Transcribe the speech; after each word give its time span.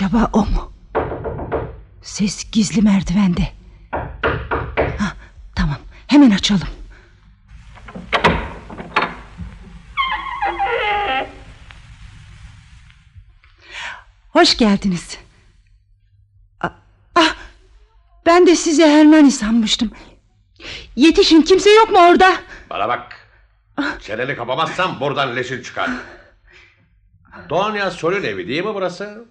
Acaba 0.00 0.30
o 0.32 0.44
mu? 0.46 0.72
Ses 2.02 2.50
gizli 2.52 2.82
merdivende. 2.82 3.52
Ha, 4.98 5.16
tamam 5.54 5.78
hemen 6.06 6.30
açalım. 6.30 6.68
Hoş 14.28 14.56
geldiniz. 14.56 15.18
Ah, 17.14 17.36
ben 18.26 18.46
de 18.46 18.56
sizi 18.56 18.86
Hernani 18.86 19.30
sanmıştım. 19.30 19.90
Yetişin 20.96 21.42
kimse 21.42 21.70
yok 21.70 21.90
mu 21.90 21.98
orada? 21.98 22.36
Bana 22.70 22.88
bak. 22.88 23.28
Çeneni 24.00 24.36
kapamazsan 24.36 25.00
buradan 25.00 25.36
leşin 25.36 25.62
çıkar. 25.62 25.90
Donya 27.50 27.90
Sol'ün 27.90 28.22
evi 28.22 28.48
değil 28.48 28.64
mi 28.64 28.74
burası? 28.74 29.24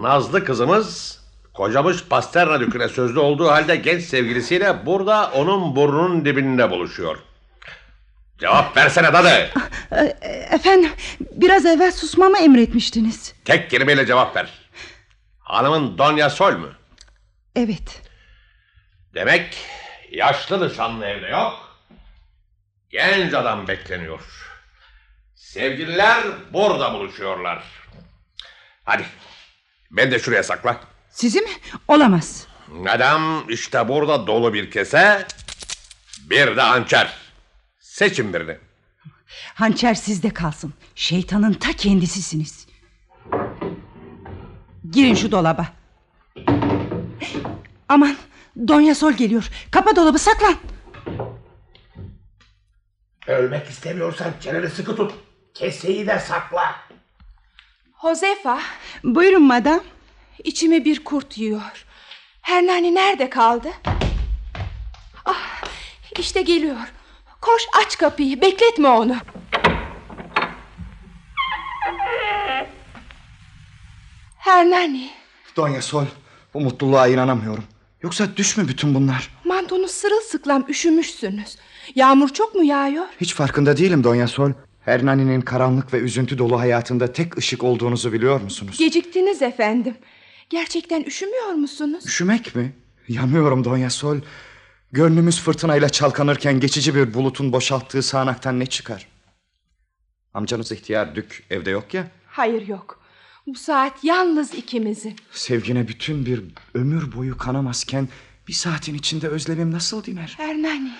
Nazlı 0.00 0.44
kızımız 0.44 1.20
kocamış 1.54 2.04
Pasterna 2.04 2.60
düküne 2.60 2.88
sözlü 2.88 3.18
olduğu 3.18 3.50
halde 3.50 3.76
genç 3.76 4.02
sevgilisiyle 4.02 4.86
burada 4.86 5.30
onun 5.30 5.76
burnunun 5.76 6.24
dibinde 6.24 6.70
buluşuyor. 6.70 7.18
Cevap 8.38 8.76
versene 8.76 9.12
dadı. 9.12 9.50
Efendim 10.50 10.90
biraz 11.32 11.66
evvel 11.66 11.92
susmamı 11.92 12.38
emretmiştiniz. 12.38 13.34
Tek 13.44 13.70
kelimeyle 13.70 14.06
cevap 14.06 14.36
ver. 14.36 14.48
Hanımın 15.38 15.98
Donya 15.98 16.30
Sol 16.30 16.52
mu? 16.52 16.68
Evet. 17.56 18.02
Demek 19.14 19.56
yaşlı 20.10 20.68
nişanlı 20.68 21.06
evde 21.06 21.26
yok. 21.26 21.78
Genç 22.90 23.34
adam 23.34 23.68
bekleniyor. 23.68 24.20
Sevgililer 25.34 26.24
burada 26.52 26.94
buluşuyorlar. 26.94 27.64
Hadi. 28.84 29.04
Ben 29.92 30.10
de 30.10 30.18
şuraya 30.18 30.42
sakla. 30.42 30.80
Sizi 31.10 31.40
mi? 31.40 31.50
Olamaz. 31.88 32.46
Adam 32.88 33.44
işte 33.48 33.88
burada 33.88 34.26
dolu 34.26 34.54
bir 34.54 34.70
kese. 34.70 35.26
Bir 36.30 36.56
de 36.56 36.60
hançer. 36.60 37.12
Seçin 37.80 38.34
birini. 38.34 38.56
Hançer 39.54 39.94
sizde 39.94 40.30
kalsın. 40.30 40.74
Şeytanın 40.94 41.52
ta 41.52 41.72
kendisisiniz. 41.72 42.66
Girin 44.90 45.14
şu 45.14 45.32
dolaba. 45.32 45.66
Aman 47.88 48.16
Donya 48.68 48.94
Sol 48.94 49.12
geliyor. 49.12 49.50
Kapa 49.70 49.96
dolabı 49.96 50.18
saklan. 50.18 50.54
Ölmek 53.26 53.66
istemiyorsan 53.66 54.32
çeneni 54.40 54.68
sıkı 54.68 54.96
tut. 54.96 55.12
Keseyi 55.54 56.06
de 56.06 56.18
sakla. 56.18 56.76
Josefa 58.02 58.58
Buyurun 59.04 59.42
madam. 59.42 59.80
içime 60.44 60.84
bir 60.84 61.04
kurt 61.04 61.38
yiyor. 61.38 61.86
Hernani 62.42 62.94
nerede 62.94 63.30
kaldı? 63.30 63.68
Ah, 65.24 65.62
işte 66.18 66.42
geliyor. 66.42 66.92
Koş 67.40 67.62
aç 67.84 67.98
kapıyı 67.98 68.40
bekletme 68.40 68.88
onu. 68.88 69.16
Hernani 74.38 75.10
Donya 75.56 75.82
Sol 75.82 76.04
bu 76.54 76.60
mutluluğa 76.60 77.08
inanamıyorum. 77.08 77.64
Yoksa 78.02 78.36
düş 78.36 78.56
mü 78.56 78.68
bütün 78.68 78.94
bunlar? 78.94 79.30
mantonuz 79.44 79.90
sırılsıklam 79.90 80.64
üşümüşsünüz. 80.68 81.56
Yağmur 81.94 82.28
çok 82.28 82.54
mu 82.54 82.64
yağıyor? 82.64 83.06
Hiç 83.20 83.34
farkında 83.34 83.76
değilim 83.76 84.04
Donya 84.04 84.28
Sol. 84.28 84.50
Hernani'nin 84.84 85.40
karanlık 85.40 85.92
ve 85.92 85.98
üzüntü 85.98 86.38
dolu 86.38 86.60
hayatında 86.60 87.12
tek 87.12 87.38
ışık 87.38 87.64
olduğunuzu 87.64 88.12
biliyor 88.12 88.40
musunuz? 88.40 88.78
Geciktiniz 88.78 89.42
efendim. 89.42 89.94
Gerçekten 90.50 91.02
üşümüyor 91.02 91.52
musunuz? 91.52 92.06
Üşümek 92.06 92.54
mi? 92.54 92.72
Yanıyorum 93.08 93.64
Donya 93.64 93.90
Sol. 93.90 94.16
Gönlümüz 94.92 95.40
fırtınayla 95.40 95.88
çalkanırken 95.88 96.60
geçici 96.60 96.94
bir 96.94 97.14
bulutun 97.14 97.52
boşalttığı 97.52 98.02
sağanaktan 98.02 98.60
ne 98.60 98.66
çıkar? 98.66 99.06
Amcanız 100.34 100.72
ihtiyar 100.72 101.14
Dük 101.16 101.44
evde 101.50 101.70
yok 101.70 101.94
ya. 101.94 102.06
Hayır 102.26 102.68
yok. 102.68 103.00
Bu 103.46 103.54
saat 103.54 104.04
yalnız 104.04 104.54
ikimizin. 104.54 105.16
Sevgine 105.32 105.88
bütün 105.88 106.26
bir 106.26 106.42
ömür 106.74 107.12
boyu 107.12 107.38
kanamazken 107.38 108.08
bir 108.48 108.52
saatin 108.52 108.94
içinde 108.94 109.28
özlemim 109.28 109.70
nasıl 109.72 110.04
diner? 110.04 110.34
Hernani. 110.36 110.92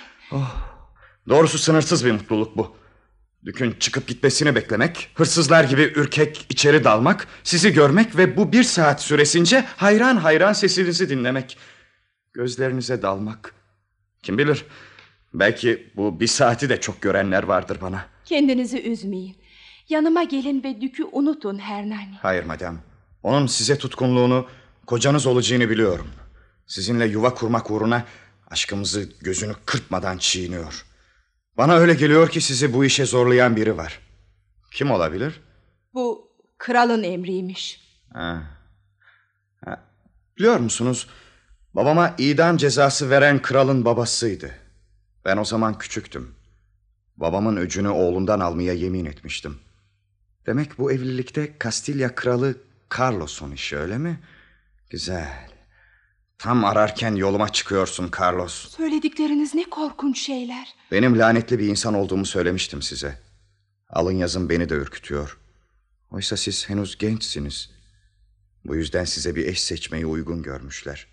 Doğrusu 1.28 1.59
sınırsız 1.59 2.04
bir 2.04 2.12
mutluluk 2.12 2.56
bu. 2.56 2.76
Dükün 3.44 3.76
çıkıp 3.80 4.06
gitmesini 4.06 4.54
beklemek, 4.54 5.10
hırsızlar 5.14 5.64
gibi 5.64 5.82
ürkek 5.82 6.47
içeri 6.48 6.84
dalmak, 6.84 7.28
sizi 7.44 7.72
görmek 7.72 8.16
ve 8.16 8.36
bu 8.36 8.53
bir 8.53 8.62
saat 8.62 9.03
süresince 9.03 9.64
hayran 9.76 10.16
hayran 10.16 10.53
sesinizi 10.53 11.08
dinlemek. 11.08 11.58
Gözlerinize 12.32 13.03
dalmak. 13.03 13.54
Kim 14.22 14.38
bilir, 14.38 14.64
belki 15.34 15.92
bu 15.97 16.20
bir 16.20 16.26
saati 16.26 16.69
de 16.69 16.80
çok 16.80 17.03
görenler 17.03 17.42
vardır 17.42 17.78
bana. 17.82 18.06
Kendinizi 18.25 18.82
üzmeyin. 18.82 19.36
Yanıma 19.88 20.22
gelin 20.22 20.62
ve 20.64 20.80
dükü 20.80 21.04
unutun 21.04 21.59
Hernani. 21.59 22.19
Hayır 22.22 22.44
madem, 22.44 22.80
onun 23.22 23.47
size 23.47 23.78
tutkunluğunu, 23.78 24.47
kocanız 24.86 25.26
olacağını 25.26 25.70
biliyorum. 25.70 26.09
Sizinle 26.66 27.06
yuva 27.06 27.34
kurmak 27.34 27.70
uğruna 27.70 28.04
aşkımızı 28.50 29.09
gözünü 29.20 29.54
kırpmadan 29.66 30.19
çiğniyor. 30.19 30.91
Bana 31.56 31.74
öyle 31.74 31.94
geliyor 31.94 32.28
ki 32.28 32.40
sizi 32.40 32.72
bu 32.72 32.84
işe 32.84 33.06
zorlayan 33.06 33.56
biri 33.56 33.76
var. 33.76 34.00
Kim 34.70 34.90
olabilir? 34.90 35.40
Bu 35.94 36.30
kralın 36.58 37.02
emriymiş. 37.02 37.80
Ha. 38.12 38.42
Ha. 39.64 39.84
Biliyor 40.38 40.56
musunuz? 40.56 41.08
Babama 41.74 42.14
idam 42.18 42.56
cezası 42.56 43.10
veren 43.10 43.42
kralın 43.42 43.84
babasıydı. 43.84 44.54
Ben 45.24 45.36
o 45.36 45.44
zaman 45.44 45.78
küçüktüm. 45.78 46.34
Babamın 47.16 47.56
öcünü 47.56 47.88
oğlundan 47.88 48.41
almaya 48.41 48.72
yemin 48.72 49.04
etmiştim. 49.04 49.58
Demek 50.46 50.78
bu 50.78 50.92
evlilikte 50.92 51.58
Kastilya 51.58 52.14
kralı 52.14 52.54
Carlos'un 52.98 53.52
işi 53.52 53.76
öyle 53.76 53.98
mi? 53.98 54.20
Güzel. 54.91 55.51
Tam 56.42 56.64
ararken 56.64 57.14
yoluma 57.14 57.48
çıkıyorsun 57.48 58.10
Carlos. 58.20 58.76
Söyledikleriniz 58.76 59.54
ne 59.54 59.64
korkunç 59.64 60.19
şeyler. 60.19 60.75
Benim 60.91 61.19
lanetli 61.19 61.58
bir 61.58 61.66
insan 61.66 61.94
olduğumu 61.94 62.26
söylemiştim 62.26 62.82
size. 62.82 63.19
Alın 63.88 64.12
yazın 64.12 64.48
beni 64.48 64.69
de 64.69 64.75
ürkütüyor. 64.75 65.38
Oysa 66.10 66.36
siz 66.36 66.69
henüz 66.69 66.98
gençsiniz. 66.98 67.70
Bu 68.64 68.76
yüzden 68.76 69.04
size 69.04 69.36
bir 69.36 69.47
eş 69.47 69.62
seçmeyi 69.62 70.06
uygun 70.06 70.42
görmüşler. 70.42 71.06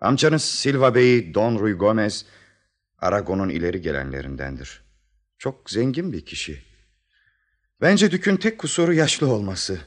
Amcanız 0.00 0.42
Silva 0.44 0.94
Bey 0.94 1.34
Don 1.34 1.58
Rui 1.58 1.72
Gomez, 1.72 2.26
Aragon'un 2.98 3.48
ileri 3.48 3.80
gelenlerindendir. 3.80 4.82
Çok 5.38 5.70
zengin 5.70 6.12
bir 6.12 6.24
kişi. 6.24 6.62
Bence 7.80 8.10
Dük'ün 8.10 8.36
tek 8.36 8.58
kusuru 8.58 8.94
yaşlı 8.94 9.32
olması. 9.32 9.80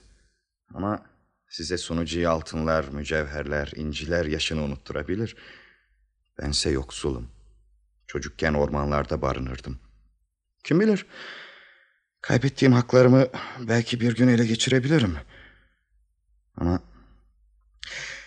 Ama 0.74 1.12
size 1.53 1.78
sunucuyu 1.78 2.30
altınlar, 2.30 2.86
mücevherler, 2.88 3.72
inciler 3.75 4.25
yaşını 4.25 4.64
unutturabilir. 4.64 5.36
Bense 6.41 6.69
yoksulum. 6.69 7.30
Çocukken 8.08 8.53
ormanlarda 8.53 9.22
barınırdım. 9.22 9.80
Kim 10.64 10.80
bilir? 10.80 11.06
Kaybettiğim 12.22 12.74
haklarımı 12.74 13.28
belki 13.59 14.00
bir 14.00 14.16
gün 14.16 14.28
ele 14.28 14.46
geçirebilirim. 14.46 15.18
Ama 16.58 16.80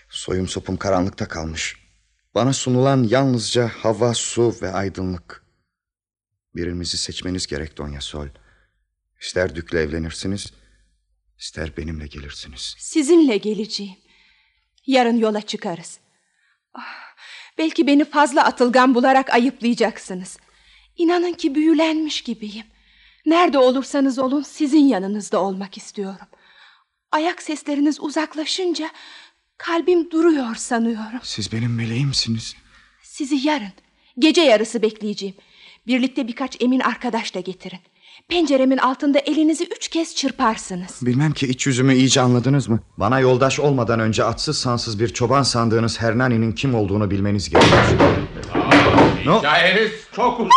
soyum 0.09 0.49
sopum 0.49 0.77
karanlıkta 0.77 1.29
kalmış. 1.29 1.77
Bana 2.35 2.53
sunulan 2.53 3.03
yalnızca 3.03 3.69
hava, 3.69 4.15
su 4.15 4.57
ve 4.63 4.73
aydınlık. 4.73 5.43
Birimizi 6.55 6.97
seçmeniz 6.97 7.47
gerek 7.47 7.79
Donya 7.79 8.01
Sol. 8.01 8.27
İster 9.21 9.55
Dük'le 9.55 9.75
evlenirsiniz, 9.75 10.53
ister 11.39 11.77
benimle 11.77 12.07
gelirsiniz. 12.07 12.75
Sizinle 12.79 13.37
geleceğim. 13.37 13.97
Yarın 14.87 15.17
yola 15.17 15.41
çıkarız. 15.41 16.01
Ah, 16.75 17.15
belki 17.59 17.87
beni 17.87 18.05
fazla 18.05 18.45
atılgan 18.45 18.95
bularak 18.95 19.31
ayıplayacaksınız. 19.31 20.39
İnanın 20.97 21.33
ki 21.33 21.55
büyülenmiş 21.55 22.21
gibiyim. 22.21 22.67
Nerede 23.27 23.59
olursanız 23.59 24.19
olun 24.19 24.43
sizin 24.43 24.85
yanınızda 24.89 25.43
olmak 25.43 25.77
istiyorum. 25.77 26.27
Ayak 27.13 27.43
sesleriniz 27.43 28.01
uzaklaşınca 28.01 28.91
kalbim 29.59 30.11
duruyor 30.11 30.55
sanıyorum. 30.55 31.21
Siz 31.23 31.53
benim 31.53 31.75
meleğimsiniz. 31.75 32.57
Sizi 33.03 33.49
yarın 33.49 33.73
gece 34.19 34.41
yarısı 34.41 34.83
bekleyeceğim. 34.83 35.35
Birlikte 35.87 36.29
birkaç 36.29 36.63
emin 36.63 36.81
arkadaş 36.81 37.35
da 37.35 37.41
getirin. 37.41 37.81
Penceremin 38.37 38.79
altında 38.79 39.19
elinizi 39.19 39.65
üç 39.77 39.89
kez 39.89 40.15
çırparsınız. 40.17 40.99
Bilmem 41.03 41.33
ki 41.33 41.47
iç 41.47 41.67
yüzümü 41.67 41.95
iyice 41.95 42.21
anladınız 42.21 42.69
mı? 42.69 42.81
Bana 42.97 43.21
yoldaş 43.21 43.61
olmadan 43.61 44.01
önce 44.01 44.25
atsız 44.25 44.59
sansız 44.59 45.01
bir 45.01 45.09
çoban 45.09 45.43
sandığınız 45.43 46.01
Hernani'nin 46.01 46.53
kim 46.53 46.75
olduğunu 46.75 47.11
bilmeniz 47.11 47.51
gerekiyor. 47.51 48.01
Ne? 49.27 49.39
Hikayeniz 49.39 49.93
çok 50.17 50.41
uzun. 50.41 50.51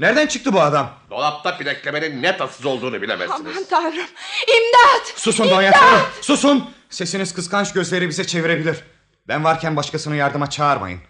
Nereden 0.00 0.26
çıktı 0.26 0.52
bu 0.52 0.60
adam? 0.60 0.90
Dolapta 1.10 1.60
bileklemenin 1.60 2.22
ne 2.22 2.36
tatsız 2.36 2.66
olduğunu 2.66 3.02
bilemezsiniz. 3.02 3.40
Aman 3.56 3.64
tanrım. 3.70 4.06
İmdat. 4.48 5.12
Susun 5.16 5.50
Donya 5.50 5.72
Sol, 5.72 6.22
susun. 6.22 6.70
Sesiniz 6.90 7.34
kıskanç 7.34 7.72
gözleri 7.72 8.08
bize 8.08 8.26
çevirebilir. 8.26 8.76
Ben 9.28 9.44
varken 9.44 9.76
başkasını 9.76 10.16
yardıma 10.16 10.50
çağırmayın. 10.50 11.00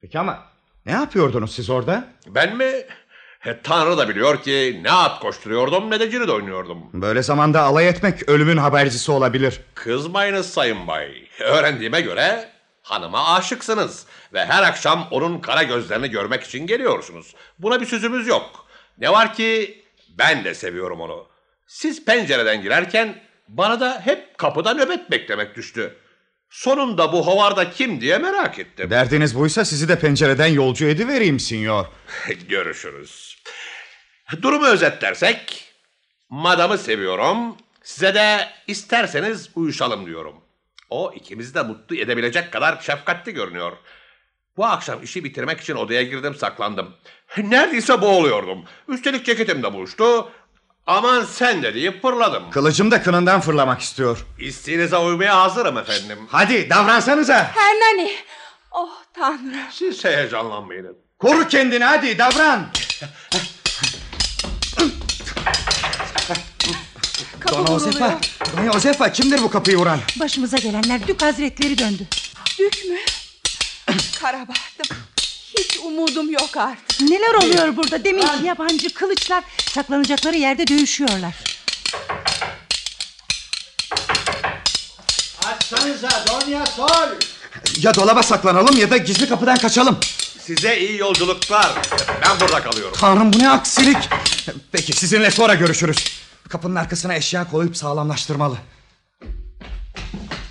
Peki 0.00 0.18
ama 0.18 0.42
ne 0.86 0.92
yapıyordunuz 0.92 1.54
siz 1.54 1.70
orada? 1.70 2.04
Ben 2.26 2.56
mi? 2.56 2.72
E, 3.46 3.60
Tanrı 3.62 3.98
da 3.98 4.08
biliyor 4.08 4.42
ki 4.42 4.80
ne 4.82 4.90
at 4.90 5.20
koşturuyordum 5.20 5.90
ne 5.90 6.00
de 6.00 6.10
cirit 6.10 6.28
oynuyordum. 6.30 6.78
Böyle 6.92 7.22
zamanda 7.22 7.62
alay 7.62 7.88
etmek 7.88 8.28
ölümün 8.28 8.56
habercisi 8.56 9.12
olabilir. 9.12 9.60
Kızmayınız 9.74 10.50
sayın 10.50 10.86
bay. 10.86 11.08
Öğrendiğime 11.40 12.00
göre 12.00 12.48
hanıma 12.82 13.34
aşıksınız. 13.34 14.06
Ve 14.32 14.44
her 14.44 14.62
akşam 14.62 15.08
onun 15.10 15.38
kara 15.38 15.62
gözlerini 15.62 16.10
görmek 16.10 16.42
için 16.42 16.66
geliyorsunuz. 16.66 17.34
Buna 17.58 17.80
bir 17.80 17.86
sözümüz 17.86 18.26
yok. 18.26 18.66
Ne 18.98 19.12
var 19.12 19.34
ki 19.34 19.82
ben 20.18 20.44
de 20.44 20.54
seviyorum 20.54 21.00
onu. 21.00 21.26
Siz 21.66 22.04
pencereden 22.04 22.62
girerken 22.62 23.22
bana 23.48 23.80
da 23.80 24.00
hep 24.04 24.38
kapıda 24.38 24.74
nöbet 24.74 25.10
beklemek 25.10 25.56
düştü. 25.56 25.96
Sonunda 26.50 27.12
bu 27.12 27.26
hovarda 27.26 27.70
kim 27.70 28.00
diye 28.00 28.18
merak 28.18 28.58
ettim. 28.58 28.90
Derdiniz 28.90 29.38
buysa 29.38 29.64
sizi 29.64 29.88
de 29.88 29.98
pencereden 29.98 30.46
yolcu 30.46 30.86
edivereyim 30.86 31.40
sinyor. 31.40 31.86
Görüşürüz. 32.48 33.33
Durumu 34.42 34.66
özetlersek, 34.66 35.74
madamı 36.30 36.78
seviyorum. 36.78 37.56
Size 37.82 38.14
de 38.14 38.48
isterseniz 38.66 39.50
uyuşalım 39.54 40.06
diyorum. 40.06 40.34
O 40.90 41.12
ikimizi 41.14 41.54
de 41.54 41.62
mutlu 41.62 41.96
edebilecek 41.96 42.52
kadar 42.52 42.80
şefkatli 42.80 43.32
görünüyor. 43.32 43.72
Bu 44.56 44.66
akşam 44.66 45.02
işi 45.02 45.24
bitirmek 45.24 45.60
için 45.60 45.74
odaya 45.74 46.02
girdim 46.02 46.34
saklandım. 46.34 46.94
Neredeyse 47.38 48.00
boğuluyordum. 48.00 48.64
Üstelik 48.88 49.26
ceketim 49.26 49.62
de 49.62 49.72
buruştu. 49.74 50.30
Aman 50.86 51.24
sen 51.24 51.62
de 51.62 51.74
deyip 51.74 52.02
fırladım. 52.02 52.50
Kılıcım 52.50 52.90
da 52.90 53.02
kınından 53.02 53.40
fırlamak 53.40 53.80
istiyor. 53.80 54.26
İsteğinize 54.38 54.96
uymaya 54.96 55.40
hazırım 55.42 55.78
efendim. 55.78 56.18
Hadi 56.28 56.70
davransanıza. 56.70 57.50
Hernani. 57.54 58.12
Oh 58.72 59.02
tanrım. 59.14 59.70
Siz 59.70 60.04
heyecanlanmayın. 60.04 60.98
Koru 61.18 61.48
kendini 61.48 61.84
hadi 61.84 62.18
davran. 62.18 62.66
Kapı 67.46 67.54
Dona 67.56 67.62
vuruluyor. 67.76 67.80
Josefa, 67.92 68.18
Dona 68.56 68.72
Josefa 68.72 69.12
kimdir 69.12 69.42
bu 69.42 69.50
kapıyı 69.50 69.76
vuran? 69.76 70.00
Başımıza 70.20 70.56
gelenler 70.56 71.06
Dük 71.08 71.22
Hazretleri 71.22 71.78
döndü. 71.78 72.06
Dük 72.58 72.84
mü? 72.84 72.96
Karabahtım. 74.20 74.96
Hiç 75.58 75.78
umudum 75.84 76.30
yok 76.30 76.56
artık. 76.56 77.00
Neler 77.00 77.34
oluyor 77.34 77.76
burada? 77.76 78.04
Deminki 78.04 78.44
yabancı 78.44 78.94
kılıçlar 78.94 79.44
saklanacakları 79.74 80.36
yerde 80.36 80.66
dövüşüyorlar. 80.66 81.34
Açsanıza 85.46 86.08
Donya 86.28 86.66
Sol. 86.66 87.08
Ya 87.78 87.94
dolaba 87.94 88.22
saklanalım 88.22 88.76
ya 88.76 88.90
da 88.90 88.96
gizli 88.96 89.28
kapıdan 89.28 89.56
kaçalım. 89.58 89.98
Size 90.40 90.78
iyi 90.80 90.98
yolculuklar. 90.98 91.72
Ben 92.24 92.40
burada 92.40 92.62
kalıyorum. 92.62 92.96
Tanrım 93.00 93.32
bu 93.32 93.38
ne 93.38 93.50
aksilik. 93.50 93.96
Peki 94.72 94.92
sizinle 94.92 95.30
sonra 95.30 95.54
görüşürüz. 95.54 95.96
Kapının 96.54 96.76
arkasına 96.76 97.14
eşya 97.14 97.50
koyup 97.50 97.76
sağlamlaştırmalı. 97.76 98.56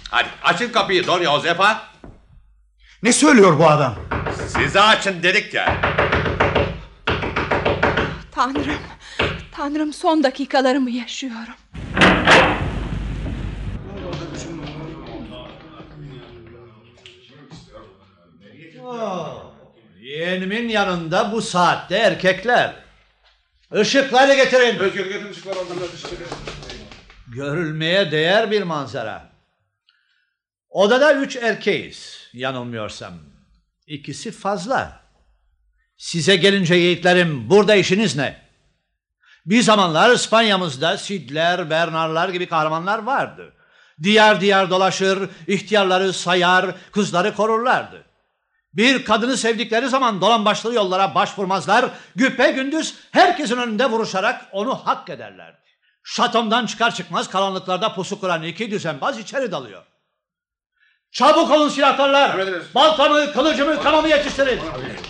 Hadi 0.10 0.28
açın 0.44 0.72
kapıyı 0.72 1.08
Don 1.08 1.24
Josefa. 1.24 1.82
Ne 3.04 3.14
söylüyor 3.14 3.60
bu 3.60 3.68
adam? 3.68 3.96
Size 4.48 4.82
açın 4.82 5.24
dedik 5.24 5.54
ya. 5.54 5.82
Tanrım. 8.32 8.80
Tanrım 9.52 9.94
son 9.94 10.24
dakikalarımı 10.24 10.92
yaşıyorum. 10.92 11.54
Yeğenimin 20.02 20.70
yanında 20.70 21.32
bu 21.32 21.42
saatte 21.42 21.96
erkekler. 21.96 22.84
Işıkları 23.82 24.36
getirin. 24.36 24.80
Görülmeye 27.28 28.12
değer 28.12 28.52
bir 28.52 28.64
manzara. 28.64 29.30
Odada 30.70 31.14
üç 31.14 31.36
erkeğiz 31.36 32.30
yanılmıyorsam. 32.34 33.14
İkisi 33.88 34.32
fazla. 34.32 35.04
Size 35.98 36.36
gelince 36.36 36.76
yiğitlerim 36.76 37.50
burada 37.50 37.76
işiniz 37.76 38.16
ne? 38.16 38.42
Bir 39.46 39.62
zamanlar 39.62 40.12
İspanya'mızda 40.12 40.98
Sidler, 40.98 41.70
Bernarlar 41.70 42.30
gibi 42.30 42.46
kahramanlar 42.46 43.00
vardı. 43.00 43.54
Diyar 44.04 44.42
diyar 44.42 44.70
dolaşır, 44.70 45.30
ihtiyarları 45.48 46.14
sayar, 46.14 46.76
kızları 46.92 47.36
korurlardı. 47.36 48.04
Bir 48.74 49.06
kadını 49.06 49.38
sevdikleri 49.38 49.90
zaman 49.90 50.22
dolan 50.22 50.46
başlı 50.46 50.74
yollara 50.74 51.16
başvurmazlar, 51.16 51.90
güpe 52.16 52.52
gündüz 52.52 52.96
herkesin 53.12 53.58
önünde 53.58 53.86
vuruşarak 53.86 54.46
onu 54.52 54.76
hak 54.76 55.10
ederlerdi. 55.10 55.58
Şatomdan 56.04 56.66
çıkar 56.66 56.96
çıkmaz 56.96 57.30
karanlıklarda 57.30 57.96
pusu 57.96 58.20
kuran 58.20 58.44
iki 58.44 58.72
düzenbaz 58.72 59.20
içeri 59.20 59.52
dalıyor. 59.52 59.84
Çabuk 61.12 61.52
olun 61.52 61.70
silahlarlar. 61.70 62.48
Baltamı, 62.76 63.34
kılıcımı, 63.34 63.84
kamamı 63.84 64.10
yetiştirin. 64.10 64.60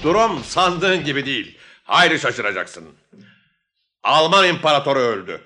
Durum 0.03 0.43
sandığın 0.43 1.03
gibi 1.03 1.25
değil. 1.25 1.57
Hayli 1.83 2.19
şaşıracaksın. 2.19 2.89
Alman 4.03 4.47
imparatoru 4.47 4.99
öldü. 4.99 5.41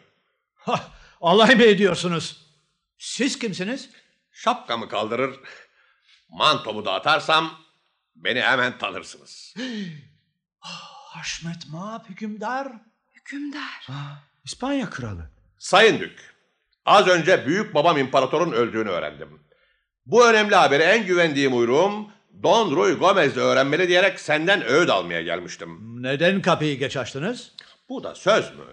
Hah, 0.55 0.79
alay 1.21 1.55
mı 1.55 1.63
ediyorsunuz? 1.63 2.37
Siz 2.97 3.39
kimsiniz? 3.39 3.89
Şapkamı 4.31 4.89
kaldırır, 4.89 5.35
mantomu 6.29 6.85
da 6.85 6.93
atarsam 6.93 7.66
beni 8.23 8.41
hemen 8.41 8.77
tanırsınız. 8.77 9.55
Haşmet 11.13 11.69
Maap 11.69 12.09
hükümdar. 12.09 12.67
Hükümdar. 13.15 13.87
İspanya 14.43 14.89
kralı. 14.89 15.29
Sayın 15.57 15.99
Dük, 15.99 16.35
az 16.85 17.07
önce 17.07 17.47
büyük 17.47 17.73
babam 17.73 17.97
imparatorun 17.97 18.51
öldüğünü 18.51 18.89
öğrendim. 18.89 19.39
Bu 20.05 20.27
önemli 20.29 20.55
haberi 20.55 20.83
en 20.83 21.05
güvendiğim 21.05 21.57
uyruğum 21.57 22.11
Don 22.43 22.75
Ruy 22.75 22.97
Gomez'le 22.97 23.37
öğrenmeli 23.37 23.87
diyerek 23.87 24.19
senden 24.19 24.65
öğüt 24.65 24.89
almaya 24.89 25.21
gelmiştim. 25.21 26.03
Neden 26.03 26.41
kapıyı 26.41 26.79
geç 26.79 26.97
açtınız? 26.97 27.51
Bu 27.89 28.03
da 28.03 28.15
söz 28.15 28.51
mü? 28.51 28.63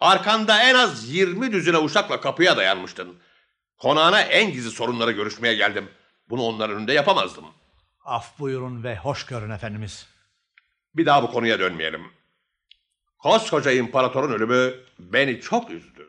Arkanda 0.00 0.62
en 0.62 0.74
az 0.74 1.08
20 1.08 1.52
düzine 1.52 1.78
uşakla 1.78 2.20
kapıya 2.20 2.56
dayanmıştın. 2.56 3.18
Konağına 3.78 4.20
en 4.20 4.52
gizli 4.52 4.70
sorunları 4.70 5.12
görüşmeye 5.12 5.54
geldim. 5.54 5.88
Bunu 6.30 6.42
onların 6.42 6.76
önünde 6.76 6.92
yapamazdım. 6.92 7.44
Af 8.04 8.38
buyurun 8.38 8.82
ve 8.82 8.96
hoş 8.96 9.26
görün 9.26 9.50
efendimiz. 9.50 10.06
Bir 10.94 11.06
daha 11.06 11.22
bu 11.22 11.30
konuya 11.30 11.58
dönmeyelim. 11.58 12.02
Koskoca 13.18 13.70
imparatorun 13.72 14.32
ölümü 14.32 14.74
beni 14.98 15.40
çok 15.40 15.70
üzdü. 15.70 16.08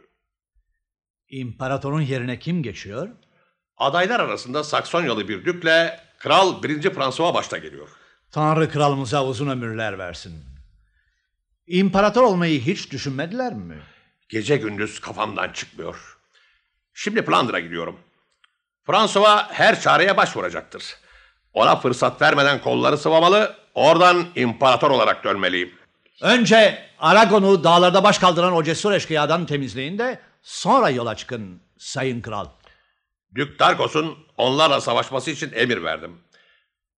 İmparatorun 1.29 2.01
yerine 2.01 2.39
kim 2.39 2.63
geçiyor? 2.63 3.09
Adaylar 3.77 4.19
arasında 4.19 4.63
Saksonyalı 4.63 5.27
bir 5.27 5.45
dükle 5.45 5.99
Kral 6.19 6.63
1. 6.63 6.81
François 6.93 7.33
başta 7.33 7.57
geliyor. 7.57 7.89
Tanrı 8.31 8.69
kralımıza 8.69 9.25
uzun 9.25 9.47
ömürler 9.47 9.97
versin. 9.99 10.45
İmparator 11.67 12.23
olmayı 12.23 12.61
hiç 12.61 12.91
düşünmediler 12.91 13.53
mi? 13.53 13.79
Gece 14.29 14.57
gündüz 14.57 14.99
kafamdan 14.99 15.49
çıkmıyor. 15.53 16.17
Şimdi 16.93 17.25
Flandır'a 17.25 17.59
gidiyorum. 17.59 17.99
François 18.85 19.43
her 19.51 19.81
çareye 19.81 20.17
başvuracaktır. 20.17 21.02
Ona 21.53 21.75
fırsat 21.75 22.21
vermeden 22.21 22.61
kolları 22.61 22.97
sıvamalı, 22.97 23.55
oradan 23.73 24.25
imparator 24.35 24.91
olarak 24.91 25.23
dönmeliyim. 25.23 25.73
Önce 26.21 26.89
Aragon'u 26.99 27.63
dağlarda 27.63 28.03
baş 28.03 28.17
kaldıran 28.17 28.53
o 28.53 28.63
cesur 28.63 28.91
eşkıyadan 28.91 29.45
temizleyin 29.45 29.97
de 29.97 30.19
sonra 30.41 30.89
yola 30.89 31.15
çıkın 31.15 31.61
sayın 31.77 32.21
kral. 32.21 32.45
Dük 33.35 33.59
Darkos'un 33.59 34.17
onlarla 34.37 34.81
savaşması 34.81 35.31
için 35.31 35.51
emir 35.53 35.83
verdim. 35.83 36.19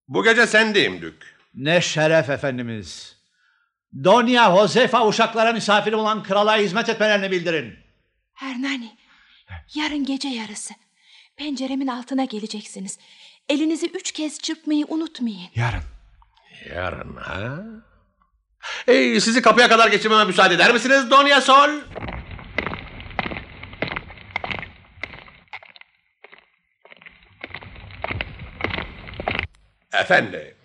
Bu 0.07 0.23
gece 0.23 0.47
sendeyim 0.47 1.01
Dük. 1.01 1.35
Ne 1.55 1.81
şeref 1.81 2.29
efendimiz. 2.29 3.15
Donya 4.03 4.55
Josefa 4.55 5.07
uşaklara 5.07 5.53
misafir 5.53 5.93
olan 5.93 6.23
krala 6.23 6.57
hizmet 6.57 6.89
etmelerini 6.89 7.31
bildirin. 7.31 7.75
Hernani. 8.33 8.97
Yarın 9.75 10.05
gece 10.05 10.27
yarısı. 10.27 10.73
Penceremin 11.37 11.87
altına 11.87 12.25
geleceksiniz. 12.25 12.99
Elinizi 13.49 13.87
üç 13.87 14.11
kez 14.11 14.39
çırpmayı 14.39 14.85
unutmayın. 14.87 15.49
Yarın. 15.55 15.83
Yarın 16.69 17.15
ha? 17.15 17.63
Ey, 18.87 19.21
sizi 19.21 19.41
kapıya 19.41 19.69
kadar 19.69 19.91
geçirmeme 19.91 20.25
müsaade 20.25 20.53
eder 20.53 20.73
misiniz 20.73 21.11
Donya 21.11 21.41
Sol? 21.41 21.69
Efendi, 29.93 30.55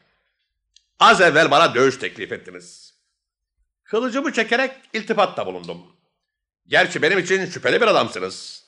az 1.01 1.21
evvel 1.21 1.51
bana 1.51 1.75
dövüş 1.75 1.97
teklif 1.99 2.33
ettiniz. 2.33 2.95
Kılıcımı 3.85 4.33
çekerek 4.33 4.73
iltifatta 4.93 5.47
bulundum. 5.47 5.87
Gerçi 6.67 7.03
benim 7.03 7.19
için 7.19 7.47
şüpheli 7.47 7.81
bir 7.81 7.87
adamsınız. 7.87 8.65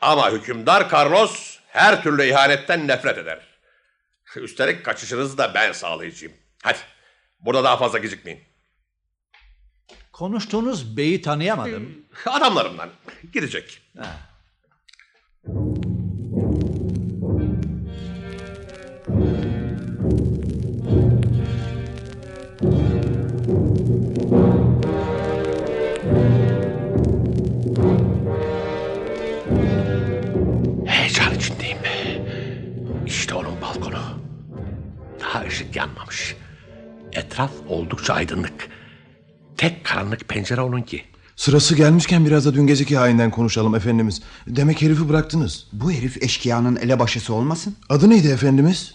Ama 0.00 0.30
hükümdar 0.30 0.90
Carlos 0.92 1.58
her 1.68 2.02
türlü 2.02 2.24
ihanetten 2.26 2.88
nefret 2.88 3.18
eder. 3.18 3.51
Üstelik 4.36 4.84
kaçışınızı 4.84 5.38
da 5.38 5.54
ben 5.54 5.72
sağlayacağım. 5.72 6.34
Hadi 6.62 6.78
burada 7.40 7.64
daha 7.64 7.76
fazla 7.76 7.98
gecikmeyin. 7.98 8.40
Konuştuğunuz 10.12 10.96
beyi 10.96 11.22
tanıyamadım. 11.22 12.04
Adamlarımdan 12.26 12.90
gidecek. 13.32 13.82
Heyecan 13.94 15.81
ışık 35.52 35.76
yanmamış. 35.76 36.36
Etraf 37.12 37.50
oldukça 37.68 38.14
aydınlık. 38.14 38.68
Tek 39.56 39.84
karanlık 39.84 40.28
pencere 40.28 40.60
onunki. 40.60 41.04
Sırası 41.36 41.76
gelmişken 41.76 42.26
biraz 42.26 42.46
da 42.46 42.54
dün 42.54 42.66
geceki 42.66 42.96
hainden 42.96 43.30
konuşalım 43.30 43.74
efendimiz. 43.74 44.22
Demek 44.46 44.82
herifi 44.82 45.08
bıraktınız. 45.08 45.66
Bu 45.72 45.92
herif 45.92 46.22
eşkıyanın 46.22 46.76
elebaşısı 46.76 47.34
olmasın? 47.34 47.76
Adı 47.88 48.10
neydi 48.10 48.28
efendimiz? 48.28 48.94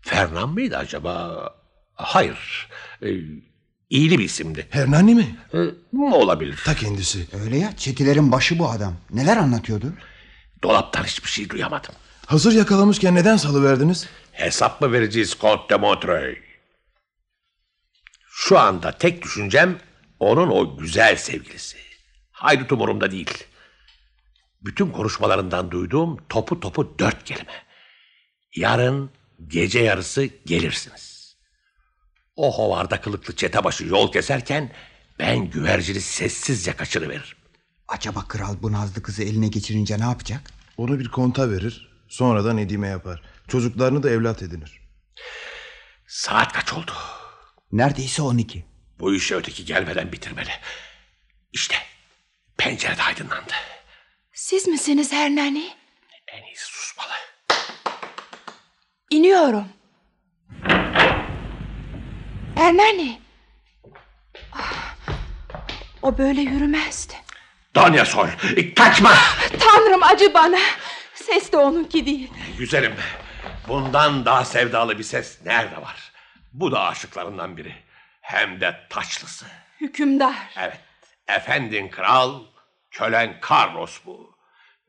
Fernan 0.00 0.48
mıydı 0.48 0.76
acaba? 0.76 1.48
Hayır. 1.94 2.68
Ee, 3.02 3.08
iyili 3.90 4.18
bir 4.18 4.24
isimdi. 4.24 4.66
Hernani 4.70 5.14
mi? 5.14 5.36
Ee, 5.54 5.58
olabilir. 5.98 6.62
Ta 6.64 6.74
kendisi. 6.74 7.26
Öyle 7.44 7.58
ya 7.58 7.76
çetilerin 7.76 8.32
başı 8.32 8.58
bu 8.58 8.70
adam. 8.70 8.94
Neler 9.10 9.36
anlatıyordu? 9.36 9.92
Dolaptan 10.62 11.04
hiçbir 11.04 11.28
şey 11.30 11.48
duyamadım. 11.48 11.94
Hazır 12.26 12.52
yakalamışken 12.52 13.14
neden 13.14 13.36
salıverdiniz? 13.36 14.08
Hesap 14.32 14.80
mı 14.80 14.92
vereceğiz 14.92 15.36
Comte 15.40 15.68
de 15.74 15.76
Montreuil? 15.76 16.36
Şu 18.28 18.58
anda 18.58 18.98
tek 18.98 19.22
düşüncem 19.22 19.78
onun 20.20 20.48
o 20.48 20.76
güzel 20.76 21.16
sevgilisi. 21.16 21.76
Haydut 22.32 22.72
umurumda 22.72 23.10
değil. 23.10 23.44
Bütün 24.60 24.90
konuşmalarından 24.90 25.70
duyduğum 25.70 26.18
topu 26.28 26.60
topu 26.60 26.98
dört 26.98 27.24
kelime. 27.24 27.52
Yarın 28.56 29.10
gece 29.46 29.80
yarısı 29.80 30.24
gelirsiniz. 30.46 31.36
O 32.36 32.58
hovarda 32.58 33.00
kılıklı 33.00 33.36
çetebaşı 33.36 33.84
yol 33.84 34.12
keserken 34.12 34.72
ben 35.18 35.50
güvercini 35.50 36.00
sessizce 36.00 36.72
kaçırıveririm. 36.72 37.36
Acaba 37.88 38.28
kral 38.28 38.56
bu 38.62 38.72
nazlı 38.72 39.02
kızı 39.02 39.22
eline 39.22 39.48
geçirince 39.48 39.98
ne 39.98 40.04
yapacak? 40.04 40.50
Onu 40.76 40.98
bir 40.98 41.08
konta 41.08 41.50
verir. 41.50 41.93
Sonradan 42.14 42.56
Nedime 42.56 42.88
yapar. 42.88 43.22
Çocuklarını 43.48 44.02
da 44.02 44.10
evlat 44.10 44.42
edinir. 44.42 44.80
Saat 46.06 46.52
kaç 46.52 46.72
oldu? 46.72 46.92
Neredeyse 47.72 48.22
12. 48.22 48.64
Bu 48.98 49.14
işi 49.14 49.36
öteki 49.36 49.64
gelmeden 49.64 50.12
bitirmeli. 50.12 50.50
İşte 51.52 51.76
pencerede 52.56 53.02
aydınlandı. 53.02 53.52
Siz 54.32 54.68
misiniz 54.68 55.12
Hernani? 55.12 55.72
En 56.28 56.42
iyisi 56.42 56.64
susmalı. 56.64 57.12
İniyorum. 59.10 59.68
Hernani. 62.54 63.20
Ah, 64.52 64.96
O 66.02 66.18
böyle 66.18 66.40
yürümezdi. 66.40 67.14
Donya 67.74 68.04
Sol, 68.04 68.26
kaçma! 68.76 69.14
Tanrım 69.60 70.02
acı 70.02 70.34
bana. 70.34 70.58
Ses 71.26 71.52
de 71.52 71.56
onunki 71.56 72.06
değil. 72.06 72.30
Güzelim, 72.58 72.94
bundan 73.68 74.24
daha 74.24 74.44
sevdalı 74.44 74.98
bir 74.98 75.04
ses 75.04 75.38
nerede 75.44 75.76
var? 75.76 76.12
Bu 76.52 76.72
da 76.72 76.80
aşıklarından 76.82 77.56
biri. 77.56 77.74
Hem 78.20 78.60
de 78.60 78.76
taçlısı. 78.90 79.46
Hükümdar. 79.80 80.34
Evet, 80.56 80.80
efendin 81.28 81.88
kral, 81.88 82.40
kölen 82.90 83.36
Carlos 83.50 83.98
bu. 84.06 84.34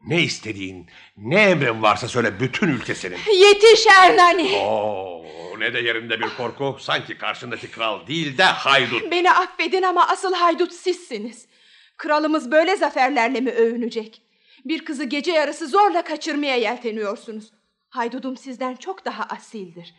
Ne 0.07 0.21
istediğin, 0.21 0.89
ne 1.17 1.41
emrin 1.41 1.81
varsa 1.81 2.07
söyle 2.07 2.39
bütün 2.39 2.67
ülke 2.67 2.95
senin. 2.95 3.19
Yetiş 3.33 3.87
Hernani. 3.89 4.55
Oo, 4.55 5.25
ne 5.59 5.73
de 5.73 5.79
yerinde 5.79 6.19
bir 6.19 6.29
korku. 6.37 6.77
Sanki 6.79 7.17
karşındaki 7.17 7.71
kral 7.71 8.07
değil 8.07 8.37
de 8.37 8.43
haydut. 8.43 9.11
Beni 9.11 9.31
affedin 9.31 9.83
ama 9.83 10.07
asıl 10.07 10.33
haydut 10.33 10.73
sizsiniz. 10.73 11.47
Kralımız 11.97 12.51
böyle 12.51 12.75
zaferlerle 12.75 13.41
mi 13.41 13.51
övünecek? 13.51 14.21
Bir 14.65 14.85
kızı 14.85 15.03
gece 15.03 15.31
yarısı 15.31 15.67
zorla 15.67 16.01
kaçırmaya 16.03 16.55
yelteniyorsunuz. 16.55 17.51
Haydudum 17.89 18.37
sizden 18.37 18.75
çok 18.75 19.05
daha 19.05 19.23
asildir. 19.23 19.93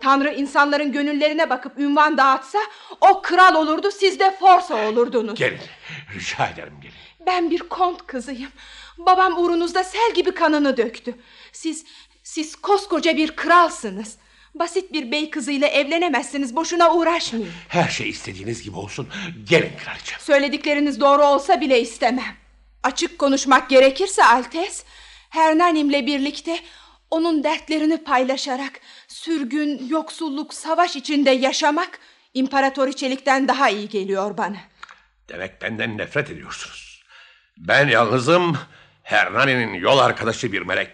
Tanrı 0.00 0.34
insanların 0.34 0.92
gönüllerine 0.92 1.50
bakıp 1.50 1.78
ünvan 1.78 2.18
dağıtsa 2.18 2.58
o 3.00 3.22
kral 3.22 3.54
olurdu 3.54 3.90
siz 3.90 4.20
de 4.20 4.36
forsa 4.40 4.88
olurdunuz. 4.88 5.38
Gelin, 5.38 5.60
rica 6.14 6.46
ederim 6.46 6.74
gelin. 6.82 6.94
Ben 7.26 7.50
bir 7.50 7.58
kont 7.58 8.06
kızıyım. 8.06 8.50
Babam 8.98 9.38
uğrunuzda 9.38 9.84
sel 9.84 10.14
gibi 10.14 10.30
kanını 10.30 10.76
döktü. 10.76 11.14
Siz, 11.52 11.84
siz 12.22 12.56
koskoca 12.56 13.16
bir 13.16 13.36
kralsınız. 13.36 14.16
Basit 14.54 14.92
bir 14.92 15.10
bey 15.10 15.30
kızıyla 15.30 15.68
evlenemezsiniz. 15.68 16.56
Boşuna 16.56 16.94
uğraşmayın. 16.94 17.48
Her 17.68 17.88
şey 17.88 18.08
istediğiniz 18.08 18.62
gibi 18.62 18.76
olsun. 18.76 19.08
Gelin 19.48 19.72
kraliçem. 19.84 20.20
Söyledikleriniz 20.20 21.00
doğru 21.00 21.24
olsa 21.24 21.60
bile 21.60 21.80
istemem. 21.80 22.45
Açık 22.86 23.18
konuşmak 23.18 23.70
gerekirse 23.70 24.24
Altes, 24.24 24.84
Hernanim'le 25.30 26.06
birlikte 26.06 26.58
onun 27.10 27.44
dertlerini 27.44 28.04
paylaşarak 28.04 28.72
sürgün, 29.08 29.88
yoksulluk, 29.88 30.54
savaş 30.54 30.96
içinde 30.96 31.30
yaşamak 31.30 31.98
imparatoriçelikten 32.34 33.48
daha 33.48 33.68
iyi 33.68 33.88
geliyor 33.88 34.38
bana. 34.38 34.56
Demek 35.28 35.62
benden 35.62 35.98
nefret 35.98 36.30
ediyorsunuz. 36.30 37.04
Ben 37.58 37.88
yalnızım. 37.88 38.58
Hernani'nin 39.02 39.74
yol 39.74 39.98
arkadaşı 39.98 40.52
bir 40.52 40.62
melek. 40.62 40.90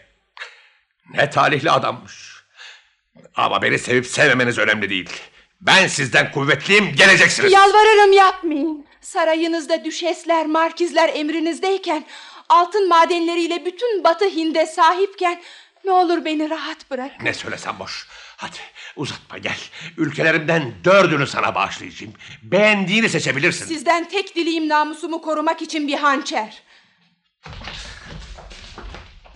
Ne 1.15 1.31
talihli 1.31 1.71
adammış. 1.71 2.45
Ama 3.35 3.63
beni 3.63 3.79
sevip 3.79 4.07
sevmemeniz 4.07 4.59
önemli 4.59 4.91
değil. 4.91 5.11
Ben 5.61 5.87
sizden 5.87 6.33
kuvvetliyim, 6.33 6.93
geleceksiniz. 6.97 7.53
Yalvarırım 7.53 8.13
yapmayın. 8.13 8.87
Sarayınızda 9.03 9.85
düşesler, 9.85 10.47
markizler 10.47 11.11
emrinizdeyken, 11.15 12.05
altın 12.49 12.89
madenleriyle 12.89 13.65
bütün 13.65 14.05
Batı 14.05 14.25
Hind'e 14.25 14.67
sahipken 14.67 15.43
ne 15.85 15.91
olur 15.91 16.25
beni 16.25 16.51
rahat 16.51 16.91
bırak. 16.91 17.23
Ne 17.23 17.35
söylesem 17.35 17.79
boş. 17.79 18.09
Hadi 18.37 18.57
uzatma 18.97 19.39
gel. 19.39 19.59
Ülkelerimden 19.97 20.75
dördünü 20.85 21.27
sana 21.27 21.55
bağışlayacağım. 21.55 22.13
Beğendiğini 22.43 23.09
seçebilirsin. 23.09 23.67
Sizden 23.67 24.09
tek 24.09 24.37
dileğim 24.37 24.69
namusumu 24.69 25.23
korumak 25.23 25.63
için 25.63 25.89
bir 25.89 25.99
hançer. 25.99 26.63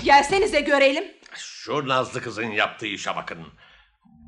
Gelsenize 0.05 0.61
görelim. 0.61 1.05
Şu 1.35 1.89
Nazlı 1.89 2.23
kızın 2.23 2.51
yaptığı 2.51 2.87
işe 2.87 3.17
bakın. 3.17 3.39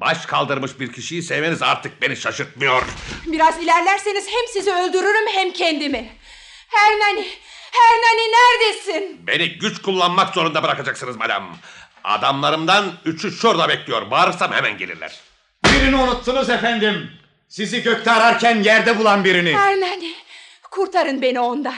Baş 0.01 0.27
kaldırmış 0.27 0.81
bir 0.81 0.93
kişiyi 0.93 1.23
sevmeniz 1.23 1.63
artık 1.63 2.03
beni 2.03 2.17
şaşırtmıyor. 2.17 2.83
Biraz 3.27 3.63
ilerlerseniz 3.63 4.27
hem 4.27 4.47
sizi 4.53 4.73
öldürürüm 4.73 5.27
hem 5.35 5.53
kendimi. 5.53 6.09
Hernani, 6.69 7.27
Hernani 7.73 8.33
neredesin? 8.33 9.27
Beni 9.27 9.59
güç 9.59 9.83
kullanmak 9.83 10.35
zorunda 10.35 10.63
bırakacaksınız 10.63 11.17
madam. 11.17 11.57
Adamlarımdan 12.05 12.93
üçü 13.05 13.33
şurada 13.33 13.69
bekliyor. 13.69 14.11
Bağırırsam 14.11 14.53
hemen 14.53 14.79
gelirler. 14.79 15.19
Birini 15.65 15.97
unuttunuz 15.97 16.51
efendim. 16.51 17.11
Sizi 17.49 17.83
gökte 17.83 18.11
ararken 18.11 18.63
yerde 18.63 18.99
bulan 18.99 19.25
birini. 19.25 19.57
Hernani, 19.57 20.15
kurtarın 20.71 21.23
beni 21.23 21.41
ondan. 21.41 21.75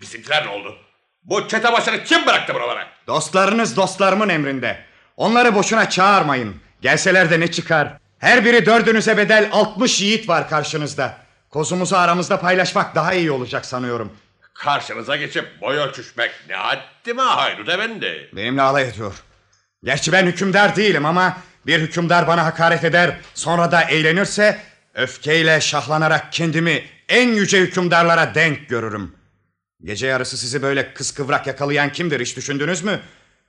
Bizimkiler 0.00 0.46
ne 0.46 0.50
oldu? 0.50 0.76
Bu 1.22 1.48
çete 1.48 1.72
başını 1.72 2.04
kim 2.04 2.26
bıraktı 2.26 2.54
buralara? 2.54 2.88
Dostlarınız 3.06 3.76
dostlarımın 3.76 4.28
emrinde. 4.28 4.84
Onları 5.16 5.54
boşuna 5.54 5.90
çağırmayın. 5.90 6.63
Gelseler 6.84 7.30
de 7.30 7.40
ne 7.40 7.50
çıkar? 7.50 7.98
Her 8.18 8.44
biri 8.44 8.66
dördünüze 8.66 9.16
bedel 9.16 9.48
60 9.52 10.00
yiğit 10.00 10.28
var 10.28 10.48
karşınızda. 10.48 11.18
Kozumuzu 11.50 11.96
aramızda 11.96 12.40
paylaşmak 12.40 12.94
daha 12.94 13.14
iyi 13.14 13.30
olacak 13.30 13.66
sanıyorum. 13.66 14.12
Karşınıza 14.54 15.16
geçip 15.16 15.60
boy 15.60 15.76
ölçüşmek 15.76 16.30
ne 16.48 16.54
haddime 16.54 17.22
haydut 17.22 17.68
efendi. 17.68 18.30
Benimle 18.32 18.62
alay 18.62 18.88
ediyor. 18.88 19.14
Gerçi 19.84 20.12
ben 20.12 20.26
hükümdar 20.26 20.76
değilim 20.76 21.06
ama 21.06 21.36
bir 21.66 21.80
hükümdar 21.80 22.26
bana 22.26 22.44
hakaret 22.44 22.84
eder 22.84 23.16
sonra 23.34 23.72
da 23.72 23.82
eğlenirse 23.82 24.58
öfkeyle 24.94 25.60
şahlanarak 25.60 26.32
kendimi 26.32 26.84
en 27.08 27.28
yüce 27.28 27.60
hükümdarlara 27.60 28.34
denk 28.34 28.68
görürüm. 28.68 29.14
Gece 29.84 30.06
yarısı 30.06 30.38
sizi 30.38 30.62
böyle 30.62 30.94
kıskıvrak 30.94 31.46
yakalayan 31.46 31.92
kimdir 31.92 32.20
hiç 32.20 32.36
düşündünüz 32.36 32.82
mü? 32.82 33.00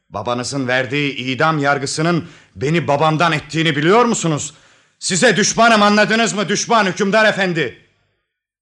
Babanızın 0.10 0.68
verdiği 0.68 1.16
idam 1.16 1.60
yargısının 1.60 2.30
beni 2.56 2.88
babamdan 2.88 3.32
ettiğini 3.32 3.76
biliyor 3.76 4.06
musunuz? 4.06 4.54
Size 5.00 5.38
düşmanım 5.38 5.82
anladınız 5.82 6.34
mı 6.34 6.50
düşman 6.50 6.86
hükümdar 6.86 7.26
efendi? 7.26 7.86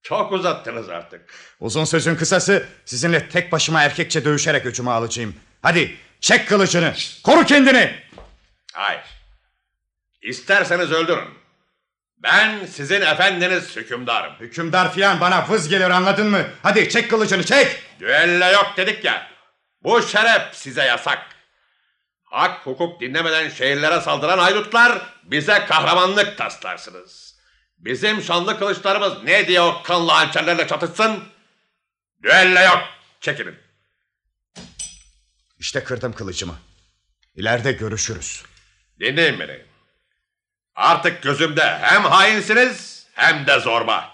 Çok 0.04 0.32
uzattınız 0.32 0.90
artık. 0.90 1.34
Uzun 1.60 1.86
sözün 1.86 2.16
kısası 2.16 2.68
sizinle 2.86 3.30
tek 3.30 3.52
başıma 3.52 3.84
erkekçe 3.84 4.26
dövüşerek 4.26 4.66
öcümü 4.66 4.90
alacağım. 4.90 5.36
Hadi 5.62 5.98
Çek 6.24 6.48
kılıcını. 6.48 6.94
Koru 7.24 7.46
kendini. 7.46 7.96
Hayır. 8.74 9.02
İsterseniz 10.22 10.92
öldürün. 10.92 11.30
Ben 12.18 12.66
sizin 12.66 13.02
efendiniz 13.02 13.76
hükümdarım. 13.76 14.34
Hükümdar 14.40 14.94
filan 14.94 15.22
bana 15.22 15.50
vız 15.50 15.70
gelir 15.70 15.90
anladın 15.90 16.28
mı? 16.28 16.44
Hadi 16.64 16.90
çek 16.90 17.10
kılıcını 17.10 17.44
çek. 17.44 17.84
Düello 18.00 18.52
yok 18.52 18.74
dedik 18.78 19.06
ya. 19.06 19.28
Bu 19.84 20.02
şeref 20.02 20.42
size 20.56 20.84
yasak. 20.84 21.26
Hak 22.34 22.66
hukuk 22.66 23.02
dinlemeden 23.02 23.50
şehirlere 23.50 24.02
saldıran 24.02 24.38
haydutlar 24.38 25.02
bize 25.24 25.66
kahramanlık 25.66 26.38
taslarsınız. 26.38 27.36
Bizim 27.78 28.22
şanlı 28.22 28.60
kılıçlarımız 28.60 29.24
ne 29.24 29.48
diye 29.48 29.62
o 29.62 29.84
kanlı 29.84 30.12
hançerlerle 30.12 30.68
çatışsın? 30.68 31.24
Düello 32.24 32.60
yok. 32.60 32.80
Çekilin. 33.22 33.56
İşte 35.60 35.84
kırdım 35.84 36.14
kılıcımı. 36.14 36.56
İleride 37.36 37.72
görüşürüz. 37.72 38.44
Dinleyin 39.00 39.40
beni. 39.40 39.62
Artık 40.76 41.24
gözümde 41.24 41.78
hem 41.82 42.04
hainsiniz 42.04 43.08
hem 43.14 43.48
de 43.48 43.60
zorba. 43.60 44.12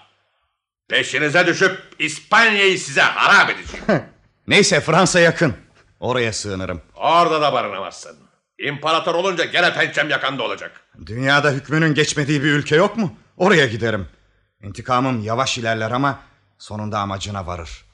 Peşinize 0.88 1.46
düşüp 1.46 1.80
İspanya'yı 1.98 2.78
size 2.78 3.02
harap 3.02 3.50
edeceğim. 3.50 3.86
Neyse 4.46 4.80
Fransa 4.80 5.20
yakın. 5.20 5.69
Oraya 6.00 6.32
sığınırım. 6.32 6.82
Orada 6.94 7.42
da 7.42 7.52
barınamazsın. 7.52 8.16
İmparator 8.58 9.14
olunca 9.14 9.44
gene 9.44 9.74
pençem 9.74 10.10
yakanda 10.10 10.42
olacak. 10.42 10.80
Dünyada 11.06 11.50
hükmünün 11.50 11.94
geçmediği 11.94 12.42
bir 12.42 12.52
ülke 12.52 12.76
yok 12.76 12.96
mu? 12.96 13.14
Oraya 13.36 13.66
giderim. 13.66 14.08
İntikamım 14.62 15.22
yavaş 15.24 15.58
ilerler 15.58 15.90
ama 15.90 16.18
sonunda 16.58 16.98
amacına 16.98 17.46
varır. 17.46 17.84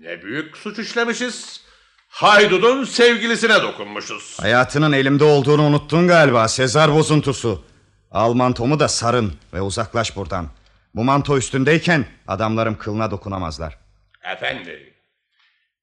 Ne 0.00 0.22
büyük 0.22 0.56
suç 0.56 0.78
işlemişiz. 0.78 1.60
Haydudun 2.08 2.84
sevgilisine 2.84 3.62
dokunmuşuz. 3.62 4.36
Hayatının 4.40 4.92
elimde 4.92 5.24
olduğunu 5.24 5.62
unuttun 5.62 6.08
galiba 6.08 6.48
Sezar 6.48 6.94
bozuntusu. 6.94 7.64
Al 8.10 8.34
mantomu 8.34 8.80
da 8.80 8.88
sarın 8.88 9.32
ve 9.52 9.60
uzaklaş 9.60 10.16
buradan. 10.16 10.48
Bu 10.94 11.04
manto 11.04 11.38
üstündeyken 11.38 12.06
adamlarım 12.28 12.78
kılına 12.78 13.10
dokunamazlar. 13.10 13.78
Efendi, 14.24 14.94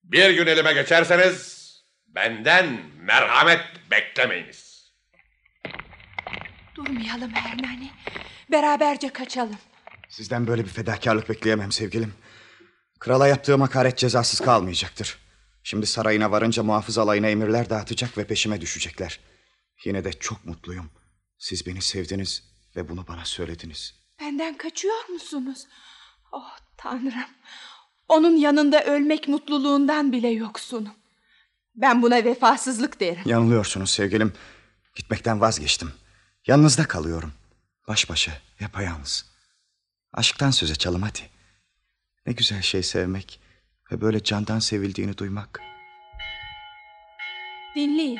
bir 0.03 0.29
gün 0.29 0.47
elime 0.47 0.73
geçerseniz 0.73 1.62
benden 2.15 2.79
merhamet 2.99 3.61
beklemeyiniz. 3.91 4.91
Durmayalım 6.75 7.31
Hernani. 7.33 7.91
Beraberce 8.51 9.09
kaçalım. 9.09 9.57
Sizden 10.09 10.47
böyle 10.47 10.63
bir 10.63 10.69
fedakarlık 10.69 11.29
bekleyemem 11.29 11.71
sevgilim. 11.71 12.13
Krala 12.99 13.27
yaptığım 13.27 13.61
hakaret 13.61 13.97
cezasız 13.97 14.39
kalmayacaktır. 14.39 15.17
Şimdi 15.63 15.85
sarayına 15.85 16.31
varınca 16.31 16.63
muhafız 16.63 16.97
alayına 16.97 17.27
emirler 17.27 17.69
dağıtacak 17.69 18.17
ve 18.17 18.27
peşime 18.27 18.61
düşecekler. 18.61 19.19
Yine 19.85 20.03
de 20.03 20.13
çok 20.13 20.45
mutluyum. 20.45 20.89
Siz 21.37 21.67
beni 21.67 21.81
sevdiniz 21.81 22.43
ve 22.75 22.89
bunu 22.89 23.07
bana 23.07 23.25
söylediniz. 23.25 23.95
Benden 24.19 24.57
kaçıyor 24.57 25.09
musunuz? 25.09 25.67
Oh 26.31 26.57
tanrım. 26.77 27.13
Onun 28.07 28.35
yanında 28.35 28.83
ölmek 28.83 29.27
mutluluğundan 29.27 30.11
bile 30.11 30.27
yoksunum. 30.29 30.93
Ben 31.75 32.01
buna 32.01 32.15
vefasızlık 32.15 32.99
derim. 32.99 33.21
Yanılıyorsunuz 33.25 33.89
sevgilim. 33.89 34.33
Gitmekten 34.95 35.41
vazgeçtim. 35.41 35.93
Yanınızda 36.47 36.83
kalıyorum. 36.85 37.33
Baş 37.87 38.09
başa, 38.09 38.31
yapayalnız. 38.59 39.25
Aşktan 40.13 40.51
söz 40.51 40.71
açalım 40.71 41.01
hadi. 41.01 41.19
Ne 42.25 42.33
güzel 42.33 42.61
şey 42.61 42.83
sevmek 42.83 43.39
ve 43.91 44.01
böyle 44.01 44.23
candan 44.23 44.59
sevildiğini 44.59 45.17
duymak. 45.17 45.59
Dinleyin. 47.75 48.19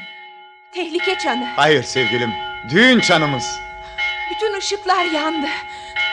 Tehlike 0.73 1.17
çanı. 1.17 1.45
Hayır 1.55 1.83
sevgilim, 1.83 2.31
düğün 2.69 2.99
çanımız. 2.99 3.59
Bütün 4.31 4.57
ışıklar 4.57 5.05
yandı. 5.05 5.47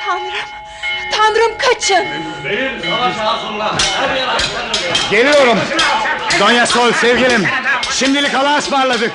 Tanrım. 0.04 0.48
Tanrım 1.12 1.58
kaçın. 1.58 2.04
Geliyorum. 5.10 5.58
Donya 6.38 6.66
Sol 6.66 6.92
sevgilim. 6.92 7.46
Şimdilik 7.90 8.34
Allah'a 8.34 8.58
ısmarladık. 8.58 9.12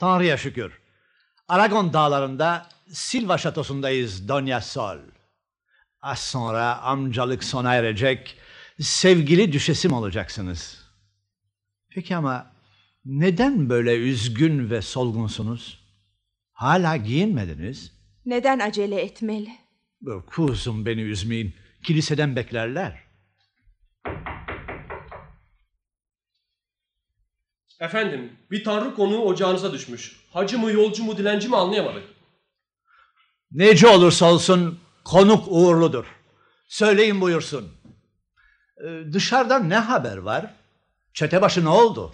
Tanrı'ya 0.00 0.36
şükür. 0.36 0.80
Aragon 1.48 1.92
dağlarında 1.92 2.66
Silva 2.92 3.38
şatosundayız 3.38 4.28
Donya 4.28 4.60
Sol. 4.60 4.98
Az 6.00 6.18
sonra 6.18 6.78
amcalık 6.78 7.44
sona 7.44 7.74
erecek, 7.74 8.36
sevgili 8.80 9.52
düşesim 9.52 9.92
olacaksınız. 9.92 10.84
Peki 11.88 12.16
ama 12.16 12.52
neden 13.04 13.68
böyle 13.68 13.96
üzgün 13.96 14.70
ve 14.70 14.82
solgunsunuz? 14.82 15.82
Hala 16.52 16.96
giyinmediniz. 16.96 17.92
Neden 18.26 18.58
acele 18.58 19.00
etmeli? 19.00 19.50
Kuzum 20.26 20.86
beni 20.86 21.00
üzmeyin. 21.00 21.54
Kiliseden 21.84 22.36
beklerler. 22.36 23.02
Efendim, 27.80 28.32
bir 28.50 28.64
tanrı 28.64 28.94
konuğu 28.94 29.24
ocağınıza 29.24 29.72
düşmüş. 29.72 30.20
Hacı 30.32 30.58
mı, 30.58 30.72
yolcu 30.72 31.04
mu, 31.04 31.18
dilenci 31.18 31.48
mi 31.48 31.56
anlayamadık. 31.56 32.11
Nece 33.54 33.88
olursa 33.88 34.26
olsun 34.32 34.78
konuk 35.04 35.44
uğurludur. 35.48 36.04
Söyleyin 36.68 37.20
buyursun. 37.20 37.68
Ee, 38.84 39.12
dışarıdan 39.12 39.70
ne 39.70 39.76
haber 39.78 40.16
var? 40.16 40.54
Çetebaşı 41.14 41.64
ne 41.64 41.68
oldu? 41.68 42.12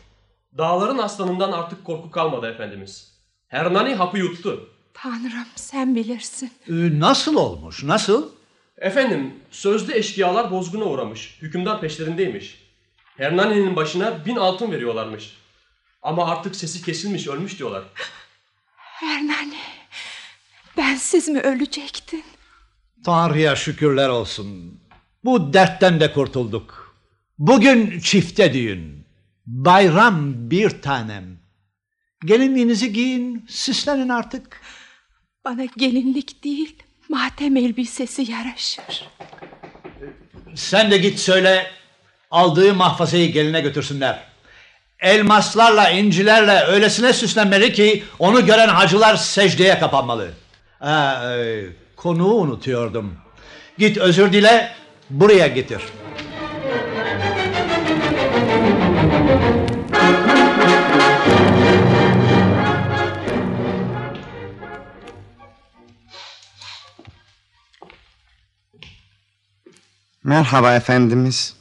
Dağların 0.59 0.99
aslanından 0.99 1.53
artık 1.53 1.85
korku 1.85 2.11
kalmadı 2.11 2.51
efendimiz. 2.51 3.19
Hernani 3.49 3.95
hapı 3.95 4.19
yuttu. 4.19 4.69
Tanrım 4.95 5.47
sen 5.55 5.95
bilirsin. 5.95 6.53
Ee, 6.69 7.01
nasıl 7.01 7.37
olmuş? 7.37 7.85
Nasıl? 7.85 8.31
Efendim, 8.79 9.35
sözlü 9.51 9.95
eşkıyalar 9.95 10.51
bozguna 10.51 10.85
uğramış. 10.85 11.39
Hükümdar 11.43 11.81
peşlerindeymiş. 11.81 12.65
Hernani'nin 13.17 13.77
başına 13.77 14.25
bin 14.27 14.37
altın 14.37 14.73
veriyorlarmış. 14.73 15.37
Ama 16.03 16.27
artık 16.31 16.57
sesi 16.57 16.83
kesilmiş, 16.85 17.29
ölmüş 17.29 17.59
diyorlar. 17.59 17.83
Hernani. 18.77 19.78
Bensiz 20.79 21.29
mi 21.29 21.41
ölecektin? 21.41 22.25
Tanrı'ya 23.05 23.57
şükürler 23.57 24.09
olsun. 24.09 24.81
Bu 25.25 25.53
dertten 25.53 26.01
de 26.01 26.13
kurtulduk. 26.13 26.97
Bugün 27.39 28.01
çifte 28.01 28.53
düğün. 28.53 29.07
Bayram 29.47 30.51
bir 30.51 30.83
tanem. 30.83 31.39
Gelinliğinizi 32.25 32.93
giyin, 32.93 33.47
süslenin 33.49 34.09
artık. 34.09 34.61
Bana 35.45 35.65
gelinlik 35.65 36.45
değil, 36.45 36.83
matem 37.09 37.57
elbisesi 37.57 38.33
yaraşır. 38.33 39.09
Sen 40.55 40.91
de 40.91 40.99
git 40.99 41.19
söyle, 41.19 41.71
aldığı 42.31 42.75
mahfazayı 42.75 43.33
geline 43.33 43.61
götürsünler. 43.61 44.25
Elmaslarla, 45.01 45.91
incilerle 45.91 46.65
öylesine 46.65 47.13
süslenmeli 47.13 47.73
ki 47.73 48.05
onu 48.19 48.47
gören 48.47 48.69
hacılar 48.69 49.17
secdeye 49.17 49.79
kapanmalı. 49.79 50.31
Ha, 50.79 51.33
e, 51.37 51.65
konuğu 51.97 52.35
unutuyordum. 52.35 53.15
Git 53.79 53.99
özür 53.99 54.33
dile, 54.33 54.71
buraya 55.11 55.47
getir. 55.47 55.83
Merhaba 70.25 70.75
efendimiz. 70.75 71.57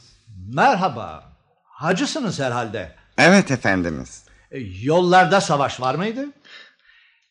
Merhaba, 0.54 1.32
hacısınız 1.64 2.40
herhalde. 2.40 2.94
Evet 3.18 3.50
efendimiz. 3.50 4.24
E, 4.50 4.58
yollarda 4.82 5.40
savaş 5.40 5.80
var 5.80 5.94
mıydı? 5.94 6.26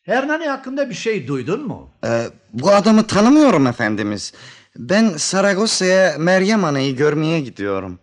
Hernani 0.08 0.46
hakkında 0.46 0.90
bir 0.90 0.94
şey 0.94 1.26
duydun 1.26 1.66
mu? 1.66 1.90
Ee, 2.04 2.26
bu 2.52 2.70
adamı 2.70 3.06
tanımıyorum 3.06 3.66
efendimiz. 3.66 4.32
Ben 4.76 5.08
Saragossa'ya 5.16 6.18
Meryem 6.18 6.64
Ana'yı 6.64 6.96
görmeye 6.96 7.40
gidiyorum. 7.40 7.98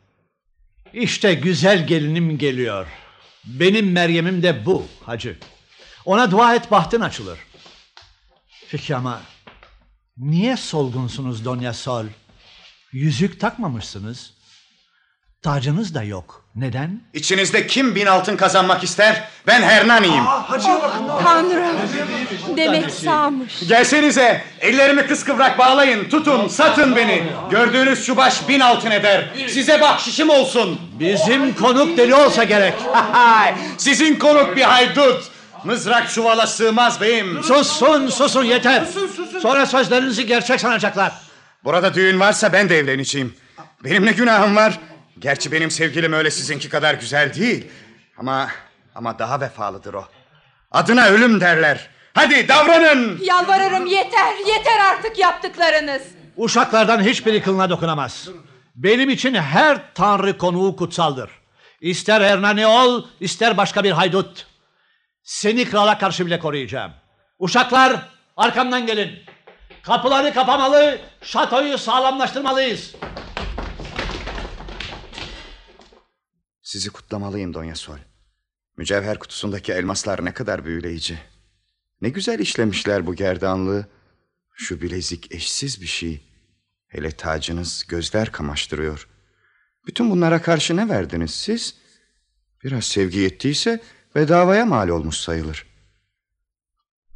İşte 0.94 1.34
güzel 1.34 1.88
gelinim 1.88 2.38
geliyor. 2.38 2.88
Benim 3.46 3.92
Meryem'im 3.92 4.44
de 4.44 4.66
bu 4.66 4.86
hacı. 5.06 5.38
Ona 6.06 6.32
dua 6.32 6.56
et 6.56 6.72
bahtın 6.72 7.02
açılır. 7.02 7.40
Peki 8.72 8.96
ama 8.96 9.22
niye 10.18 10.58
solgunsunuz 10.58 11.46
Donya 11.46 11.74
Sol? 11.74 12.06
Yüzük 12.92 13.40
takmamışsınız. 13.40 14.34
Tacınız 15.46 15.96
da 15.96 16.04
yok. 16.04 16.44
Neden? 16.56 17.02
İçinizde 17.14 17.68
kim 17.68 17.96
bin 17.96 18.06
altın 18.06 18.38
kazanmak 18.38 18.84
ister? 18.84 19.24
Ben 19.48 19.62
Hernani'yim. 19.62 20.24
Tanrım. 21.24 21.76
Demek 22.58 22.92
sağmış. 22.92 23.60
Gelsenize. 23.68 24.44
Ellerimi 24.62 25.08
kıskıvrak 25.08 25.58
bağlayın. 25.58 26.10
Tutun, 26.10 26.48
satın 26.48 26.96
beni. 26.96 27.24
Gördüğünüz 27.52 28.06
şu 28.06 28.18
baş 28.18 28.48
bin 28.50 28.60
altın 28.60 28.92
eder. 28.92 29.30
Size 29.50 29.82
bahşişim 29.82 30.30
olsun. 30.30 30.80
Bizim 31.00 31.56
konuk 31.56 31.98
deli 31.98 32.16
olsa 32.16 32.44
gerek. 32.44 32.74
Sizin 33.78 34.16
konuk 34.16 34.56
bir 34.56 34.62
haydut. 34.62 35.24
Mızrak 35.64 36.10
çuvala 36.10 36.48
sığmaz 36.48 37.02
beyim. 37.02 37.44
Susun 37.44 38.08
susun 38.08 38.44
yeter. 38.44 38.84
Sonra 39.42 39.66
sözlerinizi 39.66 40.26
gerçek 40.26 40.62
sanacaklar. 40.62 41.12
Burada 41.64 41.94
düğün 41.94 42.20
varsa 42.20 42.54
ben 42.54 42.70
de 42.70 42.78
evleneceğim. 42.78 43.34
Benim 43.84 44.06
ne 44.06 44.12
günahım 44.12 44.56
var? 44.56 44.80
Gerçi 45.20 45.52
benim 45.52 45.72
sevgilim 45.72 46.14
öyle 46.14 46.32
sizinki 46.32 46.70
kadar 46.70 46.94
güzel 46.94 47.34
değil. 47.34 47.68
Ama 48.18 48.50
ama 48.96 49.20
daha 49.20 49.42
vefalıdır 49.42 49.94
o. 49.94 50.06
Adına 50.72 51.06
ölüm 51.08 51.42
derler. 51.42 51.90
Hadi 52.14 52.48
davranın. 52.48 53.20
Yalvarırım 53.24 53.86
yeter. 53.86 54.34
Yeter 54.48 54.80
artık 54.80 55.20
yaptıklarınız. 55.20 56.02
Uşaklardan 56.38 57.04
hiçbiri 57.04 57.42
kılına 57.42 57.70
dokunamaz. 57.70 58.30
Benim 58.76 59.10
için 59.10 59.36
her 59.36 59.94
tanrı 59.94 60.38
konuğu 60.38 60.76
kutsaldır. 60.76 61.30
İster 61.82 62.22
Hernani 62.22 62.68
ol, 62.68 63.06
ister 63.20 63.58
başka 63.58 63.84
bir 63.84 63.92
haydut. 63.92 64.46
Seni 65.24 65.70
krala 65.70 65.98
karşı 65.98 66.26
bile 66.26 66.40
koruyacağım. 66.40 66.92
Uşaklar 67.40 67.96
arkamdan 68.38 68.86
gelin. 68.86 69.12
Kapıları 69.82 70.34
kapamalı, 70.34 70.98
şatoyu 71.22 71.78
sağlamlaştırmalıyız. 71.78 72.96
Sizi 76.66 76.90
kutlamalıyım 76.90 77.54
Donya 77.54 77.76
Sol. 77.76 77.98
Mücevher 78.78 79.20
kutusundaki 79.20 79.72
elmaslar 79.72 80.26
ne 80.26 80.34
kadar 80.34 80.66
büyüleyici. 80.66 81.20
Ne 82.02 82.10
güzel 82.10 82.40
işlemişler 82.40 83.08
bu 83.08 83.16
gerdanlığı. 83.16 83.88
Şu 84.54 84.82
bilezik 84.82 85.32
eşsiz 85.32 85.82
bir 85.82 85.88
şey. 85.88 86.22
Hele 86.88 87.12
tacınız 87.12 87.86
gözler 87.88 88.32
kamaştırıyor. 88.32 89.08
Bütün 89.88 90.12
bunlara 90.12 90.42
karşı 90.42 90.78
ne 90.78 90.90
verdiniz 90.90 91.32
siz? 91.32 91.76
Biraz 92.64 92.84
sevgi 92.84 93.20
yettiyse 93.20 93.84
bedavaya 94.16 94.66
mal 94.66 94.90
olmuş 94.90 95.18
sayılır. 95.18 95.66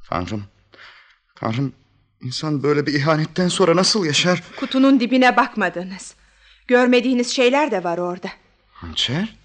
Tanrım, 0.09 0.43
Tanrım 1.35 1.73
insan 2.21 2.63
böyle 2.63 2.85
bir 2.85 2.93
ihanetten 2.93 3.47
sonra 3.47 3.75
nasıl 3.75 4.05
yaşar? 4.05 4.43
Kutunun 4.55 4.99
dibine 4.99 5.37
bakmadınız. 5.37 6.15
Görmediğiniz 6.67 7.35
şeyler 7.35 7.71
de 7.71 7.83
var 7.83 7.97
orada. 7.97 8.29
Hançer? 8.71 9.38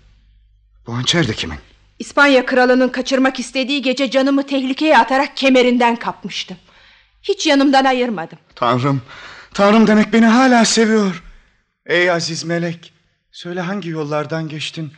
Bu 0.87 0.95
hançer 0.97 1.29
de 1.29 1.33
kimin? 1.33 1.59
İspanya 1.99 2.47
kralının 2.47 2.89
kaçırmak 2.89 3.41
istediği 3.41 3.83
gece 3.83 4.11
canımı 4.11 4.47
tehlikeye 4.47 4.99
atarak 4.99 5.37
kemerinden 5.37 5.97
kapmıştım. 5.97 6.57
Hiç 7.23 7.47
yanımdan 7.47 7.85
ayırmadım. 7.85 8.39
Tanrım, 8.55 9.03
Tanrım 9.55 9.87
demek 9.87 10.13
beni 10.13 10.27
hala 10.27 10.65
seviyor. 10.65 11.23
Ey 11.87 12.11
aziz 12.11 12.45
melek, 12.45 12.93
söyle 13.33 13.61
hangi 13.61 13.89
yollardan 13.89 14.49
geçtin? 14.49 14.93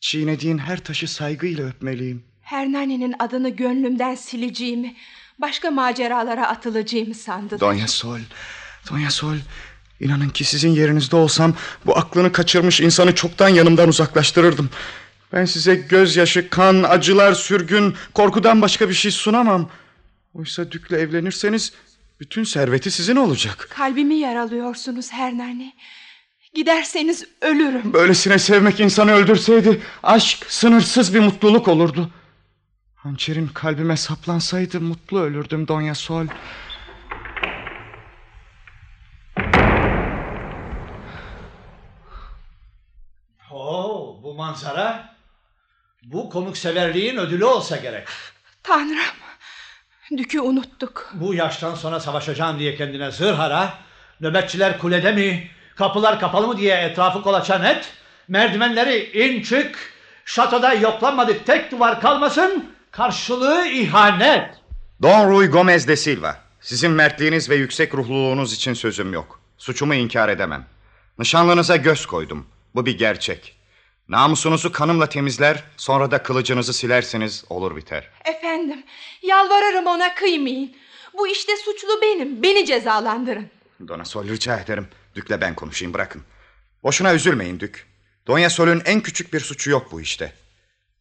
Çiğnediğin 0.00 0.58
her 0.58 0.84
taşı 0.84 1.08
saygıyla 1.08 1.64
öpmeliyim. 1.64 2.24
Hernane'nin 2.40 3.14
adını 3.18 3.48
gönlümden 3.48 4.14
sileceğimi, 4.14 4.96
başka 5.38 5.70
maceralara 5.70 6.48
atılacağımı 6.48 7.14
sandım. 7.14 7.60
Donya 7.60 7.88
Sol, 7.88 8.18
Donya 8.90 9.10
Sol. 9.10 9.36
İnanın 10.00 10.28
ki 10.28 10.44
sizin 10.44 10.70
yerinizde 10.70 11.16
olsam 11.16 11.54
bu 11.86 11.96
aklını 11.98 12.32
kaçırmış 12.32 12.80
insanı 12.80 13.14
çoktan 13.14 13.48
yanımdan 13.48 13.88
uzaklaştırırdım. 13.88 14.70
Ben 15.32 15.44
size 15.44 15.74
gözyaşı, 15.74 16.50
kan, 16.50 16.82
acılar, 16.82 17.32
sürgün, 17.32 17.94
korkudan 18.14 18.62
başka 18.62 18.88
bir 18.88 18.94
şey 18.94 19.10
sunamam. 19.10 19.70
Oysa 20.34 20.70
Dük'le 20.70 20.92
evlenirseniz 20.92 21.72
bütün 22.20 22.44
serveti 22.44 22.90
sizin 22.90 23.16
olacak. 23.16 23.68
Kalbimi 23.70 24.14
yaralıyorsunuz 24.14 25.12
Hernane. 25.12 25.72
Giderseniz 26.54 27.24
ölürüm. 27.40 27.92
Böylesine 27.92 28.38
sevmek 28.38 28.80
insanı 28.80 29.12
öldürseydi 29.12 29.82
aşk 30.02 30.46
sınırsız 30.48 31.14
bir 31.14 31.20
mutluluk 31.20 31.68
olurdu. 31.68 32.10
Hançerin 32.94 33.46
kalbime 33.46 33.96
saplansaydı 33.96 34.80
mutlu 34.80 35.20
ölürdüm 35.20 35.68
Donya 35.68 35.94
Sol. 35.94 36.26
Oo, 43.50 44.20
bu 44.22 44.34
manzara 44.34 45.11
bu 46.02 46.30
konukseverliğin 46.30 47.16
ödülü 47.16 47.44
olsa 47.44 47.76
gerek. 47.76 48.08
Tanrım, 48.62 49.16
Dük'ü 50.16 50.40
unuttuk. 50.40 51.12
Bu 51.14 51.34
yaştan 51.34 51.74
sonra 51.74 52.00
savaşacağım 52.00 52.58
diye 52.58 52.76
kendine 52.76 53.10
zırhara, 53.10 53.74
nöbetçiler 54.20 54.78
kulede 54.78 55.12
mi, 55.12 55.50
kapılar 55.76 56.20
kapalı 56.20 56.46
mı 56.46 56.58
diye 56.58 56.76
etrafı 56.76 57.22
kolaçan 57.22 57.64
et, 57.64 57.92
merdivenleri 58.28 59.24
in 59.24 59.42
çık, 59.42 59.78
şatoda 60.24 60.74
yoklanmadık 60.74 61.46
tek 61.46 61.70
duvar 61.70 62.00
kalmasın, 62.00 62.74
karşılığı 62.90 63.66
ihanet. 63.66 64.54
Don 65.02 65.30
Rui 65.30 65.46
Gomez 65.46 65.88
de 65.88 65.96
Silva. 65.96 66.36
Sizin 66.60 66.90
mertliğiniz 66.90 67.50
ve 67.50 67.54
yüksek 67.54 67.94
ruhluluğunuz 67.94 68.52
için 68.52 68.74
sözüm 68.74 69.12
yok. 69.12 69.40
Suçumu 69.58 69.94
inkar 69.94 70.28
edemem. 70.28 70.66
Nişanlınıza 71.18 71.76
göz 71.76 72.06
koydum. 72.06 72.46
Bu 72.74 72.86
bir 72.86 72.98
gerçek. 72.98 73.56
Namusunuzu 74.08 74.72
kanımla 74.72 75.08
temizler, 75.08 75.64
sonra 75.76 76.10
da 76.10 76.22
kılıcınızı 76.22 76.72
silerseniz 76.72 77.44
olur 77.50 77.76
biter. 77.76 78.10
Efendim, 78.24 78.84
yalvarırım 79.22 79.86
ona 79.86 80.14
kıymayın. 80.14 80.72
Bu 81.18 81.28
işte 81.28 81.52
suçlu 81.56 82.02
benim, 82.02 82.42
beni 82.42 82.66
cezalandırın. 82.66 83.50
Dona 83.88 84.04
Sol 84.04 84.28
rica 84.28 84.58
ederim. 84.60 84.88
Dük'le 85.14 85.40
ben 85.40 85.54
konuşayım 85.54 85.94
bırakın. 85.94 86.22
Boşuna 86.82 87.14
üzülmeyin 87.14 87.60
Dük. 87.60 87.86
Donya 88.26 88.50
Sol'ün 88.50 88.82
en 88.84 89.00
küçük 89.00 89.32
bir 89.32 89.40
suçu 89.40 89.70
yok 89.70 89.92
bu 89.92 90.00
işte. 90.00 90.32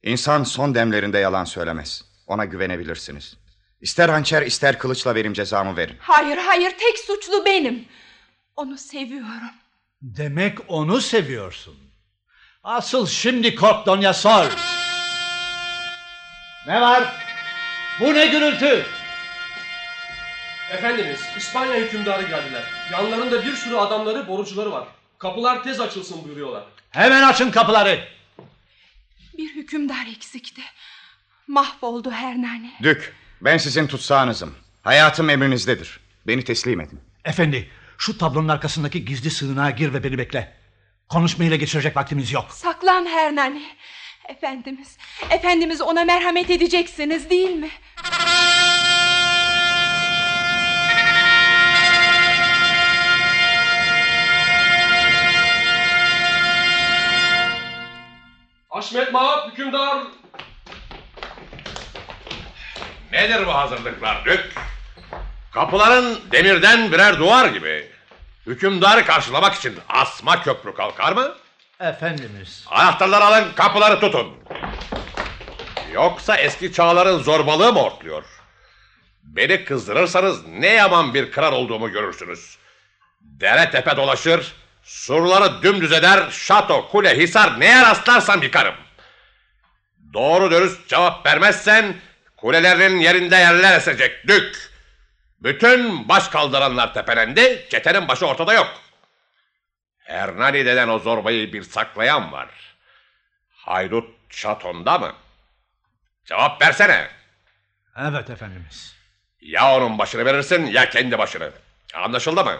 İnsan 0.04 0.44
son 0.44 0.76
demlerinde 0.76 1.18
yalan 1.20 1.46
söylemez. 1.46 2.06
Ona 2.28 2.46
güvenebilirsiniz. 2.46 3.38
İster 3.82 4.10
hançer 4.10 4.42
ister 4.42 4.80
kılıçla 4.80 5.16
benim 5.16 5.34
cezamı 5.34 5.78
verin. 5.78 5.96
Hayır 6.00 6.38
hayır, 6.38 6.72
tek 6.80 7.00
suçlu 7.00 7.46
benim. 7.46 7.86
Onu 8.56 8.78
seviyorum. 8.78 9.52
Demek 10.02 10.58
onu 10.68 11.02
seviyorsun. 11.02 11.76
Asıl 12.64 13.08
şimdi 13.08 13.56
kork 13.56 13.86
Donya 13.86 14.14
Sol. 14.14 14.46
Ne 16.68 16.82
var? 16.82 17.14
Bu 18.00 18.14
ne 18.14 18.26
gürültü? 18.26 18.86
Efendimiz, 20.72 21.20
İspanya 21.38 21.76
hükümdarı 21.76 22.22
geldiler. 22.22 22.64
Yanlarında 22.92 23.46
bir 23.46 23.54
sürü 23.56 23.76
adamları, 23.76 24.28
borucuları 24.28 24.72
var. 24.72 24.88
Kapılar 25.18 25.64
tez 25.64 25.80
açılsın 25.80 26.24
buyuruyorlar. 26.24 26.64
Hemen 26.90 27.24
açın 27.24 27.52
kapıları. 27.52 28.00
Bir 29.38 29.56
hükümdar 29.56 30.08
eksikti. 30.16 30.62
Mahvoldu 31.48 32.12
Hernane. 32.12 32.72
Dük, 32.84 33.16
ben 33.42 33.58
sizin 33.58 33.88
tutsağınızım. 33.88 34.56
Hayatım 34.84 35.30
emrinizdedir. 35.30 36.00
Beni 36.28 36.44
teslim 36.44 36.82
edin. 36.82 37.00
Efendi, 37.26 37.70
şu 37.98 38.18
tablonun 38.18 38.48
arkasındaki 38.48 39.06
gizli 39.06 39.30
sığınağa 39.30 39.70
gir 39.70 39.94
ve 39.94 40.04
beni 40.04 40.18
bekle. 40.18 40.61
Konuşmayla 41.12 41.56
geçirecek 41.56 41.98
vaktimiz 41.98 42.32
yok. 42.32 42.46
Saklan 42.52 43.06
Hernane. 43.06 43.62
Efendimiz, 44.30 44.98
efendimiz 45.30 45.82
ona 45.82 46.06
merhamet 46.06 46.50
edeceksiniz 46.50 47.30
değil 47.30 47.50
mi? 47.50 47.70
Haşmet 58.70 59.14
Mahap 59.14 59.52
hükümdar 59.52 60.04
Nedir 63.12 63.48
bu 63.48 63.54
hazırlıklar 63.54 64.26
Dük? 64.26 64.56
Kapıların 65.52 66.20
demirden 66.32 66.92
birer 66.92 67.20
duvar 67.20 67.48
gibi. 67.48 67.91
Hükümdarı 68.48 69.06
karşılamak 69.06 69.56
için 69.56 69.80
asma 69.90 70.44
köprü 70.44 70.74
kalkar 70.74 71.12
mı? 71.14 71.36
Efendimiz. 71.80 72.66
Anahtarları 72.72 73.24
alın 73.24 73.52
kapıları 73.56 74.00
tutun. 74.00 74.38
Yoksa 75.94 76.36
eski 76.38 76.74
çağların 76.74 77.20
zorbalığı 77.20 77.74
mı 77.74 77.84
ortluyor? 77.84 78.24
Beni 79.24 79.66
kızdırırsanız 79.66 80.48
ne 80.48 80.68
yaman 80.68 81.14
bir 81.14 81.32
kral 81.32 81.54
olduğumu 81.54 81.92
görürsünüz. 81.92 82.58
Dere 83.22 83.72
tepe 83.72 83.98
dolaşır, 83.98 84.54
surları 84.84 85.64
dümdüz 85.64 85.92
eder, 85.92 86.30
şato, 86.32 86.88
kule, 86.88 87.18
hisar 87.18 87.60
neye 87.60 87.82
rastlarsam 87.82 88.44
yıkarım. 88.44 88.76
Doğru 90.14 90.52
dürüst 90.52 90.88
cevap 90.88 91.26
vermezsen 91.26 91.96
kulelerinin 92.38 93.00
yerinde 93.00 93.36
yerler 93.36 93.78
esecek 93.78 94.28
dük. 94.28 94.71
Bütün 95.44 96.10
baş 96.10 96.28
kaldıranlar 96.28 96.94
tepelendi, 96.94 97.68
çetenin 97.72 98.08
başı 98.08 98.26
ortada 98.28 98.54
yok. 98.54 98.82
Hernani 100.00 100.66
denen 100.66 100.88
o 100.88 101.00
zorbayı 101.00 101.54
bir 101.54 101.64
saklayan 101.64 102.32
var. 102.32 102.50
Haydut 103.52 104.10
şatonda 104.30 104.98
mı? 104.98 105.14
Cevap 106.26 106.62
versene. 106.62 107.08
Evet 107.98 108.30
efendimiz. 108.30 108.96
Ya 109.42 109.76
onun 109.76 109.98
başını 109.98 110.26
verirsin 110.26 110.66
ya 110.66 110.90
kendi 110.90 111.18
başını. 111.18 111.52
Anlaşıldı 111.94 112.44
mı? 112.44 112.58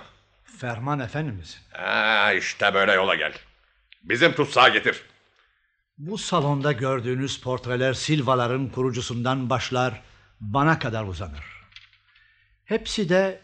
Ferman 0.60 1.00
efendimiz. 1.00 1.62
Ha, 1.72 2.34
işte 2.34 2.74
böyle 2.74 2.92
yola 2.94 3.16
gel. 3.16 3.34
Bizim 4.04 4.34
tutsağı 4.34 4.74
getir. 4.74 5.04
Bu 5.98 6.18
salonda 6.18 6.72
gördüğünüz 6.72 7.42
portreler 7.42 7.94
Silvaların 7.94 8.70
kurucusundan 8.70 9.50
başlar 9.50 10.02
bana 10.40 10.80
kadar 10.80 11.04
uzanır. 11.04 11.61
Hepsi 12.72 13.10
de 13.10 13.42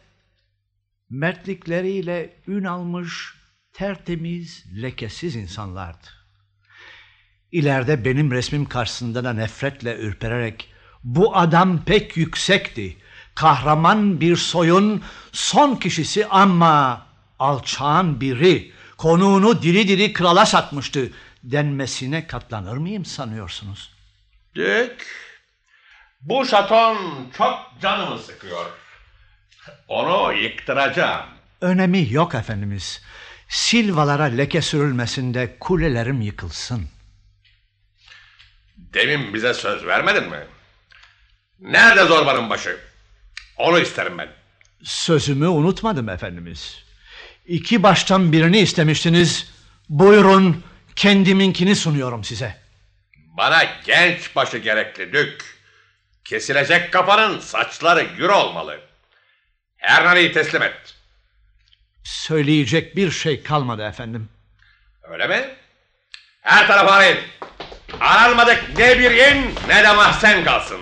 mertlikleriyle 1.10 2.36
ün 2.48 2.64
almış, 2.64 3.34
tertemiz, 3.74 4.66
lekesiz 4.82 5.36
insanlardı. 5.36 6.08
İleride 7.52 8.06
benim 8.06 8.32
resmim 8.32 8.66
karşısında 8.66 9.24
da 9.24 9.34
nefretle 9.34 9.98
ürpererek 9.98 10.74
bu 11.04 11.38
adam 11.38 11.84
pek 11.86 12.18
yüksekti. 12.18 12.98
Kahraman 13.36 14.22
bir 14.22 14.36
soyun 14.36 15.04
son 15.32 15.76
kişisi 15.76 16.28
ama 16.28 17.06
alçağın 17.40 18.22
biri. 18.22 18.72
Konuğunu 18.98 19.62
diri 19.62 19.88
diri 19.88 20.14
krala 20.14 20.46
satmıştı 20.46 21.12
denmesine 21.44 22.28
katlanır 22.28 22.78
mıyım 22.78 23.06
sanıyorsunuz? 23.06 23.94
Dük, 24.56 25.08
bu 26.22 26.46
şaton 26.46 26.98
çok 27.38 27.60
canımı 27.82 28.20
sıkıyor. 28.20 28.87
Onu 29.88 30.34
yıktıracağım. 30.34 31.26
Önemi 31.62 32.14
yok 32.14 32.36
efendimiz. 32.36 33.02
Silvalara 33.50 34.24
leke 34.24 34.62
sürülmesinde 34.62 35.56
kulelerim 35.60 36.22
yıkılsın. 36.22 36.88
Demin 38.78 39.34
bize 39.34 39.54
söz 39.54 39.86
vermedin 39.86 40.30
mi? 40.30 40.40
Nerede 41.60 42.06
zorbanın 42.06 42.50
başı? 42.50 42.78
Onu 43.58 43.80
isterim 43.80 44.18
ben. 44.18 44.30
Sözümü 44.84 45.48
unutmadım 45.48 46.10
efendimiz. 46.10 46.84
İki 47.46 47.84
baştan 47.84 48.32
birini 48.32 48.60
istemiştiniz. 48.60 49.54
Buyurun 49.90 50.64
kendiminkini 50.96 51.76
sunuyorum 51.76 52.24
size. 52.24 52.58
Bana 53.38 53.64
genç 53.86 54.36
başı 54.36 54.58
gerekli 54.58 55.14
Dük. 55.14 55.58
Kesilecek 56.26 56.94
kafanın 56.94 57.40
saçları 57.40 58.04
gür 58.04 58.30
olmalı. 58.30 58.80
Hernani'yi 59.88 60.32
teslim 60.32 60.62
et. 60.62 60.96
Söyleyecek 62.04 62.96
bir 62.96 63.12
şey 63.12 63.44
kalmadı 63.44 63.84
efendim. 63.84 64.30
Öyle 65.04 65.28
mi? 65.28 65.46
Her 66.42 66.68
tarafa 66.68 66.92
arayın. 66.92 67.18
Aranmadık 68.00 68.64
ne 68.78 69.00
bir 69.00 69.12
in 69.12 69.56
ne 69.68 69.84
de 69.84 69.94
mahzen 69.94 70.44
kalsın. 70.44 70.80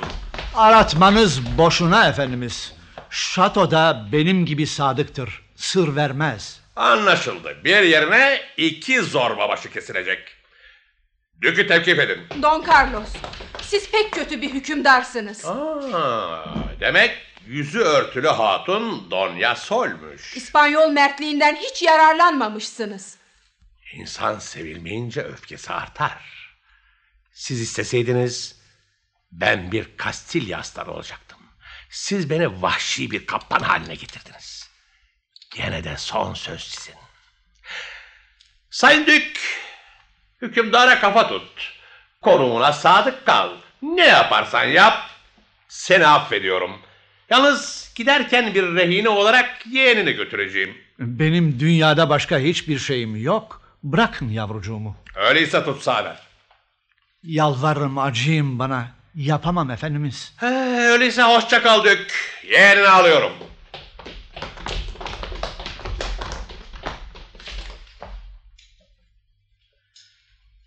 Aratmanız 0.56 1.58
boşuna 1.58 2.08
efendimiz. 2.08 2.74
Şatoda 3.10 4.08
benim 4.12 4.46
gibi 4.46 4.68
sadıktır. 4.68 5.42
Sır 5.56 5.96
vermez. 5.96 6.60
Anlaşıldı. 6.76 7.58
Bir 7.64 7.82
yerine 7.82 8.42
iki 8.58 9.02
zorba 9.02 9.50
başı 9.50 9.72
kesilecek. 9.72 10.20
Dükü 11.42 11.68
tevkif 11.68 12.00
edin. 12.00 12.22
Don 12.42 12.66
Carlos, 12.68 13.10
siz 13.62 13.92
pek 13.92 14.12
kötü 14.12 14.42
bir 14.42 14.54
hükümdarsınız. 14.54 15.46
Aa, 15.46 16.46
demek 16.80 17.18
yüzü 17.46 17.80
örtülü 17.80 18.28
hatun 18.28 19.12
Donya 19.12 19.56
Sol'muş. 19.56 20.38
İspanyol 20.38 20.90
mertliğinden 20.90 21.56
hiç 21.56 21.82
yararlanmamışsınız. 21.82 23.18
İnsan 23.94 24.40
sevilmeyince 24.40 25.22
öfkesi 25.22 25.74
artar. 25.74 26.24
Siz 27.32 27.62
isteseydiniz 27.62 28.62
ben 29.32 29.72
bir 29.72 29.98
Kastilya 29.98 30.60
aslanı 30.60 30.92
olacaktım. 30.92 31.40
Siz 31.90 32.30
beni 32.30 32.62
vahşi 32.62 33.12
bir 33.12 33.26
kaplan 33.26 33.60
haline 33.60 33.96
getirdiniz. 33.96 34.70
Gene 35.56 35.84
de 35.84 35.98
son 35.98 36.34
söz 36.34 36.64
sizin. 36.64 36.96
Sayın 38.70 39.06
Dük, 39.08 39.40
hükümdara 40.42 41.00
kafa 41.00 41.28
tut. 41.28 41.74
Konuğuna 42.22 42.74
sadık 42.74 43.26
kal. 43.26 43.50
Ne 43.82 44.08
yaparsan 44.08 44.64
yap, 44.64 45.10
seni 45.68 46.08
affediyorum. 46.08 46.85
Yalnız 47.30 47.92
giderken 47.96 48.54
bir 48.54 48.64
rehine 48.64 49.10
olarak 49.10 49.66
yeğenini 49.72 50.12
götüreceğim. 50.12 50.78
Benim 51.00 51.60
dünyada 51.60 52.10
başka 52.10 52.40
hiçbir 52.40 52.80
şeyim 52.80 53.16
yok. 53.16 53.62
Bırakın 53.84 54.30
yavrucuğumu. 54.30 54.96
Öyleyse 55.16 55.64
tutsağı 55.64 56.06
ver. 56.06 56.18
Yalvarırım 57.24 57.98
acıyım 57.98 58.60
bana. 58.60 58.88
Yapamam 59.16 59.72
efendimiz. 59.72 60.34
He, 60.38 60.46
öyleyse 60.92 61.22
hoşça 61.24 61.64
kal. 61.64 61.86
Yeğenini 62.50 62.88
alıyorum. 62.88 63.32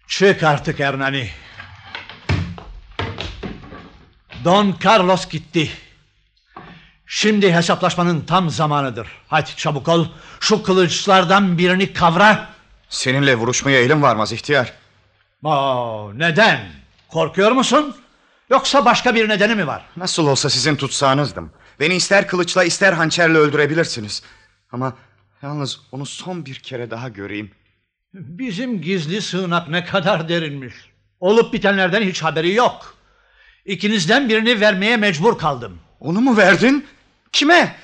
Çık 0.08 0.42
artık 0.42 0.78
Hernani. 0.78 1.28
Don 4.44 4.76
Carlos 4.84 5.28
gitti. 5.28 5.70
Şimdi 7.20 7.52
hesaplaşmanın 7.52 8.20
tam 8.20 8.50
zamanıdır. 8.50 9.08
Hadi 9.28 9.56
çabuk 9.56 9.88
ol. 9.88 10.06
Şu 10.40 10.62
kılıçlardan 10.62 11.58
birini 11.58 11.92
kavra. 11.92 12.48
Seninle 12.88 13.34
vuruşmaya 13.36 13.80
elim 13.80 14.02
varmaz 14.02 14.32
ihtiyar. 14.32 14.72
Aa, 15.44 16.12
neden? 16.14 16.60
Korkuyor 17.08 17.52
musun? 17.52 17.96
Yoksa 18.50 18.84
başka 18.84 19.14
bir 19.14 19.28
nedeni 19.28 19.54
mi 19.54 19.66
var? 19.66 19.82
Nasıl 19.96 20.26
olsa 20.26 20.50
sizin 20.50 20.76
tutsağınızdım. 20.76 21.52
Beni 21.80 21.94
ister 21.94 22.28
kılıçla 22.28 22.64
ister 22.64 22.92
hançerle 22.92 23.38
öldürebilirsiniz. 23.38 24.22
Ama 24.72 24.92
yalnız 25.42 25.80
onu 25.92 26.06
son 26.06 26.46
bir 26.46 26.54
kere 26.54 26.90
daha 26.90 27.08
göreyim. 27.08 27.50
Bizim 28.14 28.82
gizli 28.82 29.22
sığınak 29.22 29.68
ne 29.68 29.84
kadar 29.84 30.28
derinmiş. 30.28 30.74
Olup 31.20 31.52
bitenlerden 31.52 32.02
hiç 32.02 32.22
haberi 32.22 32.54
yok. 32.54 32.94
İkinizden 33.64 34.28
birini 34.28 34.60
vermeye 34.60 34.96
mecbur 34.96 35.38
kaldım. 35.38 35.78
Onu 36.00 36.20
mu 36.20 36.36
verdin? 36.36 36.86
Kime? 37.32 37.76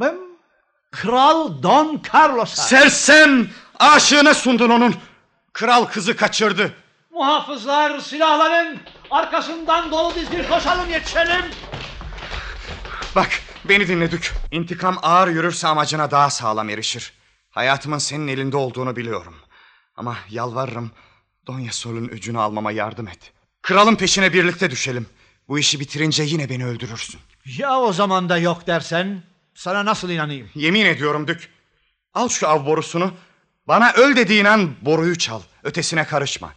Ben 0.00 0.18
Kral 0.90 1.62
Don 1.62 2.02
Carlos'a. 2.14 2.62
Sersem! 2.62 3.50
Aşığına 3.78 4.34
sundun 4.34 4.70
onun. 4.70 4.94
Kral 5.52 5.84
kızı 5.84 6.16
kaçırdı. 6.16 6.74
Muhafızlar 7.10 7.98
silahlanın. 8.00 8.78
Arkasından 9.10 9.90
dolu 9.90 10.14
dizgin 10.14 10.44
koşalım 10.44 10.90
yetişelim. 10.90 11.44
Bak 13.16 13.28
beni 13.64 13.88
dinledik. 13.88 14.30
İntikam 14.50 14.98
ağır 15.02 15.28
yürürse 15.28 15.68
amacına 15.68 16.10
daha 16.10 16.30
sağlam 16.30 16.70
erişir. 16.70 17.12
Hayatımın 17.50 17.98
senin 17.98 18.28
elinde 18.28 18.56
olduğunu 18.56 18.96
biliyorum. 18.96 19.34
Ama 19.96 20.16
yalvarırım 20.30 20.90
Donya 21.46 21.72
Sol'un 21.72 22.08
öcünü 22.08 22.38
almama 22.38 22.72
yardım 22.72 23.08
et. 23.08 23.32
Kralın 23.62 23.96
peşine 23.96 24.32
birlikte 24.32 24.70
düşelim. 24.70 25.06
Bu 25.48 25.58
işi 25.58 25.80
bitirince 25.80 26.22
yine 26.22 26.48
beni 26.48 26.66
öldürürsün. 26.66 27.20
Ya 27.44 27.78
o 27.80 27.92
zaman 27.92 28.28
da 28.28 28.38
yok 28.38 28.66
dersen 28.66 29.22
sana 29.54 29.84
nasıl 29.84 30.10
inanayım? 30.10 30.50
Yemin 30.54 30.84
ediyorum 30.86 31.26
Dük. 31.28 31.48
Al 32.14 32.28
şu 32.28 32.48
av 32.48 32.66
borusunu. 32.66 33.14
Bana 33.68 33.92
öl 33.92 34.16
dediğin 34.16 34.44
an 34.44 34.74
boruyu 34.82 35.18
çal. 35.18 35.40
Ötesine 35.62 36.04
karışma. 36.04 36.52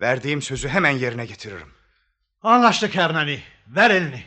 Verdiğim 0.00 0.42
sözü 0.42 0.68
hemen 0.68 0.90
yerine 0.90 1.26
getiririm. 1.26 1.68
Anlaştık 2.42 2.94
Hernani. 2.94 3.40
Ver 3.66 3.90
elini. 3.90 4.24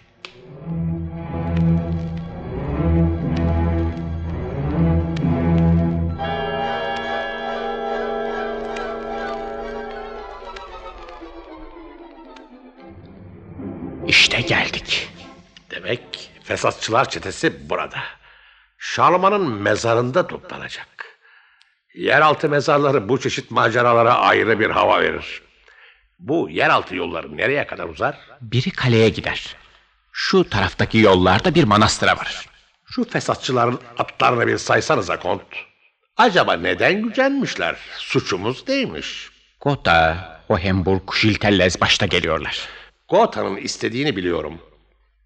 İşte 14.08 14.42
geldik. 14.42 15.10
Demek 15.90 16.32
fesatçılar 16.44 17.10
çetesi 17.10 17.70
burada. 17.70 18.00
Şarman'ın 18.78 19.52
mezarında 19.52 20.28
toplanacak. 20.28 21.06
Yeraltı 21.96 22.50
mezarları 22.50 23.10
bu 23.10 23.20
çeşit 23.20 23.52
maceralara 23.52 24.16
ayrı 24.16 24.60
bir 24.60 24.70
hava 24.70 25.02
verir. 25.02 25.42
Bu 26.20 26.50
yeraltı 26.50 26.96
yolları 26.96 27.38
nereye 27.38 27.68
kadar 27.68 27.86
uzar? 27.86 28.18
Biri 28.42 28.72
kaleye 28.72 29.10
gider. 29.10 29.56
Şu 30.12 30.50
taraftaki 30.50 30.98
yollarda 30.98 31.56
bir 31.56 31.64
manastıra 31.64 32.18
varır. 32.18 32.46
Şu 32.86 33.10
fesatçıların 33.10 33.80
atlarını 33.98 34.48
bir 34.48 34.58
saysanıza 34.58 35.20
kont. 35.20 35.42
Acaba 36.18 36.54
neden 36.54 37.02
gücenmişler? 37.02 37.76
Suçumuz 37.98 38.68
neymiş? 38.68 39.30
Gotha, 39.62 40.42
Hohenburg, 40.48 41.14
Schiltellez 41.14 41.82
başta 41.82 42.06
geliyorlar. 42.06 42.70
Gotha'nın 43.08 43.58
istediğini 43.58 44.16
biliyorum. 44.16 44.69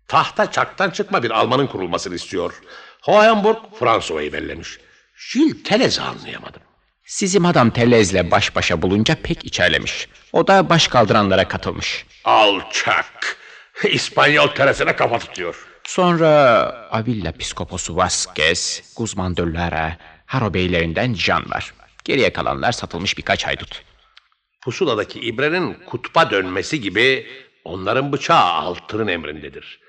Tahta 0.08 0.52
çaktan 0.52 0.90
çıkma 0.90 1.24
bir 1.24 1.32
Almanın 1.32 1.68
kurulmasını 1.68 2.16
istiyor. 2.16 2.62
Hohenburg 3.02 3.58
Fransa'yı 3.80 4.34
bellemiş. 4.34 4.80
Gilles 5.34 5.64
Telez'i 5.64 6.02
anlayamadım. 6.02 6.62
Sizi 7.06 7.40
Madam 7.40 7.70
Telez'le 7.70 8.32
baş 8.32 8.56
başa 8.56 8.82
bulunca 8.82 9.16
pek 9.24 9.46
içerlemiş. 9.46 10.08
O 10.34 10.48
da 10.48 10.70
baş 10.70 10.88
kaldıranlara 10.88 11.48
katılmış. 11.48 12.06
Alçak. 12.26 13.38
İspanyol 13.84 14.48
teresine 14.48 14.96
kafa 14.96 15.20
tutuyor. 15.20 15.68
Sonra 15.84 16.30
Avilla 16.92 17.32
Piskoposu 17.32 17.96
Vasquez, 17.96 18.94
Guzman 18.98 19.38
de 19.38 19.42
Lara, 19.42 19.98
Haro 20.26 20.54
beylerinden 20.54 21.14
Can 21.14 21.50
var. 21.50 21.74
Geriye 22.04 22.34
kalanlar 22.34 22.72
satılmış 22.72 23.18
birkaç 23.18 23.46
haydut. 23.46 23.82
Pusuladaki 24.62 25.20
ibrenin 25.20 25.74
kutba 25.86 26.32
dönmesi 26.32 26.82
gibi 26.82 27.28
onların 27.66 28.12
bıçağı 28.12 28.44
altının 28.44 29.08
emrindedir. 29.08 29.80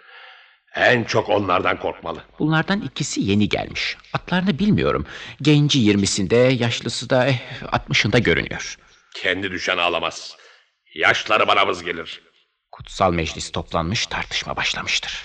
En 0.75 1.05
çok 1.05 1.29
onlardan 1.29 1.81
korkmalı. 1.81 2.23
Bunlardan 2.39 2.81
ikisi 2.81 3.21
yeni 3.21 3.49
gelmiş. 3.49 3.97
Atlarını 4.13 4.59
bilmiyorum. 4.59 5.07
Genci 5.43 5.79
yirmisinde, 5.79 6.37
yaşlısı 6.37 7.11
da 7.11 7.27
eh, 7.27 7.39
altmışında 7.73 8.19
görünüyor. 8.19 8.77
Kendi 9.15 9.51
düşen 9.51 9.79
ağlamaz. 9.79 10.37
Yaşları 10.95 11.49
bana 11.49 11.69
vız 11.69 11.83
gelir. 11.83 12.23
Kutsal 12.73 13.13
meclis 13.13 13.53
toplanmış, 13.53 14.07
tartışma 14.07 14.57
başlamıştır. 14.57 15.23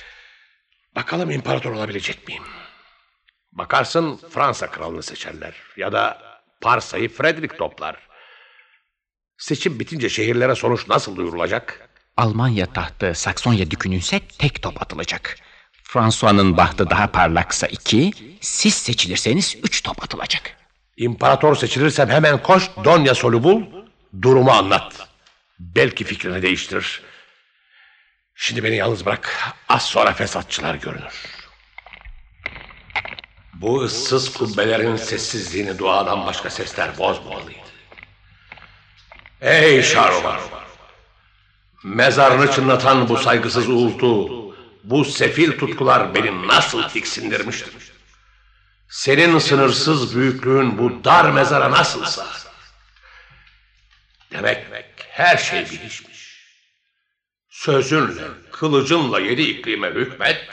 Bakalım 0.96 1.32
imparator 1.32 1.72
olabilecek 1.72 2.28
miyim? 2.28 2.44
Bakarsın 3.52 4.20
Fransa 4.30 4.72
kralını 4.72 5.04
seçerler. 5.04 5.54
Ya 5.78 5.92
da 5.92 6.22
Parsa'yı 6.62 7.10
Frederick 7.10 7.58
toplar. 7.58 7.98
Seçim 9.38 9.80
bitince 9.80 10.10
şehirlere 10.10 10.56
sonuç 10.56 10.88
nasıl 10.88 11.16
duyurulacak? 11.16 11.89
Almanya 12.20 12.66
tahtı 12.66 13.16
Saksonya 13.16 13.72
dükününse 13.72 14.20
tek 14.20 14.62
top 14.62 14.82
atılacak. 14.82 15.38
François'nın 15.84 16.58
bahtı 16.58 16.90
daha 16.90 17.08
parlaksa 17.08 17.68
iki, 17.68 18.12
siz 18.42 18.74
seçilirseniz 18.74 19.58
üç 19.64 19.84
top 19.84 20.04
atılacak. 20.04 20.58
İmparator 20.98 21.56
seçilirsem 21.56 22.10
hemen 22.10 22.44
koş 22.44 22.70
Donya 22.84 23.16
Sol'u 23.16 23.44
bul, 23.44 23.62
durumu 24.22 24.52
anlat. 24.52 25.08
Belki 25.60 26.04
fikrini 26.04 26.42
değiştirir. 26.42 27.02
Şimdi 28.36 28.64
beni 28.64 28.76
yalnız 28.76 29.06
bırak. 29.06 29.54
Az 29.70 29.84
sonra 29.84 30.14
fesatçılar 30.14 30.76
görünür. 30.76 31.26
Bu 33.54 33.82
ıssız 33.82 34.34
kubbelerin 34.34 34.96
sessizliğini 34.96 35.78
duadan 35.80 36.26
başka 36.26 36.50
sesler 36.50 36.98
bozmamalıydı. 36.98 37.60
Ey 39.42 39.84
Şarvan! 39.84 40.40
Mezarını 41.84 42.52
çınlatan 42.52 43.10
bu 43.10 43.18
saygısız 43.18 43.70
uğultu, 43.70 44.30
bu 44.84 45.06
sefil 45.06 45.60
tutkular 45.60 46.16
beni 46.16 46.48
nasıl 46.48 46.84
tiksindirmiştir. 46.84 47.74
Senin 48.90 49.40
sınırsız 49.40 50.16
büyüklüğün 50.16 50.78
bu 50.78 51.04
dar 51.04 51.32
mezara 51.32 51.72
nasıl 51.72 52.06
sığar? 52.06 52.44
Demek 54.32 54.66
her 55.10 55.38
şey 55.38 55.66
bilişmiş. 55.66 56.40
Sözünle, 57.50 58.24
kılıcınla 58.52 59.20
yedi 59.20 59.42
iklime 59.42 59.90
hükmet, 59.90 60.48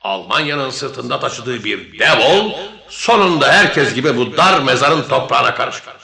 Almanya'nın 0.00 0.70
sırtında 0.70 1.20
taşıdığı 1.20 1.64
bir 1.64 1.98
dev 1.98 2.18
ol, 2.20 2.52
sonunda 2.88 3.52
herkes 3.52 3.94
gibi 3.94 4.16
bu 4.16 4.36
dar 4.36 4.62
mezarın 4.62 5.08
toprağına 5.08 5.54
karışır. 5.54 6.01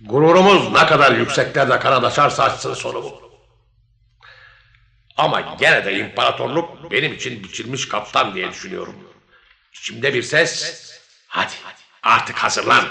Gururumuz 0.00 0.72
ne 0.72 0.86
kadar 0.86 1.12
yükseklerde 1.12 1.78
kanat 1.78 2.04
açarsa 2.04 2.44
açsın 2.44 2.74
sonu 2.74 3.02
bu. 3.02 3.30
Ama 5.16 5.40
gene 5.40 5.84
de 5.84 5.98
imparatorluk 5.98 6.90
benim 6.90 7.12
için 7.12 7.44
biçilmiş 7.44 7.88
kaptan 7.88 8.34
diye 8.34 8.50
düşünüyorum. 8.50 8.94
İçimde 9.72 10.14
bir 10.14 10.22
ses, 10.22 10.90
hadi 11.28 11.52
artık 12.02 12.36
hazırlan, 12.36 12.84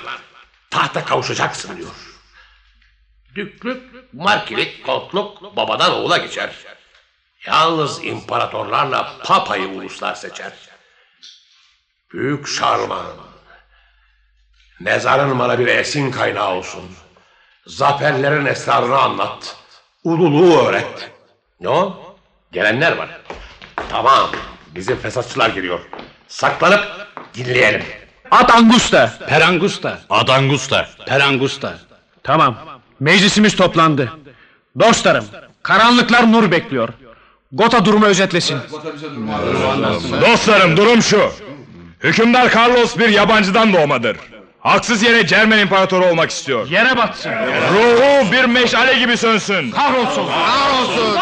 tahta 0.69 1.05
kavuşacaksın 1.05 1.77
diyor. 1.77 1.89
Düklük, 3.35 4.13
markilik, 4.13 4.85
kontluk 4.85 5.55
babadan 5.55 5.91
oğula 5.91 6.17
geçer. 6.17 6.55
Yalnız 7.45 8.05
imparatorlarla 8.05 9.17
papayı 9.23 9.67
uluslar 9.67 10.15
seçer. 10.15 10.53
Büyük 12.13 12.47
Şarman, 12.47 13.28
mezarın 14.79 15.39
bana 15.39 15.59
bir 15.59 15.67
esin 15.67 16.11
kaynağı 16.11 16.49
olsun. 16.55 16.83
Zaferlerin 17.67 18.45
esrarını 18.45 18.97
anlat. 18.97 19.55
Ululuğu 20.03 20.57
öğret. 20.61 21.11
Ne 21.61 21.69
o? 21.69 22.15
Gelenler 22.51 22.97
var. 22.97 23.09
Tamam, 23.89 24.29
bizim 24.75 24.97
fesatçılar 24.97 25.49
geliyor. 25.49 25.79
Saklanıp 26.27 27.07
dinleyelim. 27.33 27.83
Ad 28.31 28.49
Angusta. 28.49 29.13
Perangusta. 29.27 29.99
Adangusta. 30.09 30.89
Perangusta. 31.05 31.73
Tamam. 32.23 32.57
Meclisimiz 32.99 33.55
toplandı. 33.55 34.13
Dostlarım, 34.79 35.25
karanlıklar 35.63 36.31
nur 36.31 36.51
bekliyor. 36.51 36.89
Gota 37.51 37.85
durumu 37.85 38.05
özetlesin. 38.05 38.59
Dostlarım 40.21 40.77
durum 40.77 41.01
şu. 41.01 41.31
Hükümdar 42.03 42.51
Carlos 42.55 42.97
bir 42.97 43.09
yabancıdan 43.09 43.73
doğmadır. 43.73 44.17
Haksız 44.59 45.03
yere 45.03 45.27
Cermen 45.27 45.59
İmparatoru 45.59 46.05
olmak 46.05 46.29
istiyor. 46.29 46.69
Yere 46.69 46.97
batsın. 46.97 47.31
Ruhu 47.73 48.31
bir 48.31 48.45
meşale 48.45 48.99
gibi 48.99 49.17
sönsün. 49.17 49.71
Kahrolsun. 49.71 50.27
Kahrolsun. 50.27 51.15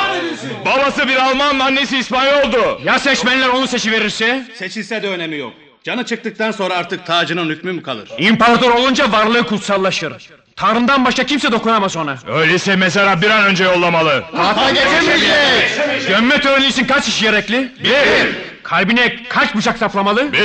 Babası 0.66 1.08
bir 1.08 1.16
Alman, 1.16 1.60
annesi 1.60 1.98
İspanyoldu. 1.98 2.82
Ya 2.84 3.00
seçmenler 3.00 3.50
onu 3.50 3.68
seçiverirse? 3.68 4.46
Seçilse 4.56 5.04
de 5.04 5.08
önemi 5.08 5.38
yok. 5.38 5.54
Canı 5.84 6.06
çıktıktan 6.06 6.52
sonra 6.52 6.74
artık 6.76 7.06
tacının 7.06 7.50
hükmü 7.50 7.72
mü 7.72 7.84
kalır? 7.84 8.10
İmparator 8.18 8.72
olunca 8.72 9.12
varlığı 9.12 9.48
kutsallaşır. 9.48 10.14
Tanrı'dan 10.56 11.06
başka 11.06 11.24
kimse 11.24 11.52
dokunamaz 11.52 11.98
ona. 11.98 12.16
Öyleyse 12.28 12.76
mezara 12.76 13.22
bir 13.22 13.30
an 13.30 13.44
önce 13.44 13.64
yollamalı. 13.64 14.24
Tahta 14.36 14.70
geçemeyecek. 14.70 16.08
Gömme 16.08 16.42
töreni 16.42 16.68
için 16.68 16.86
kaç 16.86 17.08
iş 17.08 17.22
gerekli? 17.22 17.72
Bir. 17.84 18.36
Kalbine 18.64 19.16
kaç 19.30 19.56
bıçak 19.56 19.78
saplamalı? 19.78 20.34
Bir. 20.34 20.40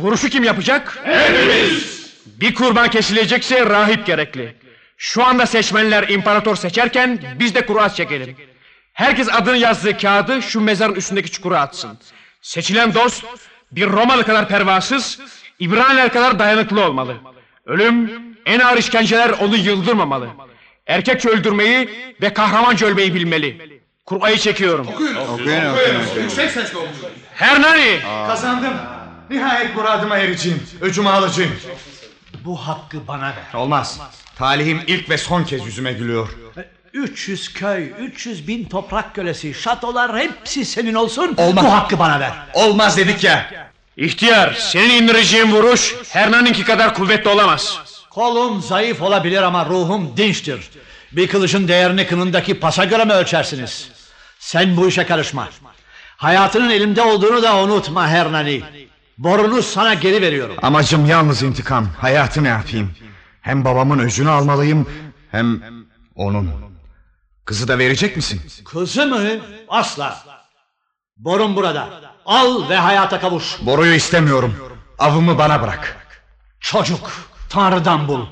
Vuruşu 0.00 0.28
kim 0.28 0.44
yapacak? 0.44 0.98
Hepimiz. 1.04 1.97
Bir 2.36 2.54
kurban 2.54 2.90
kesilecekse 2.90 3.66
rahip 3.66 4.06
gerekli. 4.06 4.54
Şu 4.96 5.24
anda 5.24 5.46
seçmenler 5.46 6.08
imparator 6.08 6.56
seçerken 6.56 7.18
biz 7.38 7.54
de 7.54 7.66
kura 7.66 7.88
çekelim. 7.88 8.36
Herkes 8.92 9.28
adını 9.32 9.56
yazdığı 9.56 9.96
kağıdı 9.98 10.42
şu 10.42 10.60
mezarın 10.60 10.94
üstündeki 10.94 11.30
çukura 11.30 11.60
atsın. 11.60 11.98
Seçilen 12.42 12.94
dost 12.94 13.24
bir 13.72 13.86
Romalı 13.86 14.24
kadar 14.24 14.48
pervasız, 14.48 15.20
İbraniler 15.58 16.12
kadar 16.12 16.38
dayanıklı 16.38 16.84
olmalı. 16.84 17.16
Ölüm, 17.66 18.10
en 18.46 18.60
ağır 18.60 18.78
işkenceler 18.78 19.30
onu 19.30 19.56
yıldırmamalı. 19.56 20.28
Erkekçe 20.86 21.28
öldürmeyi 21.28 21.90
ve 22.22 22.34
kahramanca 22.34 22.86
ölmeyi 22.86 23.14
bilmeli. 23.14 23.80
Kur'ayı 24.06 24.38
çekiyorum. 24.38 24.88
Okuyun 24.88 25.16
okuyun. 25.16 25.62
Yüksek 26.22 26.50
sesle 26.50 26.78
okuyun. 26.78 26.94
Hernani! 27.34 28.00
Kazandım. 28.28 28.74
Nihayet 29.30 29.76
muradıma 29.76 30.18
ereceğim. 30.18 30.62
Öcümü 30.80 31.08
alacağım. 31.08 31.50
Bu 32.44 32.56
hakkı 32.56 33.08
bana 33.08 33.26
ver. 33.26 33.60
Olmaz. 33.60 34.00
Talihim 34.36 34.82
ilk 34.86 35.10
ve 35.10 35.18
son 35.18 35.44
kez 35.44 35.66
yüzüme 35.66 35.92
gülüyor. 35.92 36.28
300 36.92 37.52
köy, 37.52 37.92
300 38.00 38.48
bin 38.48 38.64
toprak 38.64 39.14
kölesi, 39.14 39.54
şatolar 39.54 40.18
hepsi 40.18 40.64
senin 40.64 40.94
olsun. 40.94 41.34
Olmaz. 41.36 41.64
Bu 41.64 41.72
hakkı 41.72 41.98
bana 41.98 42.20
ver. 42.20 42.32
Olmaz 42.54 42.96
dedik 42.96 43.24
ya. 43.24 43.68
İhtiyar, 43.96 44.54
senin 44.54 45.02
indireceğin 45.02 45.52
vuruş 45.52 45.94
Hernani'ninki 46.08 46.64
kadar 46.64 46.94
kuvvetli 46.94 47.30
olamaz. 47.30 47.78
Kolum 48.10 48.62
zayıf 48.62 49.02
olabilir 49.02 49.42
ama 49.42 49.66
ruhum 49.66 50.16
dinçtir. 50.16 50.70
Bir 51.12 51.28
kılıcın 51.28 51.68
değerini 51.68 52.06
kınındaki 52.06 52.60
pasa 52.60 52.84
göre 52.84 53.04
mi 53.04 53.12
ölçersiniz? 53.12 53.88
Sen 54.38 54.76
bu 54.76 54.88
işe 54.88 55.06
karışma. 55.06 55.48
Hayatının 56.16 56.70
elimde 56.70 57.02
olduğunu 57.02 57.42
da 57.42 57.56
unutma 57.56 58.08
Hernani. 58.08 58.62
Borunu 59.18 59.62
sana 59.62 59.94
geri 59.94 60.22
veriyorum. 60.22 60.56
Amacım 60.62 61.06
yalnız 61.06 61.42
intikam. 61.42 61.86
Hayatı 61.98 62.44
ne 62.44 62.48
yapayım? 62.48 62.90
Hem 63.40 63.64
babamın 63.64 63.98
öcünü 63.98 64.30
almalıyım 64.30 64.86
hem 65.30 65.62
onun. 66.14 66.50
Kızı 67.44 67.68
da 67.68 67.78
verecek 67.78 68.16
misin? 68.16 68.40
Kızı 68.64 69.06
mı? 69.06 69.20
Asla. 69.68 70.18
Borun 71.16 71.56
burada. 71.56 71.88
Al 72.26 72.68
ve 72.68 72.76
hayata 72.76 73.20
kavuş. 73.20 73.58
Boruyu 73.66 73.94
istemiyorum. 73.94 74.54
Avımı 74.98 75.38
bana 75.38 75.62
bırak. 75.62 75.96
Çocuk. 76.60 77.10
Tanrı'dan 77.48 78.08
bul. 78.08 78.26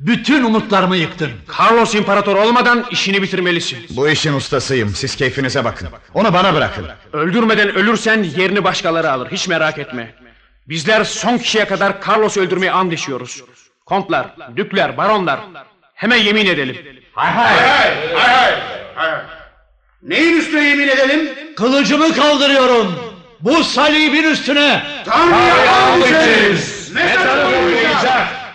Bütün 0.00 0.44
umutlarımı 0.44 0.96
yıktın. 0.96 1.30
Carlos 1.60 1.94
imparator 1.94 2.36
olmadan 2.36 2.84
işini 2.90 3.22
bitirmelisin. 3.22 3.78
Bu 3.90 4.08
işin 4.08 4.32
ustasıyım. 4.32 4.88
Siz 4.94 5.16
keyfinize 5.16 5.64
bakın. 5.64 5.88
Onu 6.14 6.32
bana 6.32 6.54
bırakın. 6.54 6.86
Öldürmeden 7.12 7.74
ölürsen 7.74 8.22
yerini 8.22 8.64
başkaları 8.64 9.10
alır. 9.12 9.28
Hiç 9.32 9.48
merak 9.48 9.78
etme. 9.78 10.14
Bizler 10.68 11.04
son 11.04 11.38
kişiye 11.38 11.64
kadar 11.64 11.92
Carlos 12.08 12.36
öldürmeye 12.36 12.72
and 12.72 12.92
içiyoruz. 12.92 13.42
Kontlar, 13.86 14.26
dükler, 14.56 14.96
baronlar. 14.96 15.40
Hemen 15.94 16.16
yemin 16.16 16.46
edelim. 16.46 17.02
Hay 17.12 17.30
hay. 17.32 17.56
Hay 18.14 18.34
hay. 18.34 18.54
hay. 18.94 19.20
Neyin 20.02 20.36
üstüne 20.36 20.64
yemin 20.68 20.88
edelim? 20.88 21.30
Kılıcımı 21.56 22.14
kaldırıyorum. 22.14 22.94
Bu 23.40 23.64
salibin 23.64 24.22
üstüne. 24.22 24.82
Tanrı'ya 25.04 25.76
and 25.82 26.02
içeriz. 26.02 26.90
Mezarı 26.94 27.44
koruyacak. 27.44 28.46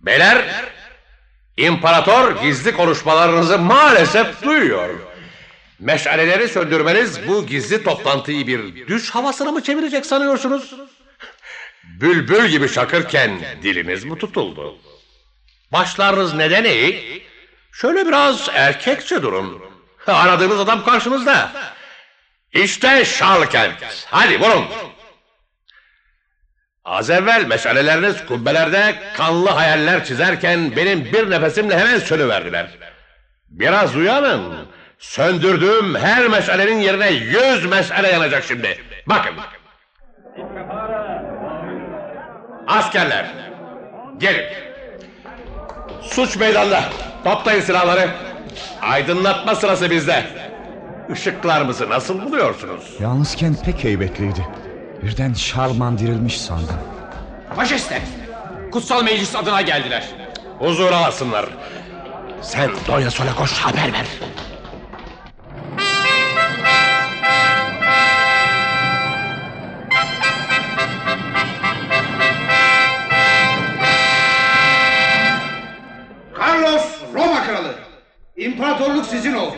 Beyler, 0.00 0.44
imparator 1.66 2.42
gizli 2.42 2.72
konuşmalarınızı 2.72 3.58
maalesef 3.58 4.42
duyuyor. 4.42 4.90
Meşaleleri 5.78 6.48
söndürmeniz 6.48 7.28
bu 7.28 7.46
gizli 7.46 7.84
toplantıyı 7.84 8.46
bir 8.46 8.86
düş 8.86 9.10
havasına 9.10 9.52
mı 9.52 9.62
çevirecek 9.62 10.06
sanıyorsunuz? 10.06 10.74
Bülbül 11.84 12.46
gibi 12.46 12.68
şakırken 12.68 13.30
diliniz 13.62 14.04
mi 14.04 14.18
tutuldu? 14.18 14.78
Başlarınız 15.72 16.34
neden 16.34 16.64
eğik? 16.64 17.22
Şöyle 17.72 18.06
biraz 18.06 18.48
erkekçe 18.54 19.22
durun. 19.22 19.62
Aradığınız 20.06 20.60
adam 20.60 20.84
karşınızda. 20.84 21.52
İşte 22.52 23.04
Şarlkent. 23.04 24.06
Hadi 24.10 24.40
vurun. 24.40 24.64
Az 26.84 27.10
evvel 27.10 27.46
meşaleleriniz 27.46 28.26
kubbelerde 28.26 28.94
kanlı 29.16 29.48
hayaller 29.50 30.04
çizerken 30.04 30.76
benim 30.76 31.04
bir 31.04 31.30
nefesimle 31.30 31.78
hemen 31.78 31.98
sönüverdiler. 31.98 32.70
Biraz 33.48 33.96
uyanın. 33.96 34.54
Söndürdüğüm 34.98 35.94
her 35.94 36.28
meşalenin 36.28 36.78
yerine 36.78 37.10
yüz 37.10 37.66
meşale 37.66 38.08
yanacak 38.08 38.44
şimdi. 38.44 38.78
Bakın. 39.06 39.34
Askerler. 42.66 43.26
Gelin. 44.18 44.44
Suç 46.02 46.36
meydanda. 46.36 46.84
Toplayın 47.24 47.60
silahları. 47.60 48.08
Aydınlatma 48.82 49.54
sırası 49.54 49.90
bizde. 49.90 50.24
Işıklarımızı 51.12 51.90
nasıl 51.90 52.22
buluyorsunuz? 52.22 52.84
Yalnızken 53.00 53.56
pek 53.64 53.84
heybetliydi. 53.84 54.46
Birden 55.02 55.32
Şarlman 55.32 55.98
dirilmiş 55.98 56.40
sandım. 56.40 56.76
Majeste, 57.56 58.02
kutsal 58.72 59.02
meclis 59.04 59.36
adına 59.36 59.62
geldiler. 59.62 60.08
Huzura 60.58 60.96
alsınlar. 60.96 61.46
Sen 62.42 62.70
Donya 62.86 63.10
Sol'a 63.10 63.34
koş 63.34 63.52
haber 63.52 63.92
ver. 63.92 64.06
Carlos 76.40 76.84
Roma 77.14 77.42
kralı. 77.44 77.74
İmparatorluk 78.36 79.06
sizin 79.06 79.34
oldu. 79.34 79.54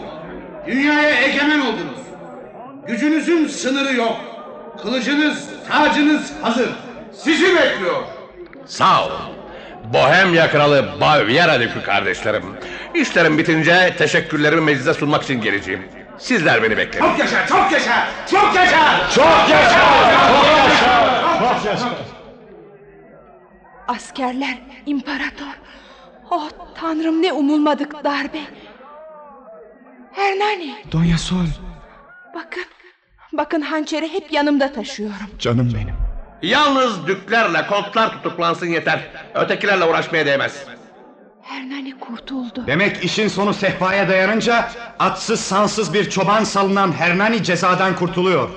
Dünyaya 0.66 1.20
egemen 1.22 1.60
oldunuz. 1.60 1.98
Gücünüzün 2.86 3.46
sınırı 3.46 3.94
yok. 3.94 4.33
Kılıcınız, 4.82 5.48
tacınız 5.68 6.32
hazır. 6.42 6.68
Sizi 7.12 7.56
bekliyor. 7.56 8.02
Sağ 8.66 9.06
olun. 9.06 9.20
Bohemya 9.92 10.50
kralı 10.50 10.88
Baviera 11.00 11.60
Dükü 11.60 11.82
kardeşlerim. 11.82 12.44
İşlerim 12.94 13.38
bitince 13.38 13.94
teşekkürlerimi 13.98 14.60
meclise 14.60 14.94
sunmak 14.94 15.22
için 15.22 15.40
geleceğim. 15.40 15.82
Sizler 16.18 16.62
beni 16.62 16.76
bekleyin. 16.76 17.06
Çok 17.06 17.18
yaşa, 17.18 17.46
çok 17.46 17.72
yaşa, 17.72 18.08
çok 18.30 18.56
yaşa. 18.56 19.10
Çok 19.14 19.48
yaşa! 19.50 19.80
Çok 21.38 21.64
yaşa. 21.66 21.88
Askerler, 23.88 24.58
imparator. 24.86 25.60
Oh 26.30 26.48
tanrım 26.74 27.22
ne 27.22 27.32
umulmadık 27.32 28.04
darbe. 28.04 28.40
Hernani, 30.12 30.74
Donya 30.92 31.18
Sol, 31.18 31.46
bakın. 32.34 32.64
Bakın 33.38 33.60
hançeri 33.60 34.12
hep 34.12 34.32
yanımda 34.32 34.72
taşıyorum. 34.72 35.16
canım 35.38 35.72
benim. 35.74 35.94
Yalnız 36.42 37.06
düklerle 37.06 37.66
kontlar 37.66 38.12
tutuklansın 38.12 38.66
yeter. 38.66 39.00
Ötekilerle 39.34 39.84
uğraşmaya 39.84 40.26
değmez. 40.26 40.64
Hernani 41.42 41.98
kurtuldu. 42.00 42.64
Demek 42.66 43.04
işin 43.04 43.28
sonu 43.28 43.54
sehpaya 43.54 44.08
dayanınca 44.08 44.68
atsız 44.98 45.40
sansız 45.40 45.94
bir 45.94 46.10
çoban 46.10 46.44
salınan 46.44 46.92
Hernani 46.92 47.42
cezadan 47.42 47.96
kurtuluyor. 47.96 48.48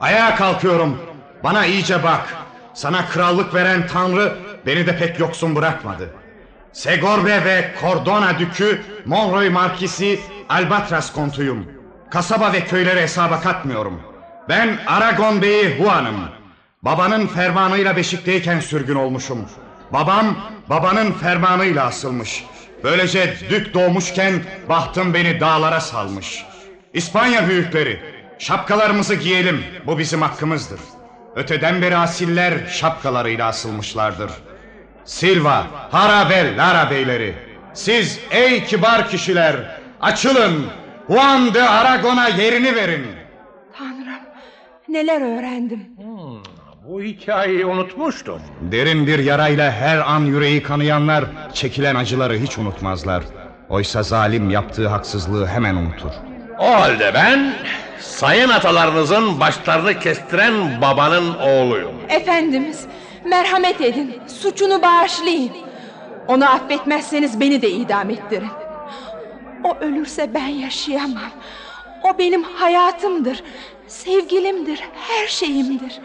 Ayağa 0.00 0.34
kalkıyorum. 0.34 0.98
Bana 1.44 1.66
iyice 1.66 2.02
bak. 2.04 2.34
Sana 2.74 3.06
krallık 3.06 3.54
veren 3.54 3.86
Tanrı 3.86 4.36
beni 4.66 4.86
de 4.86 4.96
pek 4.98 5.20
yoksun 5.20 5.56
bırakmadı. 5.56 6.10
Segorbe 6.72 7.44
ve 7.44 7.70
Cordona 7.80 8.38
Dükü, 8.38 8.80
Monroy 9.06 9.48
Markisi, 9.50 10.20
Albatras 10.48 11.12
kontuyum. 11.12 11.66
Kasaba 12.10 12.52
ve 12.52 12.64
köyleri 12.64 13.00
hesaba 13.00 13.40
katmıyorum. 13.40 14.09
Ben 14.48 14.78
Aragon 14.86 15.42
Bey'i 15.42 15.78
Huan'ım. 15.78 16.28
Babanın 16.82 17.26
fermanıyla 17.26 17.96
Beşik'teyken 17.96 18.60
sürgün 18.60 18.94
olmuşum. 18.94 19.48
Babam 19.92 20.36
babanın 20.68 21.12
fermanıyla 21.12 21.86
asılmış. 21.86 22.44
Böylece 22.84 23.34
dük 23.50 23.74
doğmuşken 23.74 24.42
bahtım 24.68 25.14
beni 25.14 25.40
dağlara 25.40 25.80
salmış. 25.80 26.44
İspanya 26.92 27.48
büyükleri, 27.48 28.00
şapkalarımızı 28.38 29.14
giyelim. 29.14 29.64
Bu 29.86 29.98
bizim 29.98 30.22
hakkımızdır. 30.22 30.80
Öteden 31.36 31.82
beri 31.82 31.96
asiller 31.96 32.54
şapkalarıyla 32.68 33.46
asılmışlardır. 33.46 34.30
Silva, 35.04 35.66
Harabel, 35.90 36.54
Lara 36.58 36.90
beyleri. 36.90 37.34
Siz 37.74 38.20
ey 38.30 38.64
kibar 38.64 39.08
kişiler 39.08 39.80
açılın. 40.00 40.66
Juan 41.08 41.54
de 41.54 41.68
Aragon'a 41.68 42.28
yerini 42.28 42.76
verin. 42.76 43.19
Neler 44.90 45.38
öğrendim. 45.38 45.86
Bu 46.88 47.02
hikayeyi 47.02 47.66
unutmuştum. 47.66 48.40
Derin 48.60 49.06
bir 49.06 49.18
yarayla 49.18 49.72
her 49.72 49.98
an 49.98 50.20
yüreği 50.20 50.62
kanayanlar 50.62 51.24
çekilen 51.54 51.94
acıları 51.94 52.34
hiç 52.36 52.58
unutmazlar. 52.58 53.24
Oysa 53.68 54.02
zalim 54.02 54.50
yaptığı 54.50 54.88
haksızlığı 54.88 55.46
hemen 55.46 55.74
unutur. 55.74 56.10
O 56.58 56.66
halde 56.72 57.10
ben 57.14 57.54
sayın 58.00 58.48
atalarınızın 58.48 59.40
başlarını 59.40 59.98
kestiren 59.98 60.80
babanın 60.82 61.34
oğluyum. 61.34 61.92
Efendimiz 62.08 62.86
merhamet 63.24 63.80
edin. 63.80 64.14
Suçunu 64.26 64.82
bağışlayın. 64.82 65.52
Onu 66.28 66.50
affetmezseniz 66.50 67.40
beni 67.40 67.62
de 67.62 67.70
idam 67.70 68.10
ettirin. 68.10 68.50
O 69.64 69.76
ölürse 69.80 70.34
ben 70.34 70.46
yaşayamam. 70.48 71.30
O 72.04 72.18
benim 72.18 72.42
hayatımdır. 72.42 73.42
Sevgilimdir. 73.90 74.80
Her 74.94 75.26
şeyimdir. 75.28 75.98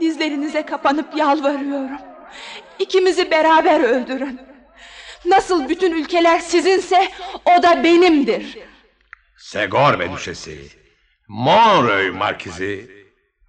Dizlerinize 0.00 0.66
kapanıp 0.66 1.16
yalvarıyorum. 1.16 1.98
İkimizi 2.78 3.30
beraber 3.30 3.80
öldürün. 3.80 4.40
Nasıl 5.26 5.68
bütün 5.68 5.92
ülkeler 5.92 6.38
sizinse 6.40 7.08
o 7.44 7.62
da 7.62 7.84
benimdir. 7.84 8.58
Segorbe 9.36 10.12
düşesi, 10.12 10.68
Monroy 11.28 12.10
markizi, 12.10 12.90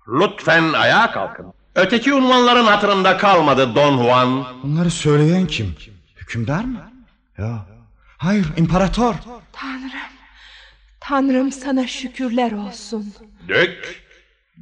lütfen 0.08 0.74
ayağa 0.74 1.12
kalkın. 1.12 1.54
Öteki 1.76 2.14
unvanların 2.14 2.66
hatırında 2.66 3.18
kalmadı 3.18 3.76
Don 3.76 4.04
Juan. 4.04 4.46
Bunları 4.64 4.92
söyleyen 4.92 5.48
kim? 5.48 5.76
Hükümdar 6.16 6.64
mı? 6.64 6.92
Ya. 7.38 7.66
Hayır, 8.18 8.48
imparator. 8.58 9.16
Tanrım, 9.54 9.92
Tanrım 11.10 11.52
sana 11.52 11.88
şükürler 11.88 12.52
olsun. 12.52 13.14
Dük, 13.48 14.04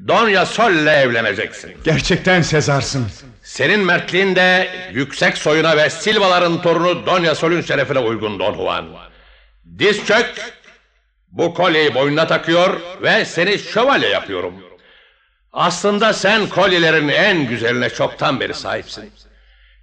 Donya 0.08 0.46
Sol'le 0.46 0.88
evleneceksin. 0.88 1.72
Gerçekten 1.84 2.42
Sezarsın. 2.42 3.08
Senin 3.44 3.80
mertliğin 3.80 4.36
de 4.36 4.70
yüksek 4.94 5.38
soyuna 5.38 5.78
ve 5.78 5.90
Silvaların 5.90 6.62
torunu 6.62 7.06
Donya 7.06 7.36
Sol'ün 7.36 7.62
şerefine 7.62 8.00
uygun 8.00 8.40
Don 8.40 8.56
Juan. 8.56 8.88
Diz 9.80 10.06
çök, 10.06 10.34
bu 11.32 11.54
kolyeyi 11.54 11.96
boynuna 11.96 12.28
takıyor 12.28 12.82
ve 13.02 13.26
seni 13.26 13.60
şövalye 13.60 14.10
yapıyorum. 14.10 14.54
Aslında 15.54 16.14
sen 16.14 16.50
kolyelerin 16.50 17.08
en 17.08 17.48
güzeline 17.48 17.90
çoktan 17.90 18.40
beri 18.40 18.54
sahipsin. 18.54 19.12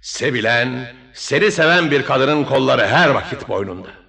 Sevilen, 0.01 0.93
seni 1.13 1.51
seven 1.51 1.91
bir 1.91 2.03
kadının 2.03 2.43
kolları 2.43 2.87
her 2.87 3.09
vakit 3.09 3.47
boynunda. 3.47 4.04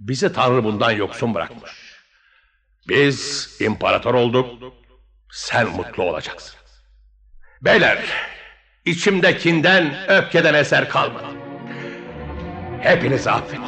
Bizi 0.00 0.32
Tanrı 0.32 0.64
bundan 0.64 0.90
yoksun 0.90 1.34
bırakmış. 1.34 1.70
Biz 2.88 3.48
imparator 3.60 4.14
olduk, 4.14 4.74
sen 5.32 5.68
mutlu 5.68 6.02
olacaksın. 6.02 6.56
Beyler, 7.62 7.98
içimde 8.84 9.38
kinden, 9.38 10.08
öfkeden 10.08 10.54
eser 10.54 10.88
kalmadı. 10.88 11.26
Hepinizi 12.80 13.30
affet. 13.30 13.60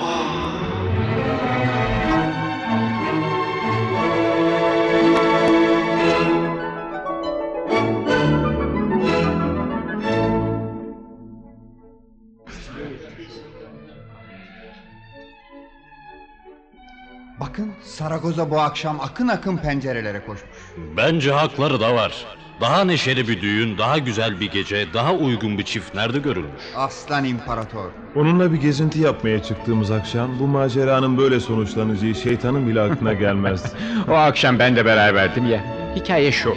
Bakın 17.49 17.72
Saragoza 17.82 18.51
bu 18.51 18.61
akşam 18.61 19.01
akın 19.01 19.28
akın 19.28 19.57
pencerelere 19.57 20.20
koşmuş. 20.20 20.51
Bence 20.96 21.32
hakları 21.32 21.80
da 21.80 21.94
var. 21.94 22.26
Daha 22.61 22.84
neşeli 22.84 23.28
bir 23.28 23.40
düğün, 23.40 23.78
daha 23.78 23.99
güzel 23.99 24.40
bir 24.40 24.51
gece, 24.51 24.86
daha 24.94 25.14
uygun 25.14 25.59
bir 25.59 25.62
çift 25.62 25.94
nerede 25.94 26.18
görülmüş? 26.18 26.62
Aslan 26.76 27.24
imparator. 27.24 27.90
Onunla 28.16 28.53
bir 28.53 28.57
gezinti 28.57 29.01
yapmaya 29.01 29.42
çıktığımız 29.42 29.90
akşam 29.90 30.38
bu 30.38 30.46
maceranın 30.46 31.18
böyle 31.18 31.40
sonuçlanacağı 31.40 32.14
şeytanın 32.14 32.68
bile 32.68 32.80
aklına 32.80 33.12
gelmezdi. 33.12 33.68
o 34.09 34.12
akşam 34.12 34.59
ben 34.59 34.76
de 34.76 34.84
beraberdim 34.84 35.51
ya. 35.51 35.61
Hikaye 35.96 36.32
şu. 36.32 36.55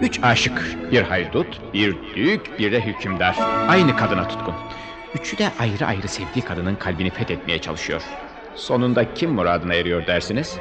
Üç 0.00 0.20
aşık, 0.22 0.76
bir 0.92 1.02
haydut, 1.02 1.60
bir 1.74 1.96
dük, 2.16 2.58
bir 2.58 2.72
de 2.72 2.86
hükümdar. 2.86 3.36
Aynı 3.68 3.96
kadına 3.96 4.28
tutkun. 4.28 4.54
Üçü 5.14 5.38
de 5.38 5.52
ayrı 5.58 5.86
ayrı 5.86 6.08
sevdiği 6.08 6.44
kadının 6.44 6.74
kalbini 6.74 7.10
fethetmeye 7.10 7.60
çalışıyor. 7.60 8.02
Sonunda 8.54 9.14
kim 9.14 9.30
muradına 9.30 9.74
eriyor 9.74 10.06
dersiniz? 10.06 10.56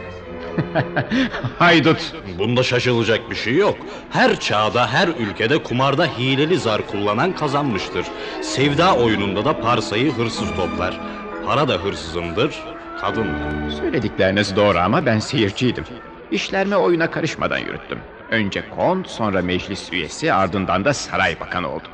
Haydut. 1.59 2.13
Bunda 2.39 2.63
şaşılacak 2.63 3.29
bir 3.29 3.35
şey 3.35 3.55
yok. 3.55 3.77
Her 4.09 4.39
çağda, 4.39 4.87
her 4.87 5.07
ülkede 5.07 5.63
kumarda 5.63 6.05
hileli 6.05 6.59
zar 6.59 6.87
kullanan 6.87 7.35
kazanmıştır. 7.35 8.05
Sevda 8.41 8.95
oyununda 8.95 9.45
da 9.45 9.61
parsayı 9.61 10.11
hırsız 10.11 10.55
toplar. 10.55 10.99
Para 11.45 11.67
da 11.67 11.73
hırsızındır, 11.73 12.55
kadın 13.01 13.25
da. 13.27 13.71
Söyledikleriniz 13.71 14.55
doğru 14.55 14.77
ama 14.77 15.05
ben 15.05 15.19
seyirciydim. 15.19 15.85
İşlerimi 16.31 16.75
oyuna 16.75 17.11
karışmadan 17.11 17.57
yürüttüm. 17.57 17.99
Önce 18.31 18.69
kont, 18.69 19.07
sonra 19.07 19.41
meclis 19.41 19.93
üyesi, 19.93 20.33
ardından 20.33 20.85
da 20.85 20.93
saray 20.93 21.39
bakanı 21.39 21.69
oldum. 21.69 21.91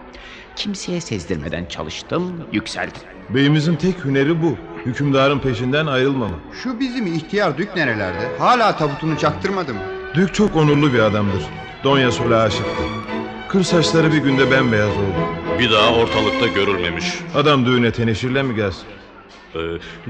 Kimseye 0.55 1.01
sezdirmeden 1.01 1.65
çalıştım, 1.65 2.47
yükseldim. 2.51 3.01
Beyimizin 3.29 3.75
tek 3.75 4.05
hüneri 4.05 4.41
bu. 4.41 4.57
Hükümdarın 4.87 5.39
peşinden 5.39 5.85
ayrılmama. 5.85 6.35
Şu 6.63 6.79
bizim 6.79 7.15
ihtiyar 7.15 7.57
dük 7.57 7.75
nerelerde? 7.75 8.37
Hala 8.39 8.77
tabutunu 8.77 9.17
çaktırmadı 9.17 9.73
mı? 9.73 9.79
Dük 10.15 10.33
çok 10.33 10.55
onurlu 10.55 10.93
bir 10.93 10.99
adamdır. 10.99 11.43
Donya 11.83 12.11
Sol'a 12.11 12.41
aşıktı. 12.41 12.83
Kır 13.49 13.63
saçları 13.63 14.11
bir 14.11 14.17
günde 14.17 14.51
bembeyaz 14.51 14.89
oldu. 14.89 15.15
Bir 15.59 15.71
daha 15.71 15.93
ortalıkta 15.93 16.47
görülmemiş. 16.47 17.05
Adam 17.35 17.65
düğüne 17.65 17.91
teneşirle 17.91 18.43
mi 18.43 18.55
gelsin? 18.55 18.83
Ee, 19.55 19.59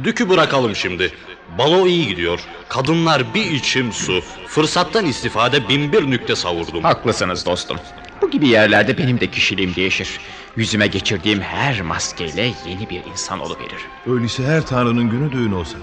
dükü 0.03 0.30
bırakalım 0.30 0.75
şimdi. 0.75 1.11
Balo 1.57 1.88
iyi 1.88 2.07
gidiyor. 2.07 2.39
Kadınlar 2.69 3.23
bir 3.34 3.51
içim 3.51 3.91
su. 3.91 4.21
Fırsattan 4.47 5.05
istifade 5.05 5.69
bin 5.69 5.91
bir 5.93 6.11
nükte 6.11 6.36
savurdum. 6.36 6.84
Haklısınız 6.84 7.45
dostum. 7.45 7.78
Bu 8.21 8.30
gibi 8.32 8.47
yerlerde 8.47 8.97
benim 8.97 9.19
de 9.19 9.28
kişiliğim 9.28 9.75
değişir. 9.75 10.19
Yüzüme 10.58 10.88
geçirdiğim 10.88 11.41
her 11.41 11.82
maskeyle 11.82 12.53
yeni 12.66 12.89
bir 12.89 13.05
insan 13.05 13.39
oluverir. 13.39 13.86
Öyleyse 14.08 14.45
her 14.45 14.66
tanrının 14.66 15.10
günü 15.10 15.32
düğün 15.32 15.51
olsa. 15.51 15.78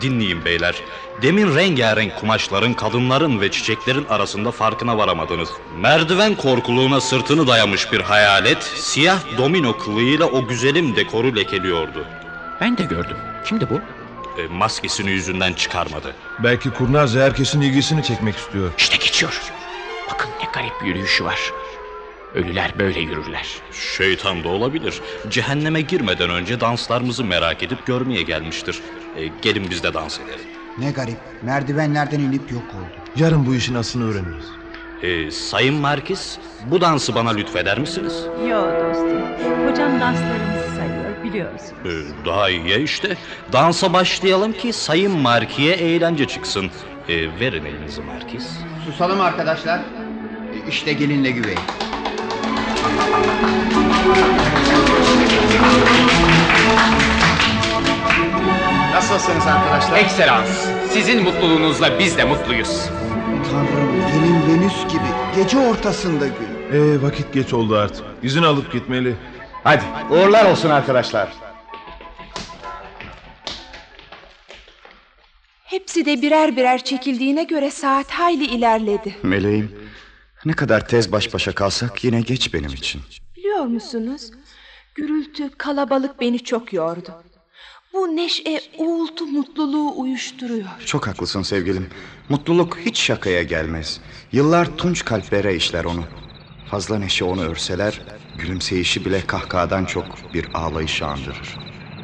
Dinleyin 0.00 0.44
beyler. 0.44 0.74
Demin 1.22 1.54
rengarenk 1.54 2.16
kumaşların, 2.16 2.74
kadınların 2.74 3.40
ve 3.40 3.50
çiçeklerin 3.50 4.04
arasında 4.04 4.50
farkına 4.50 4.98
varamadınız. 4.98 5.48
Merdiven 5.78 6.34
korkuluğuna 6.34 7.00
sırtını 7.00 7.46
dayamış 7.46 7.92
bir 7.92 8.00
hayalet, 8.00 8.62
siyah 8.62 9.18
domino 9.38 9.78
kılığıyla 9.78 10.26
o 10.26 10.46
güzelim 10.46 10.96
dekoru 10.96 11.36
lekeliyordu. 11.36 12.04
Ben 12.60 12.78
de 12.78 12.82
gördüm. 12.82 13.16
Kimdi 13.46 13.70
bu? 13.70 13.74
E, 14.40 14.46
maskesini 14.46 15.10
yüzünden 15.10 15.52
çıkarmadı. 15.52 16.14
Belki 16.38 16.70
kurnazca 16.70 17.22
herkesin 17.22 17.60
ilgisini 17.60 18.02
çekmek 18.02 18.36
istiyor. 18.36 18.72
İşte 18.78 18.96
geçiyor. 18.96 19.40
Bakın 20.10 20.30
ne 20.40 20.48
garip 20.54 20.82
bir 20.82 20.86
yürüyüşü 20.86 21.24
var. 21.24 21.52
Ölüler 22.34 22.72
böyle 22.78 23.00
yürürler. 23.00 23.46
Şeytan 23.96 24.44
da 24.44 24.48
olabilir. 24.48 25.00
Cehenneme 25.30 25.80
girmeden 25.80 26.30
önce 26.30 26.60
danslarımızı 26.60 27.24
merak 27.24 27.62
edip 27.62 27.86
görmeye 27.86 28.22
gelmiştir. 28.22 28.80
E, 29.16 29.26
gelin 29.42 29.66
biz 29.70 29.82
de 29.82 29.94
dans 29.94 30.18
edelim. 30.20 30.46
Ne 30.78 30.90
garip. 30.90 31.18
Merdivenlerden 31.42 32.20
inip 32.20 32.52
yok 32.52 32.62
oldu. 32.62 33.00
Yarın 33.16 33.46
bu 33.46 33.54
işin 33.54 33.74
aslını 33.74 34.10
öğreniriz. 34.10 34.44
E, 35.02 35.30
Sayın 35.30 35.74
Markis, 35.74 36.38
bu 36.66 36.80
dansı 36.80 37.14
bana 37.14 37.30
lütfeder 37.30 37.78
misiniz? 37.78 38.24
Yo 38.50 38.62
dostum. 38.62 39.20
Hocam 39.70 40.00
danslarımızı 40.00 40.76
sayıyor 40.76 41.24
biliyorsun. 41.24 41.76
E, 41.84 42.26
daha 42.26 42.50
iyi 42.50 42.68
ya 42.68 42.78
işte. 42.78 43.16
Dansa 43.52 43.92
başlayalım 43.92 44.52
ki 44.52 44.72
Sayın 44.72 45.12
Marki'ye 45.18 45.74
eğlence 45.74 46.26
çıksın. 46.26 46.70
E, 47.08 47.40
verin 47.40 47.64
elinizi 47.64 48.00
Markis. 48.02 48.48
Susalım 48.84 49.20
arkadaşlar. 49.20 49.80
İşte 50.68 50.92
gelinle 50.92 51.30
güvey. 51.30 51.56
Nasılsınız 58.94 59.46
arkadaşlar? 59.46 59.96
Ekselans. 59.98 60.66
Sizin 60.90 61.22
mutluluğunuzla 61.22 61.98
biz 61.98 62.18
de 62.18 62.24
mutluyuz. 62.24 62.88
Tanrım 63.50 63.92
gelin 63.96 64.48
Venüs 64.48 64.92
gibi. 64.92 65.36
Gece 65.36 65.58
ortasında 65.58 66.26
gün. 66.26 66.48
Ee, 66.72 67.02
vakit 67.02 67.32
geç 67.32 67.52
oldu 67.52 67.76
artık. 67.76 68.04
İzin 68.22 68.42
alıp 68.42 68.72
gitmeli. 68.72 69.16
Hadi 69.64 69.82
uğurlar 70.10 70.44
olsun 70.50 70.70
arkadaşlar. 70.70 71.28
Hepsi 75.64 76.06
de 76.06 76.22
birer 76.22 76.56
birer 76.56 76.84
çekildiğine 76.84 77.44
göre 77.44 77.70
saat 77.70 78.10
hayli 78.10 78.44
ilerledi. 78.44 79.16
Meleğim 79.22 79.72
ne 80.44 80.52
kadar 80.52 80.88
tez 80.88 81.12
baş 81.12 81.34
başa 81.34 81.54
kalsak 81.54 82.04
yine 82.04 82.20
geç 82.20 82.54
benim 82.54 82.72
için. 82.72 83.02
Biliyor 83.36 83.64
musunuz? 83.64 84.30
Gürültü, 84.94 85.50
kalabalık 85.58 86.20
beni 86.20 86.44
çok 86.44 86.72
yordu. 86.72 87.14
Bu 87.92 88.16
neşe, 88.16 88.60
uğultu 88.78 89.26
mutluluğu 89.26 90.00
uyuşturuyor. 90.00 90.66
Çok 90.86 91.06
haklısın 91.06 91.42
sevgilim. 91.42 91.86
Mutluluk 92.28 92.78
hiç 92.78 93.00
şakaya 93.00 93.42
gelmez. 93.42 94.00
Yıllar 94.32 94.76
tunç 94.76 95.04
kalplere 95.04 95.56
işler 95.56 95.84
onu. 95.84 96.04
Fazla 96.70 96.98
neşe 96.98 97.24
onu 97.24 97.42
örseler, 97.42 98.00
gülümseyişi 98.38 99.04
bile 99.04 99.26
kahkahadan 99.26 99.84
çok 99.84 100.34
bir 100.34 100.46
ağlayışı 100.54 101.06
andırır. 101.06 101.56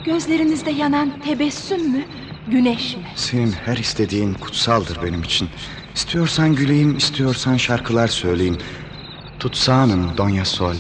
Gözlerinizde 0.05 0.71
yanan 0.71 1.21
tebessüm 1.21 1.91
mü, 1.91 2.05
güneş 2.47 2.97
mi? 2.97 3.03
Senin 3.17 3.53
her 3.53 3.77
istediğin 3.77 4.35
kutsaldır 4.35 5.03
benim 5.03 5.23
için. 5.23 5.49
İstiyorsan 5.97 6.55
güleyim, 6.55 6.97
istiyorsan 6.97 7.57
şarkılar 7.57 8.09
söyleyeyim. 8.09 8.59
Tutsağınım 9.41 10.19
Donya 10.19 10.45
Sol. 10.45 10.75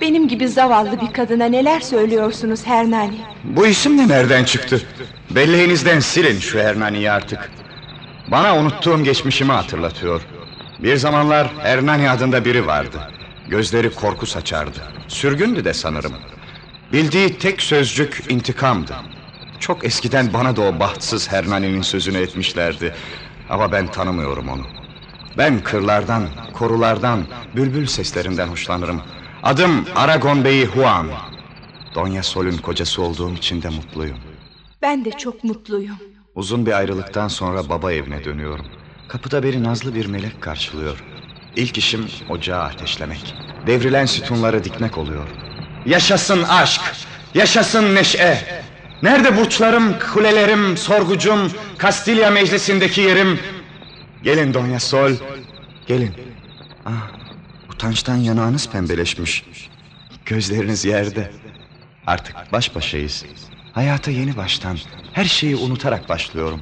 Benim 0.00 0.28
gibi 0.28 0.48
zavallı 0.48 1.00
bir 1.00 1.12
kadına 1.12 1.44
neler 1.44 1.80
söylüyorsunuz 1.80 2.66
Hernani? 2.66 3.20
Bu 3.44 3.66
isim 3.66 3.98
de 3.98 4.08
nereden 4.08 4.44
çıktı? 4.44 4.82
Belleğinizden 5.30 6.00
silin 6.00 6.38
şu 6.40 6.58
Hernani'yi 6.58 7.10
artık. 7.10 7.50
Bana 8.30 8.56
unuttuğum 8.56 9.04
geçmişimi 9.04 9.52
hatırlatıyor. 9.52 10.22
Bir 10.78 10.96
zamanlar 10.96 11.52
Hernani 11.58 12.10
adında 12.10 12.44
biri 12.44 12.66
vardı. 12.66 12.98
Gözleri 13.48 13.90
korku 13.90 14.26
saçardı. 14.26 14.78
Sürgündü 15.08 15.64
de 15.64 15.74
sanırım. 15.74 16.12
Bildiği 16.92 17.38
tek 17.38 17.62
sözcük 17.62 18.22
intikamdı. 18.28 18.94
Çok 19.60 19.84
eskiden 19.84 20.32
bana 20.32 20.56
da 20.56 20.62
o 20.62 20.80
bahtsız 20.80 21.32
Hernani'nin 21.32 21.82
sözünü 21.82 22.18
etmişlerdi. 22.18 22.94
Ama 23.50 23.72
ben 23.72 23.86
tanımıyorum 23.86 24.48
onu. 24.48 24.62
Ben 25.38 25.62
kırlardan, 25.62 26.28
korulardan, 26.52 27.24
bülbül 27.56 27.86
seslerinden 27.86 28.48
hoşlanırım. 28.48 29.02
Adım 29.42 29.84
Aragon 29.96 30.44
Bey 30.44 30.66
Juan. 30.66 31.06
Donya 31.94 32.22
Sol'ün 32.22 32.58
kocası 32.58 33.02
olduğum 33.02 33.34
için 33.34 33.62
de 33.62 33.68
mutluyum. 33.68 34.16
Ben 34.82 35.04
de 35.04 35.10
çok 35.10 35.44
mutluyum. 35.44 35.96
Uzun 36.34 36.66
bir 36.66 36.72
ayrılıktan 36.72 37.28
sonra 37.28 37.68
baba 37.68 37.92
evine 37.92 38.24
dönüyorum. 38.24 38.66
Kapıda 39.08 39.42
beni 39.42 39.64
nazlı 39.64 39.94
bir 39.94 40.06
melek 40.06 40.40
karşılıyor. 40.42 41.04
İlk 41.56 41.78
işim 41.78 42.06
ocağı 42.28 42.62
ateşlemek. 42.62 43.34
Devrilen 43.66 44.06
sütunları 44.06 44.64
dikmek 44.64 44.98
oluyor. 44.98 45.28
Yaşasın 45.86 46.42
aşk, 46.42 46.80
yaşasın 47.34 47.94
neşe. 47.94 48.57
Nerede 49.02 49.36
burçlarım, 49.36 49.98
kulelerim, 50.12 50.76
sorgucum, 50.76 51.52
Kastilya 51.78 52.30
meclisindeki 52.30 53.00
yerim? 53.00 53.38
Gelin 54.22 54.54
Donya 54.54 54.80
Sol, 54.80 55.10
gelin. 55.86 56.10
Ah, 56.86 57.10
utançtan 57.74 58.16
yanağınız 58.16 58.68
pembeleşmiş. 58.68 59.44
Gözleriniz 60.26 60.84
yerde. 60.84 61.30
Artık 62.06 62.36
baş 62.52 62.74
başayız. 62.74 63.24
Hayata 63.72 64.10
yeni 64.10 64.36
baştan, 64.36 64.78
her 65.12 65.24
şeyi 65.24 65.56
unutarak 65.56 66.08
başlıyorum. 66.08 66.60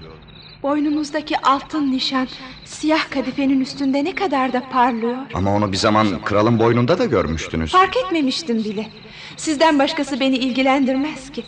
Boynumuzdaki 0.62 1.38
altın 1.38 1.92
nişan 1.92 2.28
siyah 2.64 3.10
kadifenin 3.10 3.60
üstünde 3.60 4.04
ne 4.04 4.14
kadar 4.14 4.52
da 4.52 4.68
parlıyor. 4.70 5.16
Ama 5.34 5.54
onu 5.54 5.72
bir 5.72 5.76
zaman 5.76 6.24
kralın 6.24 6.58
boynunda 6.58 6.98
da 6.98 7.04
görmüştünüz. 7.04 7.72
Fark 7.72 7.96
etmemiştim 7.96 8.64
bile. 8.64 8.90
Sizden 9.36 9.78
başkası 9.78 10.20
beni 10.20 10.36
ilgilendirmez 10.36 11.32
ki. 11.32 11.44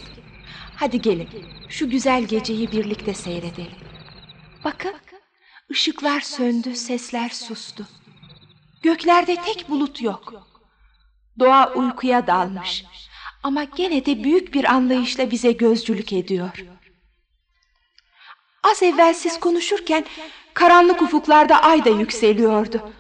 Hadi 0.81 1.01
gelin 1.03 1.29
şu 1.69 1.91
güzel 1.91 2.25
geceyi 2.25 2.73
birlikte 2.73 3.15
seyredelim. 3.15 3.79
Bakın 4.65 4.93
ışıklar 5.71 6.21
söndü 6.21 6.75
sesler 6.77 7.29
sustu. 7.29 7.87
Göklerde 8.83 9.37
tek 9.37 9.69
bulut 9.69 10.03
yok. 10.03 10.35
Doğa 11.39 11.73
uykuya 11.75 12.27
dalmış. 12.27 12.85
Ama 13.43 13.65
gene 13.65 14.07
de 14.07 14.25
büyük 14.25 14.55
bir 14.55 14.65
anlayışla 14.65 15.31
bize 15.31 15.53
gözcülük 15.53 16.13
ediyor. 16.13 16.65
Az 18.63 18.83
evvel 18.83 19.15
siz 19.15 19.41
konuşurken 19.41 20.05
karanlık 20.55 21.03
ufuklarda 21.03 21.63
ay 21.63 21.85
da 21.85 21.91
yükseliyordu. 21.91 22.91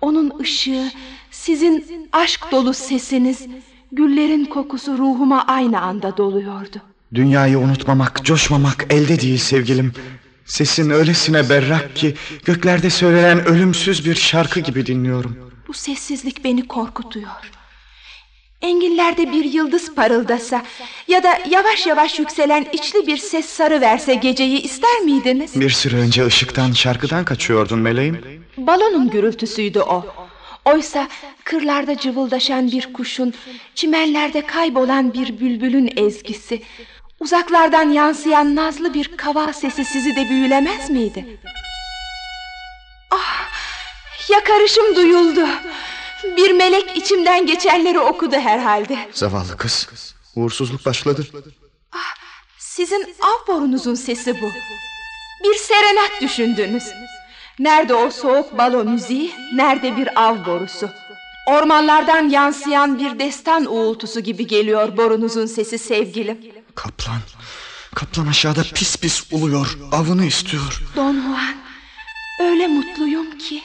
Onun 0.00 0.38
ışığı, 0.38 0.90
sizin 1.30 2.08
aşk 2.12 2.52
dolu 2.52 2.74
sesiniz, 2.74 3.46
güllerin 3.92 4.44
kokusu 4.44 4.98
ruhuma 4.98 5.44
aynı 5.46 5.80
anda 5.80 6.16
doluyordu. 6.16 6.89
Dünyayı 7.14 7.58
unutmamak, 7.58 8.24
coşmamak 8.24 8.86
elde 8.90 9.20
değil 9.20 9.38
sevgilim. 9.38 9.92
Sesin 10.44 10.90
öylesine 10.90 11.48
berrak 11.48 11.96
ki 11.96 12.14
göklerde 12.44 12.90
söylenen 12.90 13.46
ölümsüz 13.46 14.06
bir 14.06 14.14
şarkı 14.14 14.60
gibi 14.60 14.86
dinliyorum. 14.86 15.52
Bu 15.68 15.72
sessizlik 15.72 16.44
beni 16.44 16.68
korkutuyor. 16.68 17.50
Enginlerde 18.62 19.32
bir 19.32 19.44
yıldız 19.44 19.94
parıldasa 19.94 20.62
ya 21.08 21.22
da 21.22 21.38
yavaş 21.50 21.86
yavaş 21.86 22.18
yükselen 22.18 22.66
içli 22.72 23.06
bir 23.06 23.16
ses 23.16 23.46
sarı 23.46 23.80
verse 23.80 24.14
geceyi 24.14 24.62
ister 24.62 25.00
miydiniz? 25.00 25.60
Bir 25.60 25.70
süre 25.70 25.96
önce 25.96 26.26
ışıktan, 26.26 26.72
şarkıdan 26.72 27.24
kaçıyordun 27.24 27.78
meleğim. 27.78 28.44
Balonun 28.56 29.10
gürültüsüydü 29.10 29.80
o. 29.80 30.06
Oysa 30.64 31.08
kırlarda 31.44 31.98
cıvıldaşan 31.98 32.70
bir 32.72 32.92
kuşun, 32.92 33.34
çimenlerde 33.74 34.46
kaybolan 34.46 35.14
bir 35.14 35.40
bülbülün 35.40 35.92
ezgisi, 35.96 36.62
uzaklardan 37.20 37.90
yansıyan 37.90 38.56
nazlı 38.56 38.94
bir 38.94 39.16
kava 39.16 39.52
sesi 39.52 39.84
sizi 39.84 40.16
de 40.16 40.28
büyülemez 40.28 40.90
miydi? 40.90 41.38
Ah, 43.10 43.48
yakarışım 44.30 44.96
duyuldu. 44.96 45.46
Bir 46.36 46.50
melek 46.52 46.96
içimden 46.96 47.46
geçenleri 47.46 47.98
okudu 47.98 48.36
herhalde. 48.36 48.98
Zavallı 49.12 49.56
kız. 49.56 49.88
Uğursuzluk 50.36 50.86
başladı. 50.86 51.26
Sizin 52.58 53.14
av 53.20 53.46
borunuzun 53.54 53.94
sesi 53.94 54.40
bu. 54.42 54.46
Bir 55.44 55.54
serenat 55.54 56.10
düşündünüz. 56.20 56.84
Nerede 57.58 57.94
o 57.94 58.10
soğuk 58.10 58.58
balo 58.58 58.84
müziği, 58.84 59.32
nerede 59.54 59.96
bir 59.96 60.28
av 60.28 60.46
borusu. 60.46 60.90
Ormanlardan 61.46 62.28
yansıyan 62.28 62.98
bir 62.98 63.18
destan 63.18 63.64
uğultusu 63.64 64.20
gibi 64.20 64.46
geliyor 64.46 64.96
borunuzun 64.96 65.46
sesi 65.46 65.78
sevgilim. 65.78 66.59
Kaplan. 66.82 67.20
Kaplan 67.94 68.26
aşağıda 68.26 68.62
pis 68.74 68.96
pis 68.96 69.32
uluyor. 69.32 69.78
Avını 69.92 70.24
istiyor. 70.24 70.82
Don 70.96 71.14
Juan, 71.14 71.54
öyle 72.40 72.66
mutluyum 72.66 73.38
ki. 73.38 73.62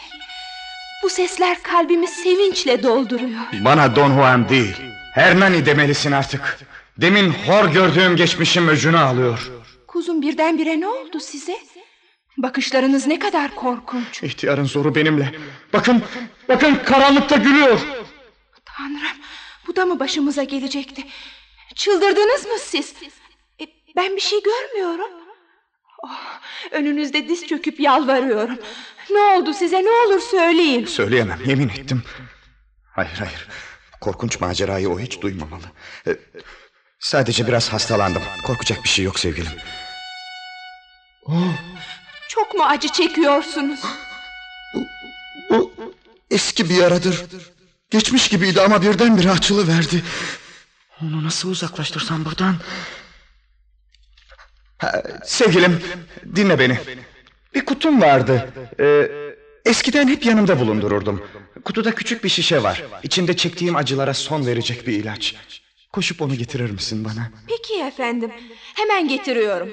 Bu 1.03 1.09
sesler 1.09 1.63
kalbimi 1.63 2.07
sevinçle 2.07 2.83
dolduruyor. 2.83 3.41
Bana 3.65 3.95
Don 3.95 4.15
Juan 4.15 4.49
değil, 4.49 4.75
Hernani 5.13 5.65
demelisin 5.65 6.11
artık. 6.11 6.59
Demin 6.97 7.29
hor 7.29 7.65
gördüğüm 7.65 8.15
geçmişim 8.15 8.67
öcünü 8.67 8.97
alıyor. 8.97 9.51
Kuzum 9.87 10.21
birdenbire 10.21 10.79
ne 10.79 10.87
oldu 10.87 11.19
size? 11.19 11.57
Bakışlarınız 12.37 13.07
ne 13.07 13.19
kadar 13.19 13.55
korkunç. 13.55 14.23
İhtiyarın 14.23 14.65
zoru 14.65 14.95
benimle. 14.95 15.35
Bakın, 15.73 16.03
bakın 16.49 16.79
karanlıkta 16.85 17.35
gülüyor. 17.35 17.79
Tanrım, 18.65 19.17
bu 19.67 19.75
da 19.75 19.85
mı 19.85 19.99
başımıza 19.99 20.43
gelecekti? 20.43 21.03
Çıldırdınız 21.75 22.45
mı 22.45 22.59
siz? 22.59 22.93
E, 23.61 23.65
ben 23.95 24.15
bir 24.15 24.21
şey 24.21 24.39
görmüyorum. 24.43 25.11
Oh, 26.03 26.39
önünüzde 26.71 27.29
diz 27.29 27.47
çöküp 27.47 27.79
yalvarıyorum. 27.79 28.57
Ne 29.11 29.19
oldu 29.19 29.53
size 29.53 29.83
ne 29.83 29.89
olur 29.89 30.19
söyleyin. 30.19 30.85
Söyleyemem 30.85 31.39
yemin 31.45 31.69
ettim. 31.69 32.03
Hayır 32.95 33.17
hayır. 33.19 33.47
Korkunç 34.01 34.39
macerayı 34.39 34.89
o 34.89 34.99
hiç 34.99 35.21
duymamalı. 35.21 35.63
Ee, 36.07 36.17
sadece 36.99 37.47
biraz 37.47 37.69
hastalandım. 37.73 38.21
Korkacak 38.43 38.83
bir 38.83 38.89
şey 38.89 39.05
yok 39.05 39.19
sevgilim. 39.19 39.51
Çok 42.27 42.53
mu 42.53 42.63
acı 42.63 42.87
çekiyorsunuz? 42.87 43.79
Eski 46.31 46.69
bir 46.69 46.75
yaradır. 46.75 47.25
Geçmiş 47.89 48.29
gibiydi 48.29 48.61
ama 48.61 48.81
birdenbire 48.81 49.31
açılıverdi. 49.31 50.03
Onu 51.01 51.23
nasıl 51.23 51.49
uzaklaştırsam 51.51 52.25
buradan? 52.25 52.55
Ha, 54.77 55.03
sevgilim 55.23 55.81
dinle 56.35 56.59
beni. 56.59 56.79
Bir 57.53 57.65
kutum 57.65 58.01
vardı. 58.01 58.53
Ee, 58.79 59.09
eskiden 59.65 60.07
hep 60.07 60.25
yanımda 60.25 60.59
bulundururdum. 60.59 61.23
Kutuda 61.65 61.95
küçük 61.95 62.23
bir 62.23 62.29
şişe 62.29 62.63
var. 62.63 62.83
İçinde 63.03 63.37
çektiğim 63.37 63.75
acılara 63.75 64.13
son 64.13 64.45
verecek 64.45 64.87
bir 64.87 64.93
ilaç. 64.93 65.35
Koşup 65.93 66.21
onu 66.21 66.35
getirir 66.35 66.69
misin 66.71 67.05
bana? 67.05 67.31
Peki 67.47 67.83
efendim. 67.83 68.31
Hemen 68.75 69.07
getiriyorum. 69.07 69.69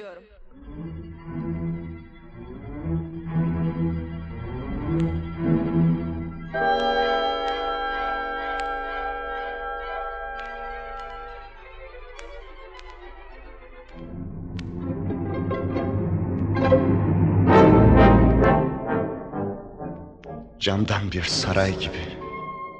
Camdan 20.63 21.11
bir 21.11 21.23
saray 21.23 21.79
gibi. 21.79 22.17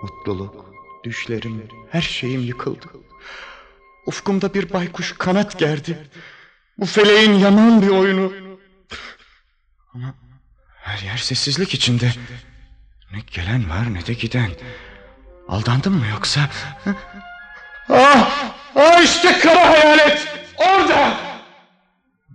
Mutluluk, 0.02 0.74
düşlerim, 1.04 1.68
her 1.92 2.02
şeyim 2.02 2.42
yıkıldı. 2.42 2.86
Ufkumda 4.06 4.54
bir 4.54 4.74
baykuş 4.74 5.16
kanat 5.18 5.60
gerdi. 5.60 6.10
Bu 6.78 6.86
feleğin 6.86 7.34
yaman 7.34 7.82
bir 7.82 7.88
oyunu. 7.88 8.34
Ama 9.94 10.16
her 10.76 11.00
yer 11.00 11.18
sessizlik 11.18 11.74
içinde. 11.74 12.12
Ne 13.12 13.20
gelen 13.32 13.70
var 13.70 13.94
ne 13.94 14.06
de 14.06 14.14
giden. 14.14 14.52
Aldandım 15.48 15.94
mı 15.94 16.08
yoksa? 16.08 16.50
Ah, 17.90 18.54
ah 18.76 19.04
işte 19.04 19.40
kara 19.40 19.70
hayalet. 19.70 20.28
Orada. 20.58 21.18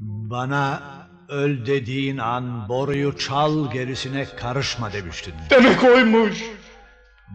Bana 0.01 0.97
öl 1.28 1.66
dediğin 1.66 2.18
an 2.18 2.68
boruyu 2.68 3.18
çal 3.18 3.72
gerisine 3.72 4.26
karışma 4.36 4.92
demiştin. 4.92 5.34
Demek 5.50 5.84
oymuş. 5.84 6.42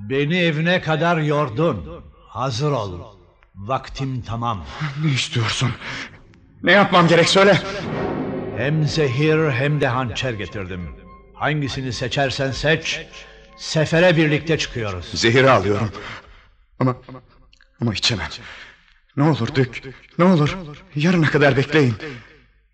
Beni 0.09 0.37
evine 0.37 0.81
kadar 0.81 1.17
yordun. 1.17 2.03
Hazır 2.27 2.71
ol. 2.71 2.99
Vaktim 3.55 4.21
tamam. 4.21 4.65
Ne 5.03 5.11
istiyorsun? 5.11 5.71
Ne 6.63 6.71
yapmam 6.71 7.07
gerek 7.07 7.29
söyle. 7.29 7.57
Hem 8.57 8.87
zehir 8.87 9.51
hem 9.51 9.81
de 9.81 9.87
hançer 9.87 10.33
getirdim. 10.33 10.95
Hangisini 11.33 11.93
seçersen 11.93 12.51
seç. 12.51 13.01
Sefere 13.57 14.17
birlikte 14.17 14.57
çıkıyoruz. 14.57 15.05
Zehiri 15.05 15.49
alıyorum. 15.49 15.91
Ama 16.79 16.95
ama 17.81 17.93
içemem. 17.93 18.29
Ne 19.17 19.23
olur 19.23 19.55
dök. 19.55 19.81
Ne 20.17 20.25
olur. 20.25 20.57
Yarına 20.95 21.29
kadar 21.29 21.57
bekleyin. 21.57 21.95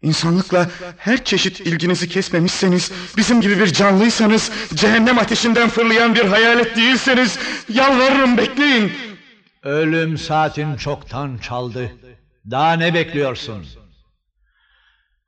İnsanlıkla 0.01 0.69
her 0.97 1.23
çeşit 1.23 1.59
ilginizi 1.59 2.09
kesmemişseniz, 2.09 2.91
bizim 3.17 3.41
gibi 3.41 3.59
bir 3.59 3.67
canlıysanız, 3.67 4.51
cehennem 4.75 5.19
ateşinden 5.19 5.69
fırlayan 5.69 6.15
bir 6.15 6.25
hayalet 6.25 6.75
değilseniz, 6.75 7.39
yalvarırım 7.69 8.37
bekleyin. 8.37 8.91
Ölüm 9.63 10.17
saatin 10.17 10.75
çoktan 10.75 11.37
çaldı. 11.37 11.91
Daha 12.51 12.73
ne 12.73 12.93
bekliyorsun? 12.93 13.65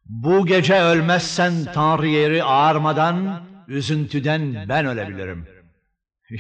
Bu 0.05 0.45
gece 0.45 0.82
ölmezsen 0.82 1.53
Tanrı 1.74 2.07
yeri 2.07 2.43
ağarmadan, 2.43 3.43
üzüntüden 3.67 4.69
ben 4.69 4.86
ölebilirim. 4.86 5.47